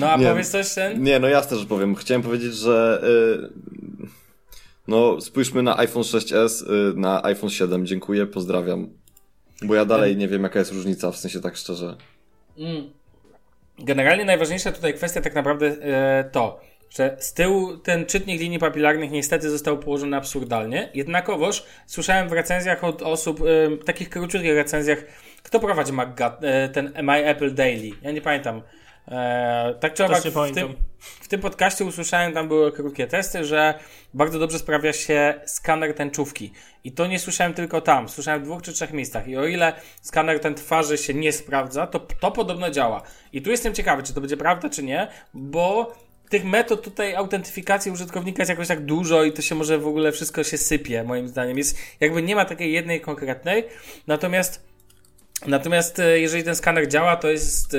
No 0.01 0.11
a 0.13 0.17
Nie. 0.17 0.27
powiedz 0.27 0.51
coś 0.51 0.75
ten? 0.75 1.03
Nie, 1.03 1.19
no 1.19 1.29
jasne, 1.29 1.57
że 1.57 1.67
powiem. 1.67 1.95
Chciałem 1.95 2.23
powiedzieć, 2.23 2.55
że 2.55 3.03
y, 3.05 4.09
no 4.89 5.21
spójrzmy 5.21 5.63
na 5.63 5.79
iPhone 5.79 6.03
6s, 6.03 6.71
y, 6.71 6.95
na 6.97 7.25
iPhone 7.25 7.51
7. 7.51 7.87
Dziękuję, 7.87 8.27
pozdrawiam. 8.27 8.89
Bo 9.63 9.75
ja 9.75 9.85
dalej 9.85 10.17
nie 10.17 10.29
wiem, 10.29 10.43
jaka 10.43 10.59
jest 10.59 10.73
różnica, 10.73 11.11
w 11.11 11.17
sensie 11.17 11.41
tak 11.41 11.57
szczerze. 11.57 11.97
Generalnie 13.79 14.25
najważniejsza 14.25 14.73
tutaj 14.73 14.95
kwestia 14.95 15.21
tak 15.21 15.35
naprawdę 15.35 15.67
e, 15.67 16.25
to, 16.33 16.61
że 16.91 17.17
z 17.21 17.33
tyłu 17.35 17.77
ten 17.77 18.07
czytnik 18.07 18.41
linii 18.41 18.59
papilarnych 18.59 19.11
niestety 19.11 19.51
został 19.51 19.79
położony 19.79 20.17
absurdalnie. 20.17 20.91
Jednakowoż 20.95 21.65
słyszałem 21.87 22.29
w 22.29 22.33
recenzjach 22.33 22.85
od 22.85 23.03
osób, 23.03 23.41
e, 23.41 23.77
takich 23.85 24.11
króciutkich 24.11 24.55
recenzjach, 24.55 24.99
kto 25.43 25.61
prowadzi 25.61 25.93
MacGa, 25.93 26.39
e, 26.43 26.69
ten 26.69 26.93
My 27.03 27.27
Apple 27.27 27.55
Daily. 27.55 27.91
Ja 28.03 28.11
nie 28.11 28.21
pamiętam. 28.21 28.63
E, 29.09 29.75
tak 29.81 29.95
czy 29.95 30.05
owak 30.05 30.23
w 30.23 30.53
tym, 30.55 30.75
w 31.01 31.29
tym 31.29 31.41
podcaście 31.41 31.85
usłyszałem, 31.85 32.33
tam 32.33 32.49
były 32.49 32.73
krótkie 32.73 33.07
testy, 33.07 33.45
że 33.45 33.75
bardzo 34.15 34.39
dobrze 34.39 34.59
sprawia 34.59 34.93
się 34.93 35.35
skaner 35.47 35.95
tęczówki. 35.95 36.53
I 36.85 36.93
to 36.93 37.07
nie 37.07 37.19
słyszałem 37.19 37.55
tylko 37.55 37.81
tam, 37.81 38.09
słyszałem 38.09 38.41
w 38.41 38.45
dwóch 38.45 38.63
czy 38.63 38.73
trzech 38.73 38.93
miejscach. 38.93 39.29
I 39.29 39.37
o 39.37 39.47
ile 39.47 39.73
skaner 40.03 40.41
ten 40.41 40.55
twarzy 40.55 40.99
się 40.99 41.15
nie 41.15 41.33
sprawdza, 41.33 41.87
to 41.87 42.01
to 42.21 42.31
podobno 42.31 42.71
działa. 42.71 43.03
I 43.33 43.43
tu 43.43 43.51
jestem 43.51 43.75
ciekawy, 43.75 44.03
czy 44.03 44.15
to 44.15 44.21
będzie 44.21 44.37
prawda, 44.37 44.69
czy 44.69 44.83
nie, 44.83 45.09
bo 45.35 45.95
tych 46.31 46.45
metod 46.45 46.83
tutaj 46.83 47.15
autentyfikacji 47.15 47.93
użytkownika 47.93 48.43
jest 48.43 48.51
jakoś 48.51 48.69
tak 48.69 48.85
dużo 48.85 49.25
i 49.25 49.33
to 49.33 49.43
się 49.43 49.55
może 49.55 49.79
w 49.79 49.87
ogóle 49.87 50.13
wszystko 50.13 50.45
się 50.45 50.59
sypie, 50.59 51.05
moim 51.05 51.29
zdaniem. 51.29 51.59
Jest, 51.59 51.79
jakby 52.01 52.23
nie 52.23 52.37
ma 52.37 52.45
takiej 52.45 52.73
jednej 52.73 53.01
konkretnej, 53.01 53.65
natomiast 54.07 54.74
Natomiast 55.47 55.99
e, 55.99 56.21
jeżeli 56.21 56.45
ten 56.45 56.57
skaner 56.57 56.89
działa, 56.89 57.17
to 57.17 57.29
jest 57.29 57.77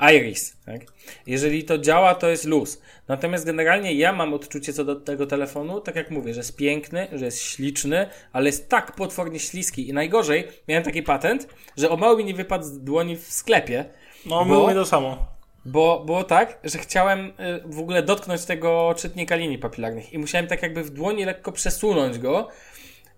e, 0.00 0.14
iris. 0.14 0.56
Tak? 0.66 0.80
Jeżeli 1.26 1.64
to 1.64 1.78
działa, 1.78 2.14
to 2.14 2.28
jest 2.28 2.44
luz. 2.44 2.82
Natomiast 3.08 3.46
generalnie 3.46 3.94
ja 3.94 4.12
mam 4.12 4.34
odczucie 4.34 4.72
co 4.72 4.84
do 4.84 4.96
tego 4.96 5.26
telefonu, 5.26 5.80
tak 5.80 5.96
jak 5.96 6.10
mówię, 6.10 6.34
że 6.34 6.40
jest 6.40 6.56
piękny, 6.56 7.08
że 7.12 7.24
jest 7.24 7.42
śliczny, 7.42 8.06
ale 8.32 8.46
jest 8.46 8.68
tak 8.68 8.92
potwornie 8.92 9.40
śliski. 9.40 9.88
I 9.88 9.92
najgorzej, 9.92 10.48
miałem 10.68 10.84
taki 10.84 11.02
patent, 11.02 11.48
że 11.76 11.90
o 11.90 11.96
mało 11.96 12.16
mi 12.16 12.24
nie 12.24 12.34
wypadł 12.34 12.64
z 12.64 12.78
dłoni 12.78 13.16
w 13.16 13.32
sklepie. 13.32 13.84
No, 14.26 14.44
Bo- 14.44 14.60
mówię 14.60 14.74
to 14.74 14.86
samo. 14.86 15.32
Bo 15.64 16.02
było 16.06 16.24
tak, 16.24 16.58
że 16.64 16.78
chciałem 16.78 17.26
y, 17.26 17.32
w 17.64 17.78
ogóle 17.78 18.02
dotknąć 18.02 18.44
tego 18.44 18.94
czytnika 18.98 19.36
linii 19.36 19.58
papilarnych 19.58 20.12
i 20.12 20.18
musiałem 20.18 20.46
tak 20.46 20.62
jakby 20.62 20.84
w 20.84 20.90
dłoni 20.90 21.24
lekko 21.24 21.52
przesunąć 21.52 22.18
go. 22.18 22.48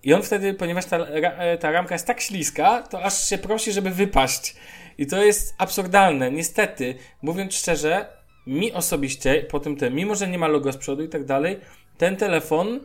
I 0.05 0.15
on 0.15 0.23
wtedy, 0.23 0.55
ponieważ 0.55 0.85
ta, 0.85 0.97
e, 0.97 1.59
ta 1.59 1.71
ramka 1.71 1.95
jest 1.95 2.07
tak 2.07 2.21
śliska, 2.21 2.83
to 2.83 3.03
aż 3.03 3.29
się 3.29 3.39
prosi, 3.39 3.73
żeby 3.73 3.91
wypaść. 3.91 4.57
I 4.99 5.07
to 5.07 5.25
jest 5.25 5.55
absurdalne. 5.59 6.31
Niestety, 6.31 6.95
mówiąc 7.23 7.55
szczerze, 7.55 8.07
mi 8.47 8.73
osobiście, 8.73 9.43
po 9.51 9.61
tym 9.61 9.77
tym, 9.77 9.95
mimo 9.95 10.15
że 10.15 10.29
nie 10.29 10.39
ma 10.39 10.49
logo 10.49 10.73
z 10.73 10.77
przodu 10.77 11.03
i 11.03 11.09
tak 11.09 11.25
dalej, 11.25 11.61
ten 11.99 12.17
telefon 12.17 12.81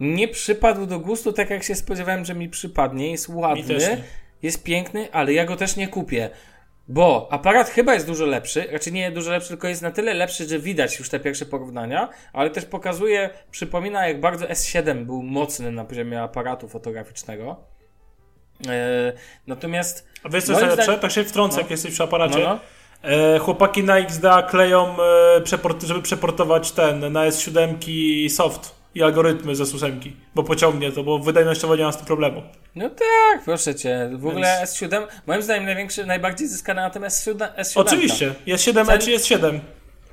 nie 0.00 0.28
przypadł 0.28 0.86
do 0.86 1.00
gustu 1.00 1.32
tak, 1.32 1.50
jak 1.50 1.62
się 1.62 1.74
spodziewałem, 1.74 2.24
że 2.24 2.34
mi 2.34 2.48
przypadnie. 2.48 3.10
Jest 3.10 3.28
ładny, 3.28 3.74
jest 4.42 4.62
piękny, 4.62 5.12
ale 5.12 5.32
ja 5.32 5.44
go 5.44 5.56
też 5.56 5.76
nie 5.76 5.88
kupię. 5.88 6.30
Bo 6.92 7.28
aparat 7.30 7.70
chyba 7.70 7.94
jest 7.94 8.06
dużo 8.06 8.26
lepszy, 8.26 8.64
raczej 8.72 8.92
nie 8.92 9.10
dużo 9.10 9.30
lepszy, 9.30 9.48
tylko 9.48 9.68
jest 9.68 9.82
na 9.82 9.90
tyle 9.90 10.14
lepszy, 10.14 10.48
że 10.48 10.58
widać 10.58 10.98
już 10.98 11.08
te 11.08 11.20
pierwsze 11.20 11.46
porównania, 11.46 12.08
ale 12.32 12.50
też 12.50 12.64
pokazuje, 12.64 13.30
przypomina 13.50 14.08
jak 14.08 14.20
bardzo 14.20 14.46
S7 14.46 15.04
był 15.04 15.22
mocny 15.22 15.72
na 15.72 15.84
poziomie 15.84 16.22
aparatu 16.22 16.68
fotograficznego. 16.68 17.56
Eee, 18.68 19.12
natomiast 19.46 20.08
A 20.24 20.28
wiesz 20.28 20.44
co 20.44 20.52
jest 20.52 20.66
najlepsze? 20.66 20.98
Tak 20.98 21.12
się 21.12 21.24
wtrącę, 21.24 21.56
No. 21.56 21.62
jak 21.62 21.70
jesteś 21.70 21.92
przy 21.92 22.02
aparacie. 22.02 22.38
no, 22.38 22.44
no, 22.44 22.60
E, 23.02 23.38
chłopaki 23.38 23.84
na 23.84 23.98
XDA 23.98 24.42
kleją, 24.42 24.96
e, 25.36 25.40
przeport, 25.40 25.82
żeby 25.82 26.02
przeportować 26.02 26.72
ten 26.72 27.12
na 27.12 27.26
S7 27.28 28.28
soft 28.28 28.79
i 28.94 29.02
algorytmy 29.02 29.56
ze 29.56 29.64
S8, 29.64 30.10
bo 30.34 30.42
pociągnie 30.42 30.92
to, 30.92 31.02
bo 31.04 31.18
wydajnościowo 31.18 31.76
nie 31.76 31.84
ma 31.84 31.92
z 31.92 31.96
tym 31.96 32.06
problemu. 32.06 32.42
no 32.74 32.88
tak, 32.90 33.44
proszę 33.44 33.74
cię. 33.74 34.10
W 34.12 34.26
ogóle 34.26 34.56
Więc- 34.58 34.70
S7, 34.70 35.06
moim 35.26 35.42
zdaniem 35.42 35.64
największy, 35.64 36.06
najbardziej 36.06 36.48
zyskany 36.48 36.80
na 36.80 36.90
tym 36.90 37.02
S7. 37.02 37.48
S7 37.58 37.80
Oczywiście, 37.80 38.34
jest 38.46 38.64
7 38.64 38.86
Cen- 38.86 38.98
czy 38.98 39.10
jest 39.10 39.26
7. 39.26 39.60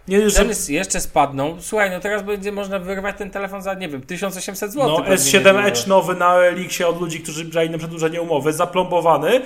Nie, 0.07 0.29
że, 0.29 0.35
Ceny 0.35 0.53
jeszcze 0.69 1.01
spadną. 1.01 1.57
Słuchaj, 1.61 1.91
no 1.91 1.99
teraz 1.99 2.23
będzie 2.23 2.51
można 2.51 2.79
wyrwać 2.79 3.17
ten 3.17 3.31
telefon 3.31 3.61
za, 3.61 3.73
nie 3.73 3.89
wiem, 3.89 4.01
1800 4.01 4.73
zł. 4.73 4.87
no, 4.87 5.15
S7 5.15 5.65
Edge 5.67 5.87
nowy 5.87 6.15
na 6.15 6.35
Elixie 6.35 6.87
od 6.87 7.01
ludzi, 7.01 7.19
którzy 7.19 7.45
brali 7.45 7.69
na 7.69 7.77
przedłużenie 7.77 8.21
umowy, 8.21 8.53
zaplombowany, 8.53 9.41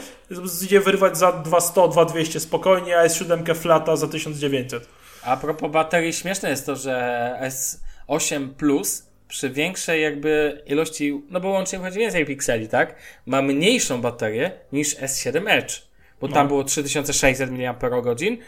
idzie 0.65 0.79
wyrwać 0.79 1.17
za 1.17 1.31
200, 1.31 1.87
2200 1.89 2.39
spokojnie, 2.39 2.97
a 2.99 3.05
S7 3.07 3.55
flata 3.55 3.95
za 3.95 4.07
1900. 4.07 4.87
A 5.23 5.37
propos 5.37 5.71
baterii, 5.71 6.13
śmieszne 6.13 6.49
jest 6.49 6.65
to, 6.65 6.75
że 6.75 7.35
S8 8.07 8.49
Plus 8.49 9.10
przy 9.31 9.49
większej 9.49 10.01
jakby 10.01 10.61
ilości, 10.65 11.21
no 11.29 11.39
bo 11.39 11.49
łącznie 11.49 11.79
chodzi 11.79 11.99
więcej 11.99 12.25
pikseli, 12.25 12.67
tak? 12.67 12.95
Ma 13.25 13.41
mniejszą 13.41 14.01
baterię 14.01 14.51
niż 14.71 14.95
S7 14.95 15.49
Edge. 15.49 15.81
Bo 16.21 16.27
tam 16.27 16.47
było 16.47 16.63
3600 16.63 17.51
mAh, 17.51 17.75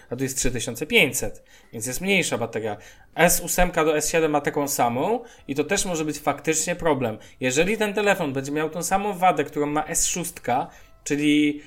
a 0.09 0.15
tu 0.15 0.23
jest 0.23 0.37
3500, 0.37 1.43
więc 1.73 1.87
jest 1.87 2.01
mniejsza 2.01 2.37
bateria. 2.37 2.77
S8 3.15 3.85
do 3.85 3.93
S7 3.93 4.29
ma 4.29 4.41
taką 4.41 4.67
samą 4.67 5.23
i 5.47 5.55
to 5.55 5.63
też 5.63 5.85
może 5.85 6.05
być 6.05 6.19
faktycznie 6.19 6.75
problem. 6.75 7.17
Jeżeli 7.39 7.77
ten 7.77 7.93
telefon 7.93 8.33
będzie 8.33 8.51
miał 8.51 8.69
tą 8.69 8.83
samą 8.83 9.17
wadę, 9.17 9.43
którą 9.43 9.65
ma 9.65 9.81
S6, 9.81 10.67
czyli 11.03 11.61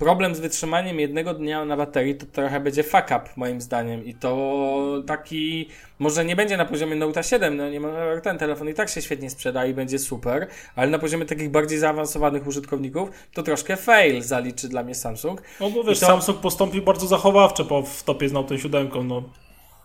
problem 0.00 0.34
z 0.34 0.40
wytrzymaniem 0.40 1.00
jednego 1.00 1.34
dnia 1.34 1.64
na 1.64 1.76
baterii, 1.76 2.14
to 2.14 2.26
trochę 2.26 2.60
będzie 2.60 2.82
fuck 2.82 3.04
up 3.06 3.20
moim 3.36 3.60
zdaniem 3.60 4.04
i 4.04 4.14
to 4.14 5.02
taki, 5.06 5.68
może 5.98 6.24
nie 6.24 6.36
będzie 6.36 6.56
na 6.56 6.64
poziomie 6.64 6.96
Note 6.96 7.22
7, 7.22 7.56
no 7.56 7.70
nie 7.70 7.80
ma, 7.80 7.88
ten 8.22 8.38
telefon 8.38 8.68
i 8.68 8.74
tak 8.74 8.88
się 8.88 9.02
świetnie 9.02 9.30
sprzeda 9.30 9.66
i 9.66 9.74
będzie 9.74 9.98
super, 9.98 10.46
ale 10.76 10.90
na 10.90 10.98
poziomie 10.98 11.24
takich 11.26 11.50
bardziej 11.50 11.78
zaawansowanych 11.78 12.46
użytkowników 12.46 13.10
to 13.34 13.42
troszkę 13.42 13.76
fail 13.76 14.22
zaliczy 14.22 14.68
dla 14.68 14.82
mnie 14.82 14.94
Samsung. 14.94 15.42
No 15.60 15.70
bo 15.70 15.84
wiesz, 15.84 16.00
to- 16.00 16.06
Samsung 16.06 16.38
postąpił 16.40 16.82
bardzo 16.82 17.06
zachowawczo 17.06 17.64
po 17.64 17.82
w 17.82 18.02
topie 18.02 18.28
z 18.28 18.32
Note 18.32 18.58
7, 18.58 18.88
no 19.04 19.22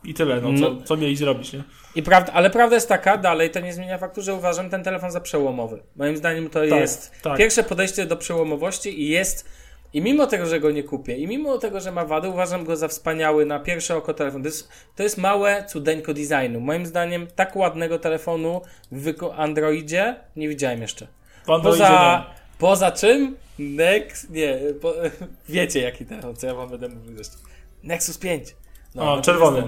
i 0.03 0.13
tyle, 0.13 0.41
no, 0.41 0.49
co, 0.59 0.73
No. 0.73 0.81
co 0.81 0.97
mieli 0.97 1.15
zrobić, 1.15 1.53
nie? 1.53 1.63
I 1.95 2.03
prawda, 2.03 2.33
ale 2.33 2.49
prawda 2.49 2.75
jest 2.75 2.89
taka, 2.89 3.17
dalej 3.17 3.49
to 3.49 3.59
nie 3.59 3.73
zmienia 3.73 3.97
faktu, 3.97 4.21
że 4.21 4.33
uważam 4.33 4.69
ten 4.69 4.83
telefon 4.83 5.11
za 5.11 5.21
przełomowy. 5.21 5.83
Moim 5.95 6.17
zdaniem 6.17 6.49
to 6.49 6.63
jest 6.63 7.11
tak. 7.21 7.37
pierwsze 7.37 7.63
podejście 7.63 8.05
do 8.05 8.17
przełomowości 8.17 9.01
i 9.01 9.09
jest. 9.09 9.64
I 9.95 10.01
mimo 10.01 10.27
tego, 10.27 10.45
że 10.45 10.59
go 10.59 10.71
nie 10.71 10.83
kupię, 10.83 11.17
i 11.17 11.27
mimo 11.27 11.57
tego, 11.57 11.79
że 11.81 11.91
ma 11.91 12.05
wady, 12.05 12.29
uważam 12.29 12.63
go 12.63 12.75
za 12.75 12.87
wspaniały 12.87 13.45
na 13.45 13.59
pierwsze 13.59 13.95
oko 13.95 14.13
telefon. 14.13 14.41
To 14.41 14.47
jest, 14.47 14.69
to 14.95 15.03
jest 15.03 15.17
małe 15.17 15.65
cudeńko 15.69 16.13
designu. 16.13 16.59
Moim 16.59 16.85
zdaniem 16.85 17.27
tak 17.35 17.55
ładnego 17.55 17.99
telefonu 17.99 18.61
w 18.91 19.13
Androidzie 19.37 20.15
nie 20.35 20.49
widziałem 20.49 20.81
jeszcze. 20.81 21.07
Poza, 21.45 22.25
poza 22.59 22.91
czym? 22.91 23.35
Nex, 23.59 24.29
nie, 24.29 24.59
po, 24.81 24.93
wiecie 25.49 25.81
jaki 25.81 26.05
telefon, 26.05 26.35
co 26.35 26.47
ja 26.47 26.53
wam 26.55 26.69
będę 26.69 26.89
mówił 26.89 27.17
jeszcze. 27.17 27.35
Nexus 27.83 28.17
5. 28.17 28.55
No, 28.95 29.13
A, 29.13 29.15
no 29.15 29.21
czerwony. 29.21 29.63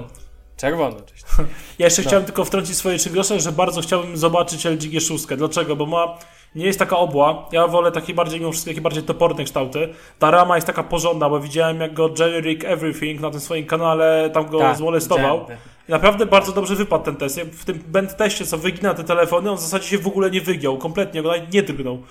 Czerwony, 0.57 0.97
oczywiście. 0.97 1.27
Ja 1.79 1.85
jeszcze 1.85 2.01
No. 2.01 2.07
chciałem 2.07 2.25
tylko 2.25 2.45
wtrącić 2.45 2.77
swoje 2.77 2.97
trzy 2.97 3.09
grosze, 3.09 3.39
że 3.39 3.51
bardzo 3.51 3.81
chciałbym 3.81 4.17
zobaczyć 4.17 4.65
LG 4.65 4.81
G6. 4.81 5.35
Dlaczego? 5.35 5.75
Bo 5.75 5.85
ma, 5.85 6.17
nie 6.57 6.65
jest 6.65 6.79
taka 6.79 6.97
obła. 6.97 7.49
Ja 7.51 7.67
wolę 7.67 7.91
takie 7.91 8.13
bardziej, 8.13 8.39
mimo 8.39 8.51
wszystko, 8.51 8.71
takie 8.71 8.81
bardziej 8.81 9.03
toporne 9.03 9.43
kształty. 9.43 9.89
Ta 10.19 10.31
rama 10.31 10.55
jest 10.55 10.67
taka 10.67 10.83
porządna, 10.83 11.29
bo 11.29 11.39
widziałem 11.39 11.81
jak 11.81 11.93
go 11.93 12.09
Generic 12.09 12.63
Everything 12.65 13.21
na 13.21 13.31
tym 13.31 13.39
swoim 13.39 13.65
kanale 13.65 14.29
tam 14.33 14.45
go 14.49 14.59
Tak, 14.59 14.77
zmolestował. 14.77 15.39
widziałem. 15.39 15.59
I 15.89 15.91
naprawdę 15.91 16.25
bardzo 16.25 16.51
dobrze 16.51 16.75
wypadł 16.75 17.03
ten 17.05 17.15
test. 17.15 17.39
W 17.41 17.65
tym 17.65 17.83
band 17.87 18.17
teście, 18.17 18.45
co 18.45 18.57
wygina 18.57 18.93
te 18.93 19.03
telefony, 19.03 19.51
on 19.51 19.57
w 19.57 19.61
zasadzie 19.61 19.87
się 19.87 19.97
w 19.97 20.07
ogóle 20.07 20.31
nie 20.31 20.41
wygiął. 20.41 20.77
Kompletnie 20.77 21.21
go 21.23 21.29
nawet 21.31 21.53
nie 21.53 21.63
drgnął. 21.63 22.03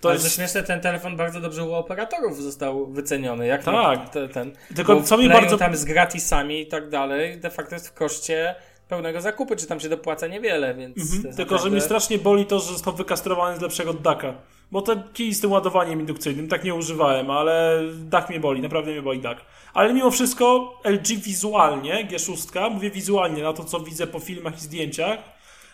To 0.00 0.08
Ale 0.08 0.18
jest... 0.18 0.34
śmieszne, 0.36 0.62
ten 0.62 0.80
telefon 0.80 1.16
bardzo 1.16 1.40
dobrze 1.40 1.64
u 1.64 1.74
operatorów 1.74 2.42
został 2.42 2.86
wyceniony. 2.86 3.46
Jak 3.46 3.64
Tak. 3.64 4.08
Te, 4.08 4.28
ten, 4.28 4.52
Tylko 4.76 5.02
co 5.02 5.16
mi 5.18 5.28
bardzo- 5.28 5.58
tam 5.58 5.76
z 5.76 5.84
gratisami 5.84 6.60
i 6.60 6.66
tak 6.66 6.88
dalej, 6.88 7.40
de 7.40 7.50
facto 7.50 7.74
jest 7.74 7.88
w 7.88 7.94
koszcie 7.94 8.54
pełnego 8.90 9.20
zakupu, 9.20 9.56
czy 9.56 9.66
tam 9.66 9.80
się 9.80 9.88
dopłaca 9.88 10.26
niewiele, 10.26 10.74
więc... 10.74 11.14
Mhm. 11.14 11.36
Tylko, 11.36 11.58
że 11.58 11.70
mnie 11.70 11.80
strasznie 11.80 12.18
boli 12.18 12.46
to, 12.46 12.60
że 12.60 12.72
został 12.72 12.94
wykastrowany 12.94 13.58
z 13.58 13.60
lepszego 13.60 13.94
daka. 13.94 14.34
Bo 14.70 14.82
ten 14.82 15.02
kij 15.12 15.34
z 15.34 15.40
tym 15.40 15.52
ładowaniem 15.52 16.00
indukcyjnym 16.00 16.48
tak 16.48 16.64
nie 16.64 16.74
używałem, 16.74 17.30
ale 17.30 17.82
dach 17.94 18.28
mnie 18.30 18.40
boli, 18.40 18.60
naprawdę 18.60 18.90
mnie 18.90 19.02
boli 19.02 19.20
dach. 19.20 19.38
Ale 19.74 19.94
mimo 19.94 20.10
wszystko 20.10 20.74
LG 20.84 21.06
wizualnie, 21.06 22.08
G6, 22.10 22.70
mówię 22.70 22.90
wizualnie, 22.90 23.42
na 23.42 23.52
to 23.52 23.64
co 23.64 23.80
widzę 23.80 24.06
po 24.06 24.18
filmach 24.18 24.58
i 24.58 24.60
zdjęciach, 24.60 25.18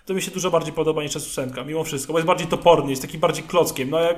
to 0.07 0.14
mi 0.14 0.23
się 0.23 0.31
dużo 0.31 0.51
bardziej 0.51 0.73
podoba 0.73 1.03
niż 1.03 1.12
S8, 1.12 1.67
mimo 1.67 1.85
wszystko, 1.85 2.12
bo 2.12 2.19
jest 2.19 2.27
bardziej 2.27 2.47
toporny, 2.47 2.91
jest 2.91 3.03
taki 3.03 3.19
bardziej 3.19 3.45
klockiem, 3.45 3.91
no 3.91 4.01
jak... 4.01 4.17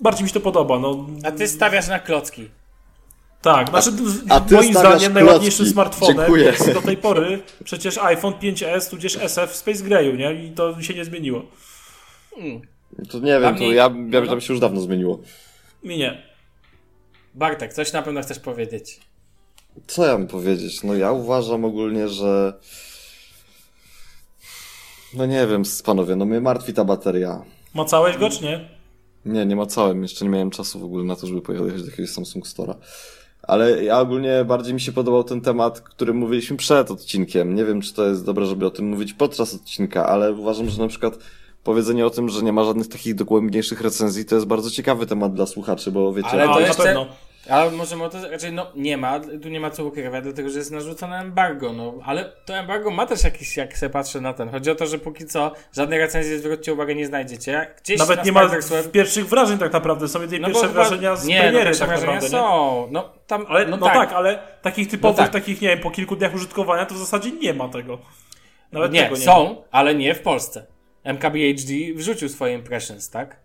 Bardziej 0.00 0.22
mi 0.22 0.28
się 0.28 0.34
to 0.34 0.40
podoba, 0.40 0.78
no. 0.78 1.06
A 1.24 1.32
ty 1.32 1.48
stawiasz 1.48 1.88
na 1.88 1.98
klocki. 1.98 2.48
Tak, 3.42 3.68
znaczy 3.70 3.90
a 4.28 4.40
ty 4.40 4.54
moim 4.54 4.74
zdaniem 4.74 5.12
najładniejszym 5.12 5.66
smartfonem 5.66 6.36
jest 6.36 6.72
do 6.72 6.82
tej 6.82 6.96
pory 6.96 7.42
przecież 7.64 7.98
iPhone 7.98 8.32
5s 8.34 8.90
tudzież 8.90 9.16
SF 9.16 9.50
w 9.50 9.56
Space 9.56 9.82
Grayu, 9.84 10.16
nie? 10.16 10.34
I 10.44 10.50
to 10.50 10.82
się 10.82 10.94
nie 10.94 11.04
zmieniło. 11.04 11.42
To 13.10 13.18
nie 13.18 13.40
wiem, 13.40 13.54
to 13.54 13.60
mnie- 13.60 13.74
ja, 13.74 13.90
ja 14.10 14.26
tam 14.26 14.40
się 14.40 14.52
już 14.52 14.60
dawno 14.60 14.80
zmieniło. 14.80 15.20
Mi 15.82 15.98
nie. 15.98 16.22
Bartek, 17.34 17.74
coś 17.74 17.92
na 17.92 18.02
pewno 18.02 18.22
chcesz 18.22 18.38
powiedzieć. 18.38 19.00
Co 19.86 20.06
ja 20.06 20.12
mam 20.12 20.26
powiedzieć? 20.26 20.82
No 20.84 20.94
ja 20.94 21.12
uważam 21.12 21.64
ogólnie, 21.64 22.08
że... 22.08 22.52
No 25.14 25.26
nie 25.26 25.46
wiem, 25.46 25.62
panowie, 25.84 26.16
no 26.16 26.24
mnie 26.24 26.40
martwi 26.40 26.72
ta 26.74 26.84
bateria. 26.84 27.42
Macałeś 27.74 28.16
go, 28.16 28.30
czy 28.30 28.44
nie? 28.44 28.68
Nie, 29.24 29.46
nie 29.46 29.56
macałem, 29.56 30.02
jeszcze 30.02 30.24
nie 30.24 30.30
miałem 30.30 30.50
czasu 30.50 30.80
w 30.80 30.84
ogóle 30.84 31.04
na 31.04 31.16
to, 31.16 31.26
żeby 31.26 31.42
pojechać 31.42 31.82
do 31.82 31.90
jakiegoś 31.90 32.10
Samsung 32.10 32.46
Store'a. 32.46 32.74
Ale 33.48 33.84
ja 33.84 34.00
ogólnie 34.00 34.44
bardziej 34.44 34.74
mi 34.74 34.80
się 34.80 34.92
podobał 34.92 35.24
ten 35.24 35.40
temat, 35.40 35.80
który 35.80 36.14
mówiliśmy 36.14 36.56
przed 36.56 36.90
odcinkiem. 36.90 37.54
Nie 37.54 37.64
wiem, 37.64 37.80
czy 37.80 37.94
to 37.94 38.06
jest 38.06 38.24
dobre, 38.24 38.46
żeby 38.46 38.66
o 38.66 38.70
tym 38.70 38.88
mówić 38.88 39.12
podczas 39.12 39.54
odcinka, 39.54 40.06
ale 40.06 40.32
uważam, 40.32 40.68
że 40.70 40.82
na 40.82 40.88
przykład 40.88 41.18
powiedzenie 41.64 42.06
o 42.06 42.10
tym, 42.10 42.28
że 42.28 42.42
nie 42.42 42.52
ma 42.52 42.64
żadnych 42.64 42.88
takich 42.88 43.14
dogłębniejszych 43.14 43.80
recenzji, 43.80 44.24
to 44.24 44.34
jest 44.34 44.46
bardzo 44.46 44.70
ciekawy 44.70 45.06
temat 45.06 45.34
dla 45.34 45.46
słuchaczy, 45.46 45.90
bo 45.90 46.12
wiecie... 46.12 46.28
Ale 46.28 46.44
A, 46.44 46.54
to 46.54 46.60
na 46.60 46.66
jeszcze... 46.66 47.06
Ale 47.50 47.70
możemy 47.70 48.04
o 48.04 48.08
to, 48.08 48.30
raczej 48.30 48.52
no 48.52 48.66
nie 48.76 48.96
ma, 48.96 49.20
tu 49.42 49.48
nie 49.48 49.60
ma 49.60 49.70
co 49.70 49.84
ukrywać, 49.84 50.24
dlatego 50.24 50.50
że 50.50 50.58
jest 50.58 50.70
narzucone 50.70 51.18
embargo, 51.20 51.72
no 51.72 51.94
ale 52.04 52.32
to 52.44 52.54
embargo 52.56 52.90
ma 52.90 53.06
też 53.06 53.24
jakiś, 53.24 53.56
jak 53.56 53.76
się 53.76 53.88
patrzy 53.90 54.20
na 54.20 54.32
ten. 54.32 54.48
Chodzi 54.50 54.70
o 54.70 54.74
to, 54.74 54.86
że 54.86 54.98
póki 54.98 55.26
co 55.26 55.52
żadnej 55.76 55.98
recenzji, 55.98 56.38
zwróćcie 56.38 56.72
uwagę, 56.72 56.94
nie 56.94 57.06
znajdziecie. 57.06 57.74
Gdzieś 57.82 57.98
Nawet 57.98 58.18
na 58.18 58.24
nie 58.24 58.32
ma 58.32 58.46
Web- 58.46 58.90
pierwszych 58.92 59.28
wrażeń 59.28 59.58
tak 59.58 59.72
naprawdę, 59.72 60.08
są 60.08 60.20
jedynie 60.20 60.40
no 60.40 60.46
pierwsze 60.48 60.68
chyba- 60.68 60.74
wrażenia 60.84 61.16
z 61.16 61.26
nie, 61.26 61.34
no 61.36 61.42
premiery 61.42 61.64
pierwsze 61.64 61.80
tak 61.80 61.88
wrażenia 61.88 62.12
naprawdę, 62.14 62.36
nie? 62.36 62.42
są. 62.42 62.88
No, 62.90 63.12
tam, 63.26 63.46
Ale, 63.48 63.66
no, 63.66 63.78
tak. 63.78 64.12
ale 64.12 64.38
takich 64.62 64.88
typowych, 64.90 65.18
No 65.18 65.22
tak. 65.24 65.32
takich, 65.32 65.60
nie 65.60 65.68
wiem, 65.68 65.78
po 65.80 65.90
kilku 65.90 66.16
dniach 66.16 66.34
użytkowania 66.34 66.86
to 66.86 66.94
w 66.94 66.98
zasadzie 66.98 67.30
nie 67.32 67.54
ma 67.54 67.68
tego. 67.68 67.98
Nawet 68.72 68.92
Nie, 68.92 69.02
tego 69.02 69.16
nie 69.16 69.22
są, 69.22 69.44
ma. 69.54 69.60
ale 69.70 69.94
nie 69.94 70.14
w 70.14 70.20
Polsce. 70.20 70.66
MKBHD 71.04 71.72
wrzucił 71.94 72.28
swoje 72.28 72.54
impressions, 72.54 73.10
tak? 73.10 73.36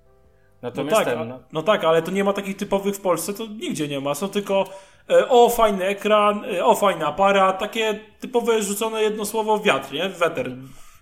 No 0.63 0.69
Natomiast 0.69 0.97
tak, 0.97 1.05
ten, 1.05 1.27
no, 1.27 1.39
no 1.53 1.63
tak, 1.63 1.83
ale 1.83 2.01
to 2.01 2.11
nie 2.11 2.23
ma 2.23 2.33
takich 2.33 2.57
typowych 2.57 2.95
w 2.95 3.01
Polsce, 3.01 3.33
to 3.33 3.47
nigdzie 3.47 3.87
nie 3.87 3.99
ma. 3.99 4.15
Są 4.15 4.29
tylko 4.29 4.69
e, 5.09 5.29
o, 5.29 5.49
fajny 5.49 5.85
ekran, 5.85 6.45
e, 6.45 6.65
o, 6.65 6.75
fajny 6.75 7.05
aparat, 7.05 7.59
takie 7.59 7.99
typowe 8.19 8.63
rzucone 8.63 9.01
jedno 9.01 9.25
słowo 9.25 9.57
w 9.57 9.63
wiatr, 9.63 9.93
nie? 9.93 10.09
W 10.09 10.17
weter. 10.17 10.51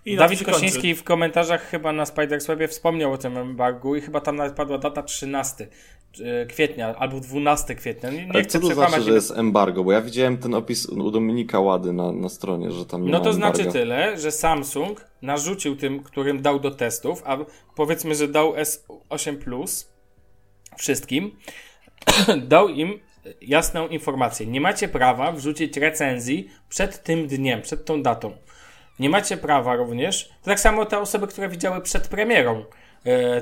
I 0.04 0.16
Dawid. 0.16 0.44
Kosiński 0.44 0.94
w 0.94 1.04
komentarzach 1.04 1.62
chyba 1.62 1.92
na 1.92 2.06
Spiderswebie 2.06 2.68
wspomniał 2.68 3.12
o 3.12 3.18
tym 3.18 3.36
embargu 3.36 3.96
i 3.96 4.00
chyba 4.00 4.20
tam 4.20 4.36
nawet 4.36 4.54
padła 4.54 4.78
data 4.78 5.02
13 5.02 5.64
e, 5.64 5.68
kwietnia 6.48 6.96
albo 6.96 7.20
12 7.20 7.74
kwietnia. 7.74 8.10
Nie, 8.10 8.26
nie 8.26 8.42
chcę 8.42 8.60
co 8.60 8.68
to 8.68 8.74
znaczy, 8.74 9.02
że 9.02 9.12
jest 9.12 9.30
embargo? 9.30 9.84
Bo 9.84 9.92
ja 9.92 10.00
widziałem 10.00 10.38
ten 10.38 10.54
opis 10.54 10.86
u 10.86 11.10
Dominika 11.10 11.60
Łady 11.60 11.92
na, 11.92 12.12
na 12.12 12.28
stronie, 12.28 12.70
że 12.70 12.86
tam 12.86 13.04
nie 13.04 13.10
No 13.10 13.20
to 13.20 13.32
znaczy 13.32 13.60
embarga. 13.60 13.80
tyle, 13.80 14.18
że 14.18 14.32
Samsung 14.32 15.04
narzucił 15.22 15.76
tym, 15.76 16.02
którym 16.02 16.42
dał 16.42 16.60
do 16.60 16.70
testów, 16.70 17.22
a 17.26 17.38
powiedzmy, 17.76 18.14
że 18.14 18.28
dał 18.28 18.54
S8 18.54 19.36
Plus 19.36 19.92
wszystkim, 20.76 21.36
dał 22.48 22.68
im 22.68 22.98
jasną 23.42 23.88
informację. 23.88 24.46
Nie 24.46 24.60
macie 24.60 24.88
prawa 24.88 25.32
wrzucić 25.32 25.76
recenzji 25.76 26.48
przed 26.68 27.02
tym 27.02 27.26
dniem, 27.26 27.62
przed 27.62 27.84
tą 27.84 28.02
datą. 28.02 28.32
Nie 28.98 29.10
macie 29.10 29.36
prawa 29.36 29.76
również, 29.76 30.28
to 30.28 30.44
tak 30.44 30.60
samo 30.60 30.86
te 30.86 30.98
osoby, 30.98 31.26
które 31.26 31.48
widziały 31.48 31.80
przed 31.80 32.08
premierą 32.08 32.58
e, 32.58 32.64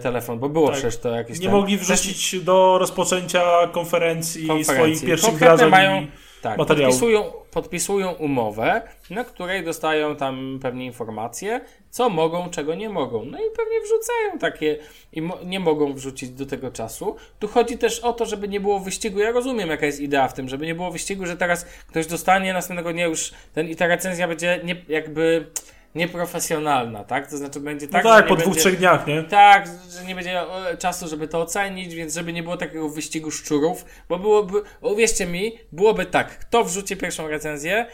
telefon, 0.03 0.39
bo 0.39 0.49
było 0.49 0.67
Tak. 0.69 0.77
przecież 0.77 0.97
to 0.97 1.09
jakieś 1.09 1.39
Nie 1.39 1.47
tam- 1.47 1.55
mogli 1.57 1.79
też- 1.79 1.87
wrzucić 1.87 2.41
do 2.45 2.79
rozpoczęcia 2.79 3.43
konferencji, 3.73 4.47
konferencji. 4.47 4.75
swoich 4.75 5.05
pierwszych 5.05 5.31
Konkretne 5.31 5.57
wrażeń. 5.57 5.71
mają, 5.71 6.07
tak, 6.43 6.57
podpisują, 6.57 7.33
podpisują 7.51 8.13
umowę, 8.13 8.83
na 9.11 9.25
której 9.25 9.65
dostają 9.65 10.17
tam 10.17 10.59
pewnie 10.63 10.87
informacje, 10.87 11.61
co 11.91 12.09
mogą, 12.09 12.51
czego 12.51 12.75
nie 12.75 12.89
mogą. 12.89 13.25
No 13.25 13.39
i 13.39 13.51
pewnie 13.57 13.81
wrzucają 13.81 14.39
takie 14.41 14.79
i 15.13 15.23
mo- 15.23 15.39
nie 15.45 15.61
mogą 15.61 15.93
wrzucić 15.95 16.31
do 16.31 16.47
tego 16.47 16.71
czasu. 16.71 17.17
Tu 17.39 17.49
chodzi 17.49 17.79
też 17.79 18.01
o 18.01 18.13
to, 18.13 18.27
żeby 18.27 18.49
nie 18.49 18.61
było 18.61 18.81
wyścigu. 18.81 19.19
Ja 19.21 19.31
rozumiem, 19.31 19.71
jaka 19.71 19.87
jest 19.87 20.01
idea 20.01 20.29
w 20.29 20.35
tym, 20.35 20.49
żeby 20.49 20.67
nie 20.67 20.75
było 20.75 20.91
wyścigu, 20.91 21.27
że 21.27 21.37
teraz 21.37 21.65
ktoś 21.65 22.07
dostanie 22.07 22.53
następnego 22.53 22.93
dnia 22.93 23.07
już 23.07 23.33
ten 23.55 23.69
i 23.69 23.77
ta 23.77 23.87
recenzja 23.87 24.29
będzie 24.29 24.61
nie, 24.65 24.77
jakby 24.89 25.47
nieprofesjonalna, 25.95 27.05
tak? 27.05 27.31
To 27.31 27.37
znaczy 27.37 27.61
będzie 27.61 27.87
No 27.87 27.93
tak, 27.93 28.03
tak, 28.03 28.27
po 28.27 28.35
dwóch, 28.37 28.47
będzie... 28.47 28.61
trzech 28.61 28.79
dniach, 28.79 29.07
nie? 29.07 29.23
Tak, 29.23 29.69
że 29.91 30.05
nie 30.05 30.15
będzie 30.15 30.41
e, 30.41 30.77
czasu, 30.77 31.09
żeby 31.09 31.29
to 31.29 31.41
ocenić, 31.41 31.95
więc 31.95 32.15
żeby 32.15 32.33
nie 32.33 32.43
było 32.43 32.57
takiego 32.57 32.89
wyścigu 32.89 33.31
szczurów, 33.31 33.85
bo 34.09 34.19
byłoby, 34.19 34.63
uwierzcie 34.81 35.27
mi, 35.27 35.59
byłoby 35.73 36.07
tak, 36.07 36.39
kto 36.39 36.65
wrzuci 36.65 36.97
pierwszą 36.97 37.29
recenzję, 37.29 37.87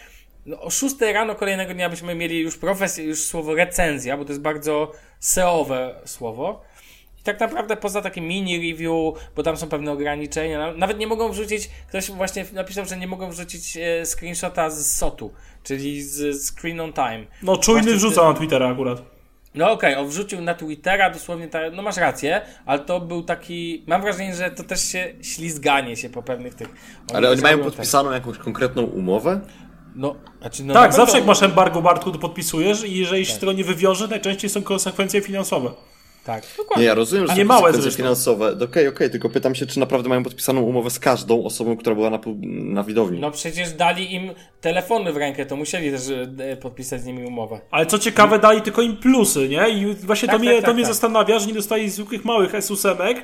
no, 0.46 0.60
o 0.60 0.70
6 0.70 0.96
rano 1.00 1.34
kolejnego 1.34 1.74
dnia 1.74 1.90
byśmy 1.90 2.14
mieli 2.14 2.40
już 2.40 2.58
profesję, 2.58 3.04
już 3.04 3.24
słowo 3.24 3.54
recenzja, 3.54 4.16
bo 4.16 4.24
to 4.24 4.30
jest 4.30 4.42
bardzo 4.42 4.92
SEO-owe 5.20 5.94
słowo. 6.04 6.62
Tak 7.26 7.40
naprawdę 7.40 7.76
poza 7.76 8.02
takim 8.02 8.24
mini 8.28 8.56
review, 8.70 9.14
bo 9.36 9.42
tam 9.42 9.56
są 9.56 9.68
pewne 9.68 9.92
ograniczenia, 9.92 10.58
na- 10.58 10.72
nawet 10.72 10.98
nie 10.98 11.06
mogą 11.06 11.28
wrzucić, 11.32 11.70
ktoś 11.88 12.10
właśnie 12.10 12.44
napisał, 12.52 12.84
że 12.84 12.96
nie 12.96 13.06
mogą 13.06 13.30
wrzucić 13.30 13.76
e, 13.76 14.06
screenshota 14.06 14.70
z 14.70 14.96
SOTu, 14.96 15.32
czyli 15.62 16.02
z 16.02 16.46
Screen 16.50 16.80
on 16.80 16.92
Time. 16.92 17.24
No 17.42 17.56
czujny 17.56 17.80
Właśnie 17.82 17.96
wrzuca 17.96 18.24
na 18.24 18.34
Twittera 18.34 18.68
akurat. 18.72 19.02
No 19.54 19.70
okej, 19.72 19.94
on 19.96 20.08
wrzucił 20.08 20.40
na 20.40 20.54
Twittera 20.54 21.10
dosłownie, 21.10 21.48
ta, 21.48 21.58
no 21.70 21.82
masz 21.82 21.96
rację, 21.96 22.40
ale 22.66 22.78
to 22.78 23.00
był 23.00 23.22
taki, 23.22 23.84
mam 23.86 24.02
wrażenie, 24.02 24.34
że 24.34 24.50
to 24.50 24.62
też 24.64 24.80
się 24.92 25.14
ślizganie 25.22 25.96
się 25.96 26.10
po 26.10 26.22
pewnych 26.22 26.54
tych... 26.54 26.68
Ale 27.14 27.30
oni 27.30 27.42
mają 27.42 27.58
podpisaną 27.58 28.10
jakąś 28.12 28.38
konkretną 28.38 28.82
umowę? 28.82 29.40
Tak. 29.44 29.52
No, 29.94 30.16
znaczy, 30.40 30.64
no 30.64 30.74
Tak, 30.74 30.92
zawsze 30.92 31.06
pewno- 31.06 31.18
jak 31.18 31.26
masz 31.26 31.42
embargo, 31.42 31.82
Bartku, 31.82 32.10
to 32.12 32.18
podpisujesz 32.18 32.84
i 32.84 32.96
jeżeli 32.96 33.26
się 33.26 33.32
z 33.32 33.38
tego 33.38 33.52
nie 33.52 33.64
wywiąże, 33.64 34.08
najczęściej 34.08 34.50
są 34.50 34.62
konsekwencje 34.62 35.20
finansowe. 35.20 35.70
Tak, 36.26 36.42
Nie, 36.42 36.48
dokładnie. 36.58 36.84
ja 36.84 36.94
rozumiem, 36.94 37.26
że 37.26 37.34
nie 37.34 37.40
są 37.42 37.46
małe 37.48 37.60
konsekwencje 37.60 37.82
zresztą. 37.82 37.96
finansowe. 38.02 38.64
Okej, 38.64 38.88
okej, 38.88 39.10
tylko 39.10 39.28
pytam 39.30 39.54
się, 39.54 39.66
czy 39.66 39.80
naprawdę 39.80 40.08
mają 40.08 40.22
podpisaną 40.22 40.60
umowę 40.62 40.90
z 40.90 40.98
każdą 40.98 41.44
osobą, 41.44 41.76
która 41.76 41.94
była 41.94 42.10
na, 42.10 42.18
na 42.74 42.84
widowni. 42.84 43.20
No 43.20 43.30
przecież 43.30 43.72
dali 43.72 44.14
im 44.14 44.30
telefony 44.60 45.12
w 45.12 45.16
rękę, 45.16 45.46
to 45.46 45.56
musieli 45.56 45.90
też 45.90 46.02
e, 46.38 46.56
podpisać 46.56 47.00
z 47.00 47.04
nimi 47.04 47.26
umowę. 47.26 47.60
Ale 47.70 47.86
co 47.86 47.98
ciekawe, 47.98 48.38
dali 48.38 48.62
tylko 48.62 48.82
im 48.82 48.96
plusy, 48.96 49.48
nie? 49.48 49.68
I 49.68 49.94
właśnie 49.94 50.28
Tak, 50.28 50.36
to 50.36 50.40
mnie, 50.42 50.50
tak, 50.50 50.60
to 50.60 50.66
tak, 50.66 50.74
mnie 50.74 50.84
tak. 50.84 50.92
zastanawia, 50.92 51.38
że 51.38 51.46
nie 51.46 51.54
dostali 51.54 51.90
zwykłych 51.90 52.24
małych 52.24 52.52
S8, 52.52 53.14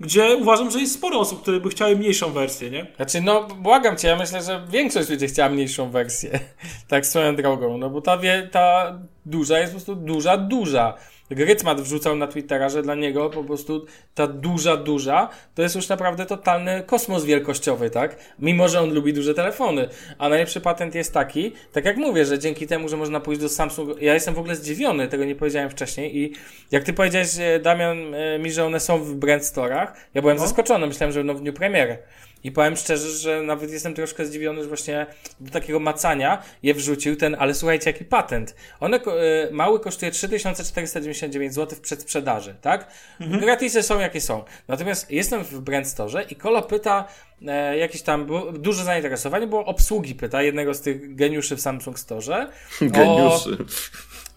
gdzie 0.00 0.36
uważam, 0.36 0.70
że 0.70 0.80
jest 0.80 0.94
sporo 0.94 1.18
osób, 1.20 1.42
które 1.42 1.60
by 1.60 1.68
chciały 1.68 1.96
mniejszą 1.96 2.32
wersję, 2.32 2.70
nie? 2.70 2.86
Znaczy, 2.96 3.20
no 3.20 3.42
błagam 3.46 3.96
cię, 3.96 4.08
ja 4.08 4.16
myślę, 4.16 4.42
że 4.42 4.66
większość 4.70 5.08
ludzi 5.10 5.26
chciała 5.26 5.48
mniejszą 5.48 5.90
wersję. 5.90 6.40
tak 6.88 7.06
swoją 7.06 7.36
drogą, 7.36 7.78
no 7.78 7.90
bo 7.90 8.00
ta, 8.00 8.18
wie, 8.18 8.48
ta 8.52 8.98
duża 9.26 9.58
jest 9.58 9.72
po 9.72 9.76
prostu 9.76 9.94
duża, 9.94 10.36
duża. 10.36 10.94
Grycmat 11.30 11.80
wrzucał 11.80 12.16
na 12.16 12.26
Twittera, 12.26 12.68
że 12.68 12.82
dla 12.82 12.94
niego 12.94 13.30
po 13.30 13.44
prostu 13.44 13.86
ta 14.14 14.26
duża, 14.26 14.76
duża 14.76 15.28
to 15.54 15.62
jest 15.62 15.74
już 15.74 15.88
naprawdę 15.88 16.26
totalny 16.26 16.82
kosmos 16.86 17.24
wielkościowy, 17.24 17.90
tak? 17.90 18.16
Mimo, 18.38 18.68
że 18.68 18.80
on 18.80 18.94
lubi 18.94 19.12
duże 19.12 19.34
telefony. 19.34 19.88
A 20.18 20.28
najlepszy 20.28 20.60
patent 20.60 20.94
jest 20.94 21.14
taki, 21.14 21.52
tak 21.72 21.84
jak 21.84 21.96
mówię, 21.96 22.24
że 22.24 22.38
dzięki 22.38 22.66
temu, 22.66 22.88
że 22.88 22.96
można 22.96 23.20
pójść 23.20 23.40
do 23.40 23.48
Samsung, 23.48 24.02
ja 24.02 24.14
jestem 24.14 24.34
w 24.34 24.38
ogóle 24.38 24.56
zdziwiony, 24.56 25.08
tego 25.08 25.24
nie 25.24 25.34
powiedziałem 25.34 25.70
wcześniej 25.70 26.18
i 26.18 26.32
jak 26.70 26.84
ty 26.84 26.92
powiedziałeś, 26.92 27.28
e, 27.38 27.60
Damian, 27.60 28.14
e, 28.14 28.38
mi, 28.38 28.52
że 28.52 28.64
one 28.64 28.80
są 28.80 28.98
w 28.98 29.14
brand 29.14 29.44
storach, 29.44 29.96
ja 30.14 30.20
byłem 30.20 30.38
zaskoczony, 30.38 30.86
myślałem, 30.86 31.12
że 31.12 31.20
będą 31.20 31.34
w 31.34 31.40
dniu 31.40 31.52
premiery. 31.52 31.98
I 32.44 32.52
powiem 32.52 32.76
szczerze, 32.76 33.10
że 33.10 33.42
nawet 33.42 33.72
jestem 33.72 33.94
troszkę 33.94 34.26
zdziwiony, 34.26 34.62
że 34.62 34.68
właśnie 34.68 35.06
do 35.40 35.50
takiego 35.50 35.80
macania 35.80 36.42
je 36.62 36.74
wrzucił 36.74 37.16
ten, 37.16 37.36
ale 37.38 37.54
słuchajcie, 37.54 37.90
jaki 37.90 38.04
patent. 38.04 38.54
One, 38.80 38.96
y, 38.96 39.52
mały 39.52 39.80
kosztuje 39.80 40.12
3499 40.12 41.54
zł 41.54 41.78
w 41.78 41.80
przedsprzedaży, 41.80 42.54
tak? 42.60 42.90
Gratisy 43.20 43.82
są 43.82 43.98
jakie 43.98 44.20
są. 44.20 44.44
Natomiast 44.68 45.10
jestem 45.10 45.44
w 45.44 45.60
Brand 45.60 45.88
Store 45.88 46.22
i 46.22 46.36
Kolo 46.36 46.62
pyta, 46.62 47.08
e, 47.46 47.78
jakieś 47.78 48.02
tam, 48.02 48.26
było, 48.26 48.52
duże 48.52 48.84
zainteresowanie 48.84 49.46
było 49.46 49.64
obsługi, 49.64 50.14
pyta 50.14 50.42
jednego 50.42 50.74
z 50.74 50.80
tych 50.80 51.14
geniuszy 51.14 51.56
w 51.56 51.60
Samsung 51.60 51.98
Store. 51.98 52.46
Geniuszy. 52.80 53.56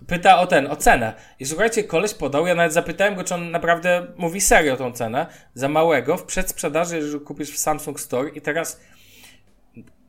Pyta 0.08 0.39
o 0.39 0.47
ten, 0.47 0.68
o 0.68 0.76
cenę. 0.76 1.14
I 1.39 1.45
słuchajcie, 1.45 1.84
koleś 1.84 2.14
podał, 2.14 2.47
ja 2.47 2.56
nawet 2.56 2.74
zapytałem 2.74 3.16
go, 3.16 3.24
czy 3.24 3.34
on 3.36 3.52
naprawdę 3.52 4.08
mówi 4.18 4.41
serio 4.41 4.78
tą 4.78 4.91
cenę, 4.91 5.28
za 5.54 5.70
małego, 5.70 6.18
w 6.18 6.24
przedsprzedaży, 6.24 6.95
jeżeli 6.95 7.20
kupisz 7.20 7.52
w 7.52 7.58
Samsung 7.58 7.99
Store 7.99 8.30
i 8.30 8.41
teraz 8.41 8.80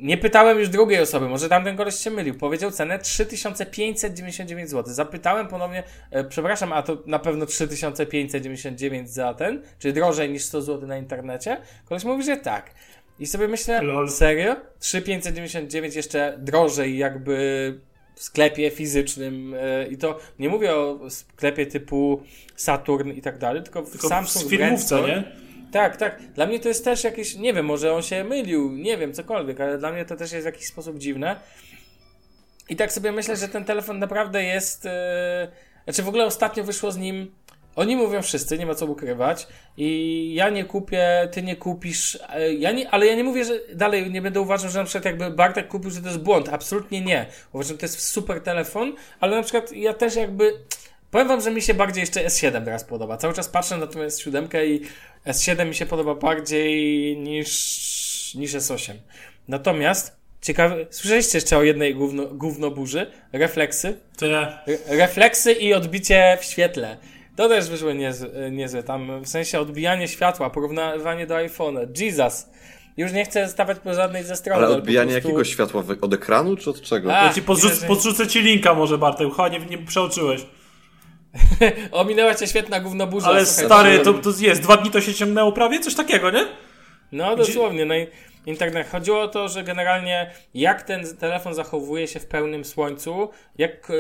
nie 0.01 0.19
pytałem 0.19 0.59
już 0.59 0.69
drugiej 0.69 1.01
osoby, 1.01 1.29
może 1.29 1.49
tamten 1.49 1.77
koleś 1.77 1.95
się 1.95 2.11
mylił, 2.11 2.35
powiedział 2.35 2.71
cenę 2.71 2.99
3599 2.99 4.71
zł. 4.71 4.95
Zapytałem 4.95 5.49
ponownie, 5.49 5.83
e, 6.11 6.25
przepraszam, 6.25 6.73
a 6.73 6.83
to 6.83 7.03
na 7.07 7.19
pewno 7.19 7.47
3599 7.47 9.11
za 9.11 9.35
ten, 9.35 9.63
czy 9.79 9.93
drożej 9.93 10.31
niż 10.31 10.45
100 10.45 10.63
zł 10.63 10.89
na 10.89 10.97
internecie? 10.97 11.57
Koleś 11.85 12.05
mówi, 12.05 12.25
że 12.25 12.37
tak. 12.37 12.71
I 13.19 13.27
sobie 13.27 13.49
myślę, 13.49 13.83
Lol. 13.83 14.11
serio? 14.11 14.57
3599 14.79 15.97
jeszcze 15.97 16.39
drożej 16.39 16.99
jakby 16.99 17.81
w 18.15 18.23
sklepie 18.23 18.71
fizycznym 18.71 19.55
e, 19.55 19.87
i 19.87 19.97
to 19.97 20.19
nie 20.39 20.49
mówię 20.49 20.75
o 20.77 21.11
sklepie 21.11 21.67
typu 21.67 22.23
Saturn 22.57 23.11
i 23.11 23.23
tak 23.23 23.39
dalej, 23.39 23.63
tylko 23.63 23.83
w 23.83 23.91
Tylko 23.91 24.09
Samsung 24.09 24.47
w 24.47 24.51
firmówce, 24.51 25.03
nie? 25.03 25.33
Tak, 25.73 25.97
tak. 25.97 26.23
Dla 26.35 26.47
mnie 26.47 26.61
to 26.61 26.69
jest 26.69 26.85
też 26.85 27.05
jakieś, 27.05 27.37
nie 27.37 27.53
wiem, 27.53 27.67
może 27.67 27.93
on 27.93 28.03
się 28.03 28.25
mylił, 28.25 28.73
nie 28.73 28.99
wiem, 28.99 29.13
cokolwiek, 29.13 29.61
ale 29.61 29.79
dla 29.79 29.93
mnie 29.93 30.05
to 30.05 30.17
też 30.17 30.33
jest 30.33 30.45
w 30.45 30.47
jakiś 30.47 30.67
sposób 30.67 30.99
dziwne. 30.99 31.41
I 32.69 32.77
tak 32.77 32.93
sobie 32.93 33.13
myślę, 33.13 33.37
że 33.37 33.49
ten 33.49 33.65
telefon 33.65 33.99
naprawdę 33.99 34.45
jest. 34.45 34.85
Yy... 34.85 34.91
Znaczy, 35.85 36.03
w 36.03 36.09
ogóle 36.09 36.25
ostatnio 36.25 36.65
wyszło 36.65 36.93
z 36.93 36.97
nim. 36.97 37.35
Oni 37.77 37.97
mówią 37.97 38.23
wszyscy, 38.23 38.59
nie 38.59 38.67
ma 38.67 38.75
co 38.75 38.87
ukrywać. 38.87 39.47
I 39.77 40.31
ja 40.35 40.51
nie 40.51 40.65
kupię, 40.65 41.29
ty 41.33 41.43
nie 41.43 41.57
kupisz. 41.57 42.19
e, 42.35 42.55
Ja 42.55 42.73
nie, 42.73 42.91
ale 42.91 43.07
ja 43.07 43.15
nie 43.15 43.25
mówię, 43.25 43.45
że 43.45 43.55
dalej 43.75 44.11
nie 44.11 44.23
będę 44.23 44.41
uważał, 44.41 44.71
że 44.71 44.79
na 44.79 44.85
przykład 44.85 45.05
jakby 45.05 45.31
Bartek 45.31 45.69
kupił, 45.69 45.91
że 45.91 46.01
to 46.01 46.07
jest 46.07 46.21
błąd. 46.21 46.49
Absolutnie 46.49 47.01
nie. 47.01 47.27
Uważam, 47.53 47.75
że 47.75 47.79
to 47.79 47.87
jest 47.87 48.09
super 48.09 48.41
telefon, 48.41 48.95
ale 49.21 49.37
na 49.37 49.43
przykład 49.43 49.73
ja 49.73 49.95
też 49.95 50.17
jakby. 50.17 50.53
Powiem 51.11 51.29
wam, 51.29 51.41
że 51.41 51.51
mi 51.51 51.63
się 51.63 51.75
bardziej 51.75 52.01
jeszcze 52.01 52.25
S7 52.27 52.65
teraz 52.65 52.85
podoba. 52.85 53.17
Cały 53.17 53.35
czas 53.35 53.49
patrzę 53.49 53.77
na 53.77 53.87
tą 53.87 53.99
S7 54.01 54.65
i 54.67 54.81
S7 55.27 55.67
mi 55.67 55.75
się 55.75 55.87
podoba 55.87 56.15
bardziej 56.15 57.17
niż, 57.17 58.35
niż 58.35 58.53
S8. 58.55 58.93
Natomiast, 59.49 60.17
ciekawe, 60.43 60.87
słyszeliście 60.91 61.39
jeszcze 61.39 61.59
o 61.59 61.63
jednej 61.63 61.95
gówno, 61.95 62.27
gównoburzy? 62.27 63.07
Refleksy. 63.33 63.99
To 64.19 64.27
ja... 64.27 64.63
Re- 64.67 64.97
refleksy 64.99 65.53
i 65.53 65.75
odbicie 65.75 66.39
w 66.41 66.45
świetle. 66.45 66.97
To 67.37 67.49
też 67.49 67.69
wyszło 67.71 67.93
niezłe, 67.93 68.51
niezłe. 68.51 68.83
Tam 68.83 69.23
w 69.25 69.29
sensie 69.29 69.61
odbijanie 69.61 70.09
światła, 70.09 70.51
porównywanie 70.51 71.27
do 71.27 71.35
iPhone'a. 71.35 72.01
Jesus. 72.01 72.47
Już 72.97 73.13
nie 73.13 73.25
chcę 73.25 73.49
stawać 73.49 73.79
po 73.79 73.95
żadnej 73.95 74.25
ze 74.25 74.37
stron. 74.37 74.59
Ale 74.59 74.69
odbijanie 74.69 75.13
prostu- 75.13 75.29
jakiego 75.29 75.45
światła? 75.45 75.83
Od 76.01 76.15
ekranu, 76.15 76.57
czy 76.57 76.71
od 76.71 76.81
czego? 76.81 77.17
A, 77.17 77.25
Ja 77.25 77.33
ci 77.33 77.43
podrzuc, 77.43 77.85
podrzucę 77.85 78.27
ci 78.27 78.41
linka 78.43 78.75
może, 78.75 78.99
Bartek, 78.99 79.31
chyba 79.31 79.49
nie, 79.49 79.59
nie 79.59 79.79
przeoczyłeś. 79.79 80.47
Ominęła 81.93 82.35
cię 82.35 82.47
świetna 82.47 82.81
gównoburza. 82.81 83.27
Ale 83.27 83.47
słuchaj, 83.47 83.65
stary, 83.67 83.99
to- 83.99 84.15
to, 84.15 84.33
to 84.33 84.39
jest, 84.41 84.63
dwa 84.63 84.77
dni 84.77 84.91
to 84.91 85.01
się 85.01 85.15
ciągnęło 85.15 85.53
prawie? 85.53 85.81
Coś 85.81 85.95
takiego, 85.95 86.31
nie? 86.31 86.45
No 87.13 87.37
dosłownie, 87.37 87.85
no 87.85 87.95
i 87.97 88.07
internet. 88.47 88.89
Chodziło 88.89 89.21
o 89.21 89.29
to, 89.29 89.49
że 89.49 89.65
generalnie 89.65 90.31
jak 90.55 90.83
ten 90.83 91.17
telefon 91.17 91.55
zachowuje 91.55 92.09
się 92.09 92.21
w 92.21 92.27
pełnym 92.27 92.65
słońcu, 92.65 93.31
jak 93.59 93.91
e, 93.91 93.95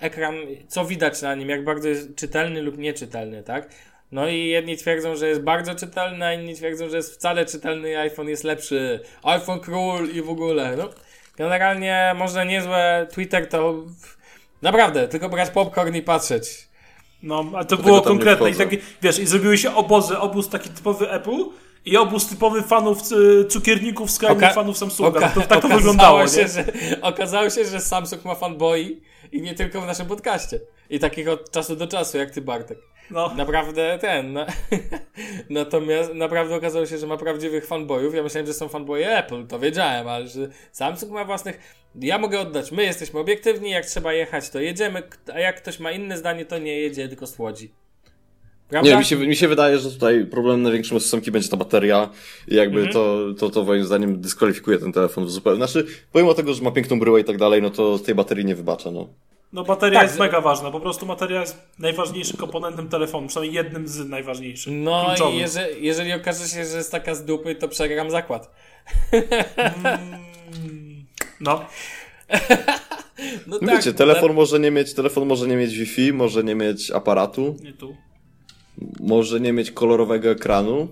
ekran, 0.00 0.34
co 0.68 0.84
widać 0.84 1.22
na 1.22 1.34
nim, 1.34 1.48
jak 1.48 1.64
bardzo 1.64 1.88
jest 1.88 2.16
czytelny 2.16 2.62
lub 2.62 2.78
nieczytelny, 2.78 3.42
tak? 3.42 3.68
No 4.12 4.28
i 4.28 4.46
jedni 4.46 4.76
twierdzą, 4.76 5.16
że 5.16 5.28
jest 5.28 5.40
bardzo 5.40 5.74
czytelny, 5.74 6.24
a 6.24 6.32
inni 6.32 6.54
twierdzą, 6.54 6.88
że 6.88 6.96
jest 6.96 7.14
wcale 7.14 7.46
czytelny 7.46 7.90
i 7.90 7.94
iPhone 7.94 8.28
jest 8.28 8.44
lepszy. 8.44 9.00
iPhone 9.22 9.60
król 9.60 10.10
i 10.10 10.22
w 10.22 10.30
ogóle, 10.30 10.76
no. 10.76 10.90
Generalnie 11.36 12.12
można 12.16 12.44
niezłe 12.44 13.06
Twitter 13.12 13.48
to 13.48 13.84
naprawdę, 14.62 15.08
tylko 15.08 15.28
brać 15.28 15.50
popcorn 15.50 15.94
i 15.94 16.02
patrzeć. 16.02 16.68
No, 17.22 17.44
a 17.54 17.64
to 17.64 17.76
było 17.76 18.02
konkretne. 18.02 18.50
I 18.50 18.54
tak, 18.54 18.68
wiesz, 19.02 19.18
i 19.18 19.26
zrobiły 19.26 19.58
się 19.58 19.74
obozy, 19.74 20.18
obóz 20.18 20.48
taki 20.48 20.70
typowy 20.70 21.10
Apple 21.10 21.44
i 21.86 21.96
obóz 21.96 22.26
typowy 22.26 22.62
fanów 22.62 22.98
y, 23.12 23.44
cukierników, 23.44 24.10
skrajnych 24.10 24.42
Oka- 24.44 24.54
fanów 24.54 24.78
Samsunga. 24.78 25.20
Oka- 25.20 25.34
to, 25.34 25.40
tak 25.40 25.62
to 25.62 25.68
wyglądało, 25.68 26.26
się, 26.28 26.36
nie? 26.42 26.48
Że, 26.48 26.64
okazało 27.02 27.50
się, 27.50 27.64
że 27.64 27.80
Samsung 27.80 28.24
ma 28.24 28.34
fanboi 28.34 29.00
i 29.32 29.40
nie 29.40 29.54
tylko 29.54 29.80
w 29.80 29.86
naszym 29.86 30.06
podcaście. 30.06 30.60
I 30.90 30.98
takich 30.98 31.28
od 31.28 31.50
czasu 31.50 31.76
do 31.76 31.86
czasu, 31.86 32.18
jak 32.18 32.30
ty 32.30 32.40
Bartek. 32.40 32.78
No. 33.10 33.34
Naprawdę 33.34 33.98
ten. 33.98 34.32
No. 34.32 34.46
Natomiast 35.50 36.14
naprawdę 36.14 36.54
okazało 36.54 36.86
się, 36.86 36.98
że 36.98 37.06
ma 37.06 37.16
prawdziwych 37.16 37.66
fanboyów. 37.66 38.14
Ja 38.14 38.22
myślałem, 38.22 38.46
że 38.46 38.54
są 38.54 38.68
fanboye 38.68 39.18
Apple, 39.18 39.46
to 39.46 39.58
wiedziałem, 39.58 40.08
ale 40.08 40.28
że 40.28 40.48
Samsung 40.72 41.12
ma 41.12 41.24
własnych. 41.24 41.76
Ja 41.94 42.18
mogę 42.18 42.40
oddać. 42.40 42.72
My 42.72 42.82
jesteśmy 42.82 43.20
obiektywni, 43.20 43.70
jak 43.70 43.86
trzeba 43.86 44.12
jechać, 44.12 44.50
to 44.50 44.60
jedziemy, 44.60 45.02
a 45.34 45.40
jak 45.40 45.56
ktoś 45.56 45.78
ma 45.80 45.90
inne 45.92 46.18
zdanie, 46.18 46.44
to 46.44 46.58
nie 46.58 46.80
jedzie, 46.80 47.08
tylko 47.08 47.26
słodzi. 47.26 47.72
Prawda? 48.68 48.90
Nie, 48.90 48.96
mi 48.96 49.04
się, 49.04 49.16
mi 49.16 49.36
się 49.36 49.48
wydaje, 49.48 49.78
że 49.78 49.90
tutaj 49.90 50.26
problemem 50.26 50.62
największym 50.62 50.98
S8 50.98 51.30
będzie 51.30 51.48
ta 51.48 51.56
bateria 51.56 52.10
i 52.48 52.54
jakby 52.54 52.76
Mhm. 52.80 52.92
to, 52.94 53.18
to, 53.38 53.50
to 53.50 53.64
moim 53.64 53.84
zdaniem 53.84 54.20
dyskwalifikuje 54.20 54.78
ten 54.78 54.92
telefon 54.92 55.28
zupełnie. 55.28 55.56
Znaczy, 55.56 55.86
pomimo 56.12 56.34
tego, 56.34 56.54
że 56.54 56.62
ma 56.62 56.70
piękną 56.70 56.98
bryłę 57.00 57.20
i 57.20 57.24
tak 57.24 57.36
dalej, 57.38 57.62
no 57.62 57.70
to 57.70 57.98
tej 57.98 58.14
baterii 58.14 58.44
nie 58.44 58.54
wybacza, 58.54 58.90
no. 58.90 59.08
No 59.52 59.64
bateria 59.64 59.98
Tak, 59.98 60.02
jest 60.06 60.16
z- 60.16 60.18
mega 60.18 60.40
ważna. 60.40 60.70
Po 60.70 60.80
prostu 60.80 61.06
bateria 61.06 61.40
jest 61.40 61.56
najważniejszym 61.78 62.36
komponentem 62.36 62.88
telefonu, 62.88 63.28
przynajmniej 63.28 63.56
jednym 63.64 63.88
z 63.88 64.08
najważniejszych. 64.08 64.72
No 64.76 65.04
kluczowych. 65.06 65.34
i 65.34 65.38
jeżeli, 65.38 65.84
jeżeli 65.86 66.12
okaże 66.12 66.48
się, 66.48 66.64
że 66.64 66.76
jest 66.76 66.92
taka 66.92 67.14
z 67.14 67.24
dupy, 67.24 67.54
to 67.54 67.68
przegram 67.68 68.10
zakład. 68.10 68.50
No. 71.40 71.64
No 72.30 72.38
No 73.46 73.58
tak, 73.58 73.68
wiecie, 73.76 73.92
telefon 73.94 74.32
może 74.34 74.60
nie 74.60 74.70
mieć, 74.70 74.94
telefon 74.94 75.26
może 75.28 75.46
nie 75.46 75.56
mieć 75.56 75.74
Wi-Fi, 75.78 76.12
może 76.12 76.44
nie 76.44 76.54
mieć 76.54 76.90
aparatu, 76.90 77.56
Nie 77.62 77.72
tu. 77.72 77.96
Może 79.00 79.40
nie 79.40 79.52
mieć 79.52 79.70
kolorowego 79.70 80.30
ekranu, 80.30 80.88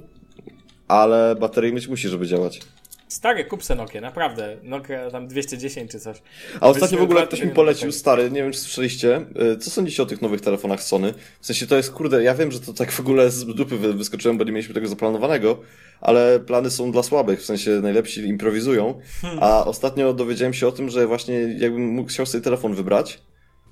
ale 0.88 1.36
baterię 1.40 1.72
mieć 1.72 1.88
musi, 1.88 2.08
żeby 2.08 2.26
działać. 2.26 2.60
Stary, 3.08 3.44
kup 3.44 3.64
se 3.64 3.74
Nokia, 3.74 4.00
naprawdę. 4.00 4.56
Nokia 4.62 5.10
tam 5.10 5.28
210 5.28 5.90
czy 5.90 6.00
coś. 6.00 6.22
A 6.60 6.68
ostatnio 6.68 6.98
w 6.98 7.02
ogóle 7.02 7.26
ktoś 7.26 7.42
mi 7.42 7.50
polecił, 7.50 7.92
stary, 7.92 8.30
nie 8.30 8.42
wiem 8.42 8.52
czy 8.52 8.58
słyszeliście, 8.58 9.24
y, 9.54 9.58
co 9.58 9.70
sądzicie 9.70 10.02
o 10.02 10.06
tych 10.06 10.22
nowych 10.22 10.40
telefonach 10.40 10.82
Sony? 10.82 11.14
W 11.40 11.46
sensie 11.46 11.66
to 11.66 11.76
jest, 11.76 11.90
kurde, 11.92 12.22
ja 12.22 12.34
wiem, 12.34 12.52
że 12.52 12.60
to 12.60 12.72
tak 12.72 12.92
w 12.92 13.00
ogóle 13.00 13.30
z 13.30 13.44
dupy 13.46 13.76
wy- 13.78 13.94
wyskoczyłem, 13.94 14.38
bo 14.38 14.44
nie 14.44 14.52
mieliśmy 14.52 14.74
tego 14.74 14.88
zaplanowanego, 14.88 15.60
ale 16.00 16.40
plany 16.40 16.70
są 16.70 16.92
dla 16.92 17.02
słabych, 17.02 17.40
w 17.40 17.44
sensie 17.44 17.70
najlepsi 17.70 18.20
improwizują, 18.28 19.00
a 19.40 19.64
ostatnio 19.64 20.12
dowiedziałem 20.12 20.54
się 20.54 20.66
o 20.68 20.72
tym, 20.72 20.90
że 20.90 21.06
właśnie 21.06 21.34
jakbym 21.58 21.86
mógł, 21.88 22.08
chciał 22.10 22.26
sobie 22.26 22.44
telefon 22.44 22.74
wybrać, 22.74 23.20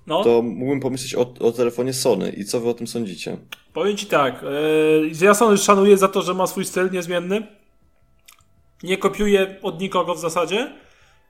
No, 0.06 0.24
to 0.24 0.42
mógłbym 0.42 0.80
pomyśleć 0.80 1.14
o, 1.14 1.34
o 1.40 1.52
telefonie 1.52 1.92
Sony. 1.92 2.30
I 2.30 2.44
co 2.44 2.60
wy 2.60 2.68
o 2.68 2.74
tym 2.74 2.86
sądzicie? 2.86 3.36
powiem 3.72 3.96
ci 3.96 4.06
tak. 4.06 4.42
Yy, 4.42 5.10
ja 5.20 5.34
Sony 5.34 5.58
szanuję 5.58 5.98
za 5.98 6.08
to, 6.08 6.22
że 6.22 6.34
ma 6.34 6.46
swój 6.46 6.64
styl 6.64 6.90
niezmienny. 6.90 7.46
Nie 8.82 8.98
kopiuje 8.98 9.56
od 9.62 9.80
nikogo 9.80 10.14
w 10.14 10.18
zasadzie. 10.18 10.72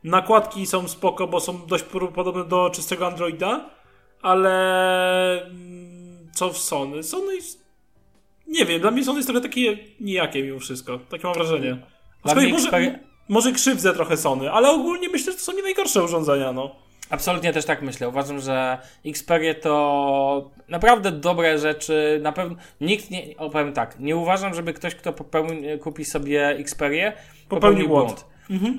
Nakładki 0.04 0.66
są 0.66 0.88
spoko, 0.88 1.26
bo 1.26 1.40
są 1.40 1.66
dość 1.66 1.84
podobne 2.14 2.44
do 2.44 2.70
czystego 2.70 3.06
Androida, 3.06 3.70
ale 4.22 5.46
mm, 5.46 6.28
co 6.32 6.52
w 6.52 6.58
Sony? 6.58 7.02
Sony 7.02 7.34
jest... 7.34 7.62
Nie 8.46 8.66
wiem, 8.66 8.80
dla 8.80 8.90
mnie 8.90 9.04
Sony 9.04 9.18
jest 9.18 9.28
trochę 9.28 9.40
takie 9.42 9.78
nijakie 10.00 10.42
mimo 10.42 10.58
wszystko. 10.58 10.98
Takie 10.98 11.26
mam 11.26 11.34
wrażenie. 11.34 11.70
Dla 12.24 12.34
mnie 12.34 12.46
Aczkolwiek 12.52 12.52
może, 12.52 13.00
może 13.28 13.52
krzywdzę 13.52 13.92
trochę 13.92 14.16
Sony, 14.16 14.52
ale 14.52 14.70
ogólnie 14.70 15.08
myślę, 15.08 15.32
że 15.32 15.38
to 15.38 15.44
są 15.44 15.52
nie 15.52 15.62
najgorsze 15.62 16.04
urządzenia, 16.04 16.52
no. 16.52 16.81
Absolutnie 17.12 17.52
też 17.52 17.64
tak 17.64 17.82
myślę. 17.82 18.08
Uważam, 18.08 18.40
że 18.40 18.78
Xperia 19.06 19.54
to 19.54 20.50
naprawdę 20.68 21.12
dobre 21.12 21.58
rzeczy. 21.58 22.20
Na 22.22 22.32
pewno 22.32 22.56
nikt 22.80 23.10
nie, 23.10 23.36
opowiem 23.36 23.72
tak, 23.72 24.00
nie 24.00 24.16
uważam, 24.16 24.54
żeby 24.54 24.72
ktoś, 24.72 24.94
kto 24.94 25.12
popełni, 25.12 25.78
kupi 25.78 26.04
sobie 26.04 26.48
Xperię, 26.48 27.12
popełnił 27.48 27.88
błąd. 27.88 28.24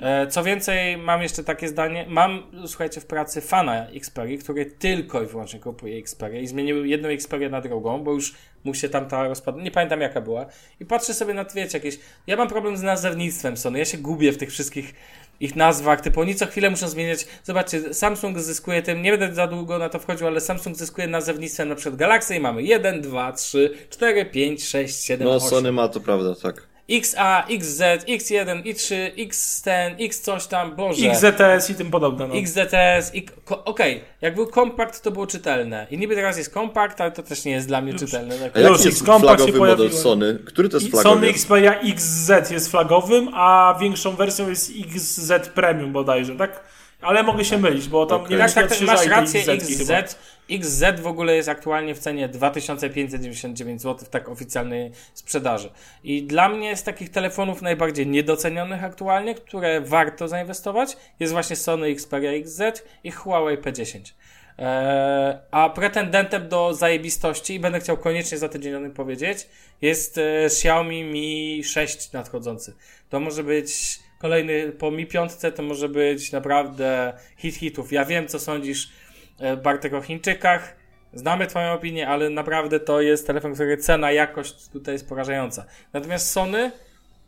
E, 0.02 0.26
Co 0.26 0.42
więcej, 0.44 0.96
mam 0.96 1.22
jeszcze 1.22 1.44
takie 1.44 1.68
zdanie. 1.68 2.06
Mam, 2.08 2.42
słuchajcie, 2.66 3.00
w 3.00 3.06
pracy 3.06 3.40
fana 3.40 3.86
Xperii, 3.88 4.38
który 4.38 4.66
tylko 4.66 5.22
i 5.22 5.26
wyłącznie 5.26 5.60
kupuje 5.60 5.98
Xperię 5.98 6.40
i 6.40 6.46
zmienił 6.46 6.84
jedną 6.84 7.08
Xperię 7.08 7.48
na 7.48 7.60
drugą, 7.60 8.04
bo 8.04 8.12
już 8.12 8.34
mu 8.64 8.74
się 8.74 8.88
tamta 8.88 9.28
rozpadła. 9.28 9.62
Nie 9.62 9.70
pamiętam 9.70 10.00
jaka 10.00 10.20
była. 10.20 10.46
I 10.80 10.86
patrzę 10.86 11.14
sobie 11.14 11.34
na, 11.34 11.44
wiecie, 11.54 11.78
jakieś. 11.78 11.98
Ja 12.26 12.36
mam 12.36 12.48
problem 12.48 12.76
z 12.76 12.82
nazewnictwem 12.82 13.56
Sony. 13.56 13.78
Ja 13.78 13.84
się 13.84 13.98
gubię 13.98 14.32
w 14.32 14.36
tych 14.36 14.50
wszystkich 14.50 14.94
ich 15.40 15.56
nazwach, 15.56 16.00
typu 16.00 16.20
oni 16.20 16.34
co 16.34 16.46
chwilę 16.46 16.70
muszą 16.70 16.88
zmieniać. 16.88 17.26
Zobaczcie, 17.44 17.94
Samsung 17.94 18.38
zyskuje 18.38 18.82
tym, 18.82 19.02
nie 19.02 19.18
będę 19.18 19.34
za 19.34 19.46
długo 19.46 19.78
na 19.78 19.88
to 19.88 19.98
wchodził, 19.98 20.26
ale 20.26 20.40
Samsung 20.40 20.76
zyskuje 20.76 21.06
nazewnictwem 21.06 21.68
na 21.68 21.74
przykład 21.74 21.96
Galaxy 21.96 22.36
i 22.36 22.40
mamy 22.40 22.62
1, 22.62 23.00
2, 23.02 23.32
3, 23.32 23.74
4, 23.90 24.24
5, 24.24 24.64
6, 24.64 25.04
7, 25.04 25.28
No, 25.28 25.34
8. 25.34 25.48
Sony 25.50 25.72
ma 25.72 25.88
to 25.88 26.00
prawda, 26.00 26.34
tak. 26.42 26.73
XA, 26.90 27.44
XZ, 27.50 27.80
X1, 28.08 28.62
I3, 28.62 28.94
X10, 29.16 29.94
X 29.98 30.20
coś 30.20 30.46
tam, 30.46 30.76
boże. 30.76 31.06
XZTS 31.06 31.70
i 31.70 31.74
tym 31.74 31.90
podobne, 31.90 32.28
no. 32.28 32.34
XZTS, 32.34 33.14
i 33.14 33.26
okej, 33.64 34.04
jak 34.20 34.34
był 34.34 34.46
kompakt, 34.46 35.02
to 35.02 35.10
było 35.10 35.26
czytelne. 35.26 35.86
I 35.90 35.98
niby 35.98 36.14
teraz 36.14 36.38
jest 36.38 36.54
kompakt, 36.54 37.00
ale 37.00 37.12
to 37.12 37.22
też 37.22 37.44
nie 37.44 37.52
jest 37.52 37.66
dla 37.66 37.80
mnie 37.80 37.94
czytelne. 37.94 38.38
Tak. 38.38 38.56
A 38.56 38.60
jaki 38.60 38.72
Już, 38.72 38.84
jest 38.84 39.04
flagowy 39.04 39.28
model 39.30 39.58
pojawiły. 39.58 39.90
Sony? 39.90 40.38
Który 40.46 40.68
to 40.68 40.76
jest 40.76 40.90
flagowy? 40.90 41.14
Sony 41.14 41.28
Xperia 41.28 41.80
XZ 41.80 42.50
jest 42.50 42.70
flagowym, 42.70 43.28
a 43.34 43.78
większą 43.80 44.16
wersją 44.16 44.48
jest 44.48 44.72
XZ 44.94 45.32
Premium 45.54 45.92
bodajże, 45.92 46.36
tak? 46.36 46.64
Ale 47.04 47.22
mogę 47.22 47.44
się 47.44 47.58
mylić, 47.58 47.88
bo 47.88 48.06
tam 48.06 48.20
Okej. 48.20 48.36
nie 48.36 48.38
Tak, 48.38 48.68
tak, 48.68 48.80
masz 48.80 49.06
rację, 49.06 49.40
chyba. 49.40 49.52
XZ, 49.52 50.18
XZ 50.50 50.84
w 51.00 51.06
ogóle 51.06 51.36
jest 51.36 51.48
aktualnie 51.48 51.94
w 51.94 51.98
cenie 51.98 52.28
2599 52.28 53.82
zł 53.82 54.06
w 54.06 54.08
tak 54.08 54.28
oficjalnej 54.28 54.90
sprzedaży. 55.14 55.70
I 56.04 56.22
dla 56.22 56.48
mnie 56.48 56.76
z 56.76 56.82
takich 56.82 57.10
telefonów 57.10 57.62
najbardziej 57.62 58.06
niedocenionych 58.06 58.84
aktualnie, 58.84 59.34
które 59.34 59.80
warto 59.80 60.28
zainwestować, 60.28 60.96
jest 61.20 61.32
właśnie 61.32 61.56
Sony 61.56 61.86
Xperia 61.86 62.30
XZ 62.30 62.62
i 63.04 63.10
Huawei 63.10 63.58
P10. 63.58 64.12
Eee, 64.58 65.38
a 65.50 65.70
pretendentem 65.70 66.48
do 66.48 66.74
zajebistości, 66.74 67.54
i 67.54 67.60
będę 67.60 67.80
chciał 67.80 67.96
koniecznie 67.96 68.38
za 68.38 68.48
tydzień 68.48 68.74
o 68.74 68.80
tym 68.80 68.92
powiedzieć, 68.92 69.48
jest 69.82 70.18
e, 70.18 70.44
Xiaomi 70.44 71.04
Mi 71.04 71.64
6 71.64 72.12
nadchodzący. 72.12 72.74
To 73.08 73.20
może 73.20 73.44
być 73.44 73.98
kolejny, 74.24 74.72
po 74.72 74.90
Mi 74.90 75.06
5 75.06 75.32
to 75.54 75.62
może 75.62 75.88
być 75.88 76.32
naprawdę 76.32 77.12
hit 77.36 77.56
hitów. 77.56 77.92
Ja 77.92 78.04
wiem, 78.04 78.28
co 78.28 78.38
sądzisz, 78.38 78.92
e, 79.40 79.56
Bartek, 79.56 79.94
o 79.94 80.00
Chińczykach. 80.00 80.76
Znamy 81.12 81.46
Twoją 81.46 81.72
opinię, 81.72 82.08
ale 82.08 82.30
naprawdę 82.30 82.80
to 82.80 83.00
jest 83.00 83.26
telefon, 83.26 83.54
który 83.54 83.76
cena, 83.76 84.12
jakość 84.12 84.68
tutaj 84.68 84.94
jest 84.94 85.08
porażająca. 85.08 85.64
Natomiast 85.92 86.30
Sony 86.30 86.72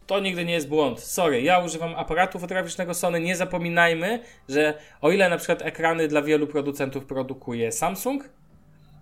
to 0.07 0.21
nigdy 0.21 0.45
nie 0.45 0.53
jest 0.53 0.69
błąd. 0.69 1.01
Sorry, 1.01 1.43
ja 1.43 1.59
używam 1.59 1.95
aparatu 1.95 2.39
fotograficznego 2.39 2.95
Sony. 2.95 3.21
Nie 3.21 3.37
zapominajmy, 3.37 4.23
że 4.49 4.75
o 5.01 5.11
ile 5.11 5.29
na 5.29 5.37
przykład 5.37 5.63
ekrany 5.63 6.09
dla 6.09 6.23
wielu 6.23 6.47
producentów 6.47 7.05
produkuje 7.05 7.73
Samsung, 7.73 8.29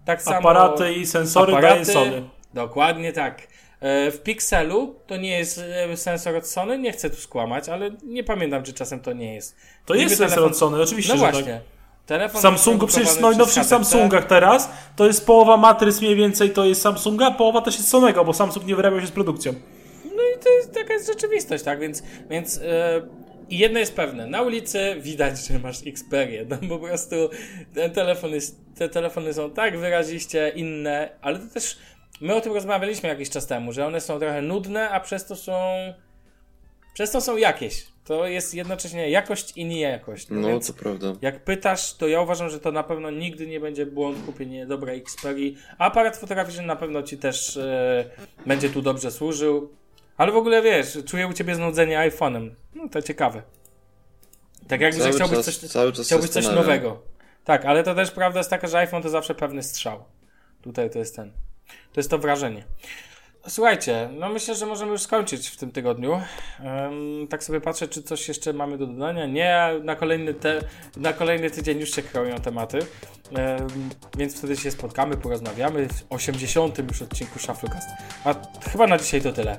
tak 0.05 0.23
samo 0.23 0.39
Aparaty 0.51 0.93
i 0.93 1.07
sensory 1.07 1.53
daje 1.53 1.83
aparaty- 1.83 1.93
Sony. 1.93 2.23
Dokładnie 2.55 3.13
tak. 3.13 3.43
E, 3.85 4.11
W 4.11 4.23
Pixelu 4.23 4.95
to 5.07 5.17
nie 5.17 5.39
jest 5.39 5.59
e, 5.93 5.97
sensor 5.97 6.37
od 6.37 6.47
Sony, 6.47 6.79
nie 6.79 6.93
chcę 6.93 7.11
tu 7.11 7.17
skłamać, 7.17 7.69
ale 7.69 7.91
nie 8.05 8.25
pamiętam, 8.25 8.63
czy 8.63 8.73
czasem 8.73 9.01
to 9.01 9.13
nie 9.13 9.35
jest. 9.35 9.57
To 9.87 9.95
Niby 9.95 10.05
jest 10.05 10.17
sensor 10.19 10.39
telefon- 10.39 10.47
od 10.51 10.57
Sony, 10.59 10.83
oczywiście, 10.83 11.13
No 11.13 11.19
że 11.19 11.31
właśnie. 11.33 11.53
tak. 11.53 11.63
Telefon 12.07 12.39
W 12.39 12.43
Samsungu, 12.43 12.87
przecież 12.87 13.09
w 13.09 13.21
najnowszych. 13.21 13.65
Samsungach 13.65 14.27
teraz, 14.27 14.71
to 14.97 15.07
jest 15.07 15.27
połowa 15.27 15.57
matryc 15.57 16.01
mniej 16.01 16.17
więcej 16.17 16.51
to 16.51 16.65
jest 16.65 16.83
Samsunga, 16.83 17.31
połowa 17.31 17.61
też 17.61 17.77
jest 17.77 17.89
Sonego, 17.89 18.25
bo 18.25 18.33
Samsung 18.33 18.67
nie 18.67 18.77
wyrabiał 18.77 19.01
się 19.01 19.07
z 19.07 19.11
produkcją. 19.11 19.55
No 20.05 20.23
i 20.37 20.43
to 20.45 20.49
jest, 20.51 20.75
taka 20.75 20.93
jest 20.95 21.07
rzeczywistość, 21.07 21.65
tak? 21.65 21.81
Więc, 21.81 22.03
więc 22.31 22.61
i 23.49 23.59
jedno 23.59 23.79
jest 23.79 23.95
pewne, 23.97 24.27
na 24.27 24.43
ulicy 24.43 24.97
widać, 25.01 25.47
że 25.47 25.59
masz 25.59 25.87
Xperię, 25.87 26.47
no 26.51 26.57
po 26.69 26.79
prostu 26.79 27.17
ten 27.75 27.91
telefon 27.91 28.31
jest, 28.31 28.61
te 28.79 28.89
telefony 28.89 29.35
są 29.35 29.51
tak 29.51 29.79
wyraziście 29.79 30.53
inne, 30.57 31.09
ale 31.23 31.39
to 31.39 31.55
też, 31.55 31.77
my 32.21 32.35
o 32.35 32.41
tym 32.41 32.53
rozmawialiśmy 32.53 33.09
jakiś 33.09 33.31
czas 33.31 33.47
temu, 33.47 33.73
że 33.73 33.87
one 33.87 34.01
są 34.01 34.19
trochę 34.19 34.43
nudne, 34.43 34.91
a 34.91 35.01
przez 35.01 35.27
to 35.27 35.37
są, 35.37 35.55
przez 36.95 37.11
to 37.11 37.21
są 37.21 37.37
jakieś. 37.37 37.87
To 38.05 38.27
jest 38.27 38.55
jednocześnie 38.55 39.11
jakość 39.11 39.53
i 39.57 39.65
niejakość. 39.65 40.27
No, 40.31 40.49
więc 40.49 40.67
to 40.67 40.73
prawda. 40.73 41.13
jak 41.23 41.45
pytasz, 41.45 41.95
to 41.95 42.09
ja 42.09 42.21
uważam, 42.21 42.51
że 42.51 42.61
to 42.61 42.73
na 42.73 42.83
pewno 42.83 43.11
nigdy 43.11 43.47
nie 43.47 43.61
będzie 43.61 43.87
błąd 43.87 44.19
kupienie 44.27 44.67
dobrej 44.67 44.99
Xperii. 44.99 45.57
Aparat 45.79 46.17
fotograficzny 46.17 46.63
na 46.63 46.77
pewno 46.77 47.03
ci 47.03 47.19
też 47.19 47.57
e, 47.57 48.05
będzie 48.47 48.71
tu 48.71 48.83
dobrze 48.83 49.11
służył. 49.11 49.71
Ale 50.17 50.33
w 50.33 50.37
ogóle 50.37 50.63
wiesz, 50.63 50.99
czuję 51.07 51.27
u 51.27 51.33
ciebie 51.33 51.55
znudzenie 51.55 51.99
iPhone'em. 51.99 52.51
No 52.75 52.89
to 52.89 53.03
ciekawe. 53.03 53.43
Tak 54.69 54.81
jakby 54.81 54.99
że 54.99 55.05
Cały 55.05 55.15
chciałbyś 55.15 55.37
czas- 55.37 55.59
coś, 55.59 55.71
cały 55.71 55.93
czas 55.93 56.07
chciałbyś 56.07 56.31
coś 56.31 56.47
nowego. 56.49 57.03
Tak, 57.45 57.65
ale 57.65 57.83
to 57.83 57.95
też 57.95 58.11
prawda 58.11 58.41
jest 58.41 58.51
taka, 58.51 58.67
że 58.67 58.79
iPhone 58.79 59.03
to 59.03 59.09
zawsze 59.09 59.35
pewny 59.35 59.63
strzał. 59.63 60.05
Tutaj 60.63 60.91
to 60.91 60.99
jest 60.99 61.17
ten. 61.17 61.33
To 61.69 62.01
jest 62.01 62.11
to 62.11 62.19
wrażenie. 62.19 62.65
Słuchajcie, 63.49 64.09
no 64.19 64.29
myślę, 64.29 64.55
że 64.55 64.67
możemy 64.67 64.93
już 64.93 65.03
skończyć 65.03 65.49
w 65.49 65.57
tym 65.57 65.73
tygodniu. 65.73 66.21
Em, 66.61 67.27
tak 67.29 67.45
sobie 67.45 67.61
patrzę, 67.61 67.89
czy 67.89 68.03
coś 68.03 68.29
jeszcze 68.29 68.53
mamy 68.53 68.79
do 68.79 68.87
dodania. 68.87 69.27
Nie, 69.27 69.71
na 69.83 69.97
kolejny, 69.97 70.35
te, 70.35 70.61
na 70.97 71.13
kolejny 71.13 71.51
tydzień 71.51 71.81
już 71.81 71.91
się 71.91 72.03
kreują 72.03 72.37
tematy. 72.37 72.79
Em, 73.35 73.69
więc 74.19 74.39
wtedy 74.39 74.57
się 74.57 74.71
spotkamy, 74.71 75.17
porozmawiamy 75.17 75.89
w 75.89 76.05
80. 76.11 76.79
już 76.79 77.03
odcinku 77.03 77.39
Shufflecast. 77.39 77.89
A 78.25 78.35
chyba 78.71 78.87
na 78.87 78.99
dzisiaj 78.99 79.23
to 79.23 79.33
tyle. 79.33 79.59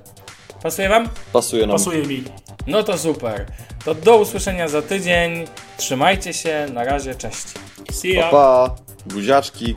Pasuje 0.63 0.89
Wam? 0.89 1.09
Pasuje 1.33 1.67
nam. 1.67 1.75
Pasuje 1.77 2.03
mi. 2.03 2.23
No 2.67 2.83
to 2.83 2.97
super. 2.97 3.45
To 3.85 3.95
do 3.95 4.17
usłyszenia 4.17 4.67
za 4.67 4.81
tydzień. 4.81 5.45
Trzymajcie 5.77 6.33
się, 6.33 6.67
na 6.73 6.83
razie, 6.83 7.15
cześć. 7.15 7.45
See 7.91 8.13
ya. 8.13 8.23
Pa, 8.23 8.31
pa. 8.31 8.75
Buziaczki. 9.05 9.75